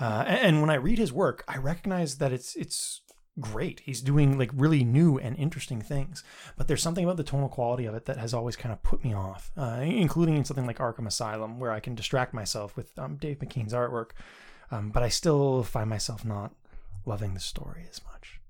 Uh, 0.00 0.24
and, 0.26 0.60
when 0.60 0.70
I 0.70 0.74
read 0.74 0.98
his 0.98 1.12
work, 1.12 1.44
I 1.46 1.56
recognize 1.56 2.18
that 2.18 2.32
it's 2.32 2.56
it's 2.56 3.02
great. 3.38 3.80
He's 3.80 4.00
doing 4.00 4.36
like 4.36 4.50
really 4.52 4.82
new 4.82 5.18
and 5.18 5.36
interesting 5.36 5.80
things, 5.80 6.24
but 6.56 6.66
there's 6.66 6.82
something 6.82 7.04
about 7.04 7.16
the 7.16 7.24
tonal 7.24 7.48
quality 7.48 7.86
of 7.86 7.94
it 7.94 8.04
that 8.06 8.18
has 8.18 8.34
always 8.34 8.56
kind 8.56 8.72
of 8.72 8.82
put 8.82 9.04
me 9.04 9.14
off, 9.14 9.52
uh, 9.56 9.80
including 9.82 10.36
in 10.36 10.44
something 10.44 10.66
like 10.66 10.78
Arkham 10.78 11.06
Asylum, 11.06 11.60
where 11.60 11.70
I 11.70 11.80
can 11.80 11.94
distract 11.94 12.34
myself 12.34 12.76
with 12.76 12.96
um, 12.98 13.16
Dave 13.16 13.38
McKean's 13.38 13.72
artwork, 13.72 14.10
um, 14.72 14.90
but 14.90 15.04
I 15.04 15.08
still 15.08 15.62
find 15.62 15.88
myself 15.88 16.24
not 16.24 16.54
loving 17.06 17.34
the 17.34 17.40
story 17.40 17.86
as 17.88 18.00
much. 18.04 18.40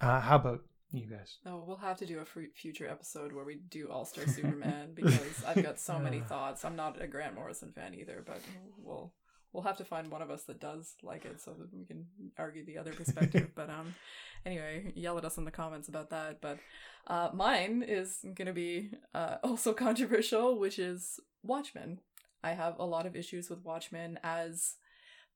Uh, 0.00 0.20
how 0.20 0.36
about 0.36 0.62
you 0.96 1.06
guys? 1.06 1.38
No, 1.44 1.64
we'll 1.66 1.76
have 1.76 1.98
to 1.98 2.06
do 2.06 2.18
a 2.18 2.22
f- 2.22 2.50
future 2.54 2.88
episode 2.88 3.32
where 3.32 3.44
we 3.44 3.60
do 3.68 3.88
All 3.90 4.04
Star 4.04 4.26
Superman 4.26 4.90
because 4.94 5.44
I've 5.46 5.62
got 5.62 5.78
so 5.78 5.98
many 5.98 6.20
thoughts. 6.20 6.64
I'm 6.64 6.76
not 6.76 7.00
a 7.00 7.06
Grant 7.06 7.34
Morrison 7.34 7.72
fan 7.72 7.94
either, 7.94 8.22
but 8.26 8.40
we'll 8.78 9.12
we'll 9.52 9.62
have 9.64 9.78
to 9.78 9.84
find 9.84 10.10
one 10.10 10.22
of 10.22 10.30
us 10.30 10.44
that 10.44 10.60
does 10.60 10.94
like 11.02 11.24
it 11.24 11.40
so 11.40 11.52
that 11.52 11.72
we 11.72 11.84
can 11.84 12.06
argue 12.38 12.64
the 12.64 12.78
other 12.78 12.92
perspective. 12.92 13.50
but 13.54 13.70
um, 13.70 13.94
anyway, 14.46 14.92
yell 14.94 15.16
at 15.16 15.24
us 15.24 15.38
in 15.38 15.44
the 15.44 15.50
comments 15.50 15.88
about 15.88 16.10
that. 16.10 16.40
But 16.40 16.58
uh, 17.06 17.30
mine 17.32 17.82
is 17.86 18.18
going 18.22 18.46
to 18.46 18.52
be 18.52 18.90
uh, 19.14 19.36
also 19.42 19.72
controversial, 19.72 20.58
which 20.58 20.78
is 20.78 21.20
Watchmen. 21.42 22.00
I 22.44 22.52
have 22.52 22.78
a 22.78 22.84
lot 22.84 23.06
of 23.06 23.16
issues 23.16 23.48
with 23.48 23.64
Watchmen 23.64 24.18
as 24.22 24.74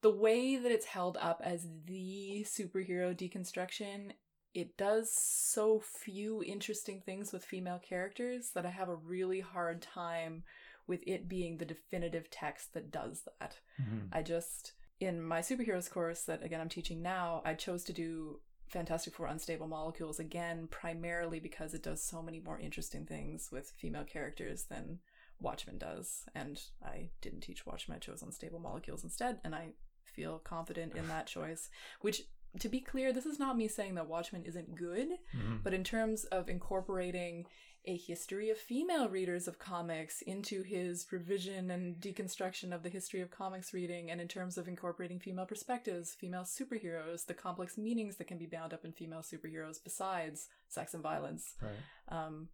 the 0.02 0.10
way 0.10 0.56
that 0.56 0.70
it's 0.72 0.86
held 0.86 1.16
up 1.20 1.40
as 1.44 1.66
the 1.86 2.46
superhero 2.48 3.14
deconstruction 3.16 4.12
it 4.54 4.76
does 4.76 5.12
so 5.12 5.80
few 5.80 6.42
interesting 6.42 7.00
things 7.00 7.32
with 7.32 7.44
female 7.44 7.78
characters 7.78 8.50
that 8.54 8.66
I 8.66 8.70
have 8.70 8.88
a 8.88 8.96
really 8.96 9.40
hard 9.40 9.80
time 9.80 10.42
with 10.86 11.00
it 11.06 11.28
being 11.28 11.56
the 11.56 11.64
definitive 11.64 12.30
text 12.30 12.74
that 12.74 12.90
does 12.90 13.22
that. 13.38 13.58
Mm-hmm. 13.80 14.06
I 14.12 14.22
just, 14.22 14.72
in 14.98 15.22
my 15.22 15.40
superheroes 15.40 15.90
course 15.90 16.22
that 16.22 16.44
again 16.44 16.60
I'm 16.60 16.68
teaching 16.68 17.00
now, 17.00 17.42
I 17.44 17.54
chose 17.54 17.84
to 17.84 17.92
do 17.92 18.40
Fantastic 18.70 19.14
Four 19.14 19.26
Unstable 19.26 19.68
Molecules 19.68 20.20
again, 20.20 20.68
primarily 20.70 21.40
because 21.40 21.74
it 21.74 21.82
does 21.82 22.02
so 22.02 22.22
many 22.22 22.40
more 22.40 22.58
interesting 22.58 23.04
things 23.04 23.50
with 23.52 23.72
female 23.76 24.04
characters 24.04 24.64
than 24.70 25.00
Watchmen 25.40 25.78
does. 25.78 26.24
And 26.34 26.60
I 26.84 27.10
didn't 27.20 27.40
teach 27.40 27.66
Watchmen, 27.66 27.96
I 27.96 27.98
chose 27.98 28.22
Unstable 28.22 28.60
Molecules 28.60 29.04
instead, 29.04 29.38
and 29.44 29.54
I 29.54 29.70
feel 30.04 30.38
confident 30.38 30.94
in 30.94 31.08
that 31.08 31.26
choice, 31.28 31.68
which 32.00 32.22
to 32.58 32.68
be 32.68 32.80
clear, 32.80 33.12
this 33.12 33.26
is 33.26 33.38
not 33.38 33.56
me 33.56 33.68
saying 33.68 33.94
that 33.94 34.08
Watchmen 34.08 34.44
isn't 34.44 34.74
good, 34.74 35.08
mm-hmm. 35.36 35.56
but 35.62 35.74
in 35.74 35.84
terms 35.84 36.24
of 36.24 36.48
incorporating 36.48 37.46
a 37.86 37.96
history 37.96 38.50
of 38.50 38.58
female 38.58 39.08
readers 39.08 39.48
of 39.48 39.58
comics 39.58 40.20
into 40.22 40.62
his 40.62 41.06
revision 41.10 41.70
and 41.70 41.96
deconstruction 41.96 42.74
of 42.74 42.82
the 42.82 42.90
history 42.90 43.20
of 43.20 43.30
comics 43.30 43.72
reading, 43.72 44.10
and 44.10 44.20
in 44.20 44.28
terms 44.28 44.58
of 44.58 44.68
incorporating 44.68 45.18
female 45.18 45.46
perspectives, 45.46 46.12
female 46.12 46.42
superheroes, 46.42 47.24
the 47.24 47.34
complex 47.34 47.78
meanings 47.78 48.16
that 48.16 48.26
can 48.26 48.36
be 48.36 48.46
bound 48.46 48.74
up 48.74 48.84
in 48.84 48.92
female 48.92 49.22
superheroes 49.22 49.82
besides 49.82 50.48
sex 50.68 50.92
and 50.92 51.02
violence. 51.02 51.54
Right. 51.62 52.24
Um, 52.24 52.48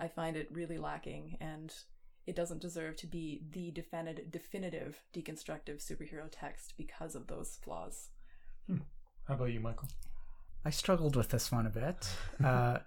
I 0.00 0.08
find 0.08 0.36
it 0.36 0.48
really 0.50 0.78
lacking, 0.78 1.36
and 1.40 1.72
it 2.26 2.34
doesn't 2.36 2.62
deserve 2.62 2.96
to 2.96 3.06
be 3.06 3.42
the 3.50 3.72
definitive, 3.72 4.30
definitive 4.30 5.02
deconstructive 5.14 5.84
superhero 5.84 6.28
text 6.30 6.74
because 6.78 7.14
of 7.14 7.26
those 7.26 7.58
flaws. 7.62 8.08
Hmm. 8.66 8.78
How 9.28 9.34
about 9.34 9.52
you, 9.52 9.60
Michael? 9.60 9.88
I 10.64 10.70
struggled 10.70 11.16
with 11.16 11.30
this 11.30 11.50
one 11.52 11.66
a 11.66 11.70
bit. 11.70 12.08
Uh, 12.44 12.78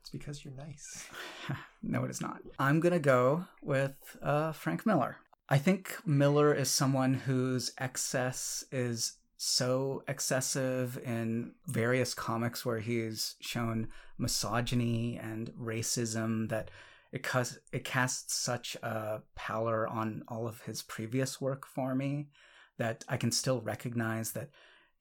it's 0.00 0.10
because 0.10 0.44
you're 0.44 0.54
nice. 0.54 1.08
no, 1.82 2.04
it 2.04 2.10
is 2.10 2.20
not. 2.20 2.40
I'm 2.58 2.80
going 2.80 2.92
to 2.92 2.98
go 2.98 3.46
with 3.62 3.94
uh, 4.22 4.52
Frank 4.52 4.84
Miller. 4.84 5.16
I 5.48 5.56
think 5.56 5.96
Miller 6.04 6.52
is 6.52 6.70
someone 6.70 7.14
whose 7.14 7.72
excess 7.78 8.64
is 8.70 9.14
so 9.38 10.02
excessive 10.06 10.98
in 11.04 11.52
various 11.66 12.12
comics 12.12 12.66
where 12.66 12.80
he's 12.80 13.36
shown 13.40 13.88
misogyny 14.18 15.18
and 15.22 15.50
racism 15.52 16.50
that 16.50 16.70
it, 17.12 17.26
it 17.72 17.84
casts 17.84 18.34
such 18.34 18.76
a 18.82 19.22
pallor 19.34 19.86
on 19.88 20.22
all 20.28 20.46
of 20.46 20.60
his 20.62 20.82
previous 20.82 21.40
work 21.40 21.66
for 21.66 21.94
me 21.94 22.28
that 22.76 23.04
I 23.08 23.16
can 23.16 23.32
still 23.32 23.60
recognize 23.60 24.32
that 24.32 24.50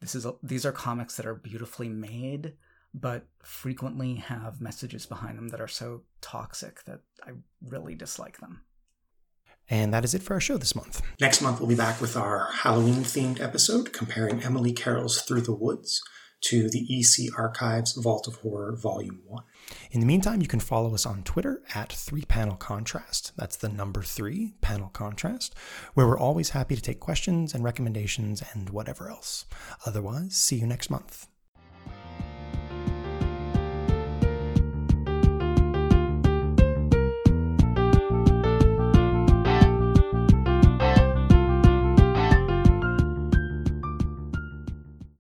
this 0.04 0.16
is 0.16 0.26
a, 0.26 0.34
these 0.43 0.66
are 0.66 0.74
comics 0.74 1.16
that 1.16 1.26
are 1.26 1.34
beautifully 1.34 1.88
made, 1.88 2.54
but 2.93 3.26
frequently 3.41 4.16
have 4.16 4.60
messages 4.60 5.06
behind 5.06 5.38
them 5.38 5.47
that 5.47 5.62
are 5.62 5.68
so 5.68 6.01
toxic 6.20 6.84
that 6.84 6.99
I 7.26 7.32
really 7.66 7.95
dislike 7.95 8.39
them. 8.39 8.62
And 9.70 9.93
that 9.93 10.04
is 10.04 10.14
it 10.14 10.22
for 10.22 10.34
our 10.34 10.41
show 10.41 10.58
this 10.58 10.76
month. 10.76 11.01
Next 11.22 11.41
month, 11.41 11.60
we'll 11.60 11.70
be 11.70 11.76
back 11.76 12.01
with 12.01 12.18
our 12.18 12.49
Halloween 12.51 13.04
themed 13.04 13.39
episode 13.39 13.93
comparing 13.93 14.43
Emily 14.43 14.74
Carroll's 14.74 15.22
Through 15.22 15.41
the 15.41 15.56
Woods 15.56 16.04
to 16.44 16.70
the 16.70 16.86
EC 16.89 17.38
Archives 17.38 17.94
Vault 17.94 18.28
of 18.28 18.36
Horror 18.36 18.76
Volume 18.76 19.22
1. 19.28 19.44
In 19.91 20.00
the 20.00 20.06
meantime, 20.06 20.41
you 20.41 20.48
can 20.48 20.60
follow 20.60 20.94
us 20.94 21.06
on 21.06 21.24
Twitter 21.24 21.62
at 21.74 21.91
3 21.91 22.24
Panel 22.26 22.56
Contrast. 22.56 23.32
That's 23.38 23.56
the 23.56 23.70
number 23.70 24.02
3 24.02 24.54
Panel 24.62 24.89
Contrast, 24.89 25.56
where 25.94 26.08
we're 26.08 26.20
always 26.20 26.50
happy 26.50 26.76
to 26.76 26.82
take 26.82 27.00
questions 27.00 27.54
and 27.54 27.64
recommendations 27.64 28.44
and 28.54 28.70
whatever 28.70 29.10
else. 29.10 29.46
Otherwise, 29.86 30.36
see 30.36 30.58
you 30.58 30.68
next 30.68 30.89
month. 30.89 31.28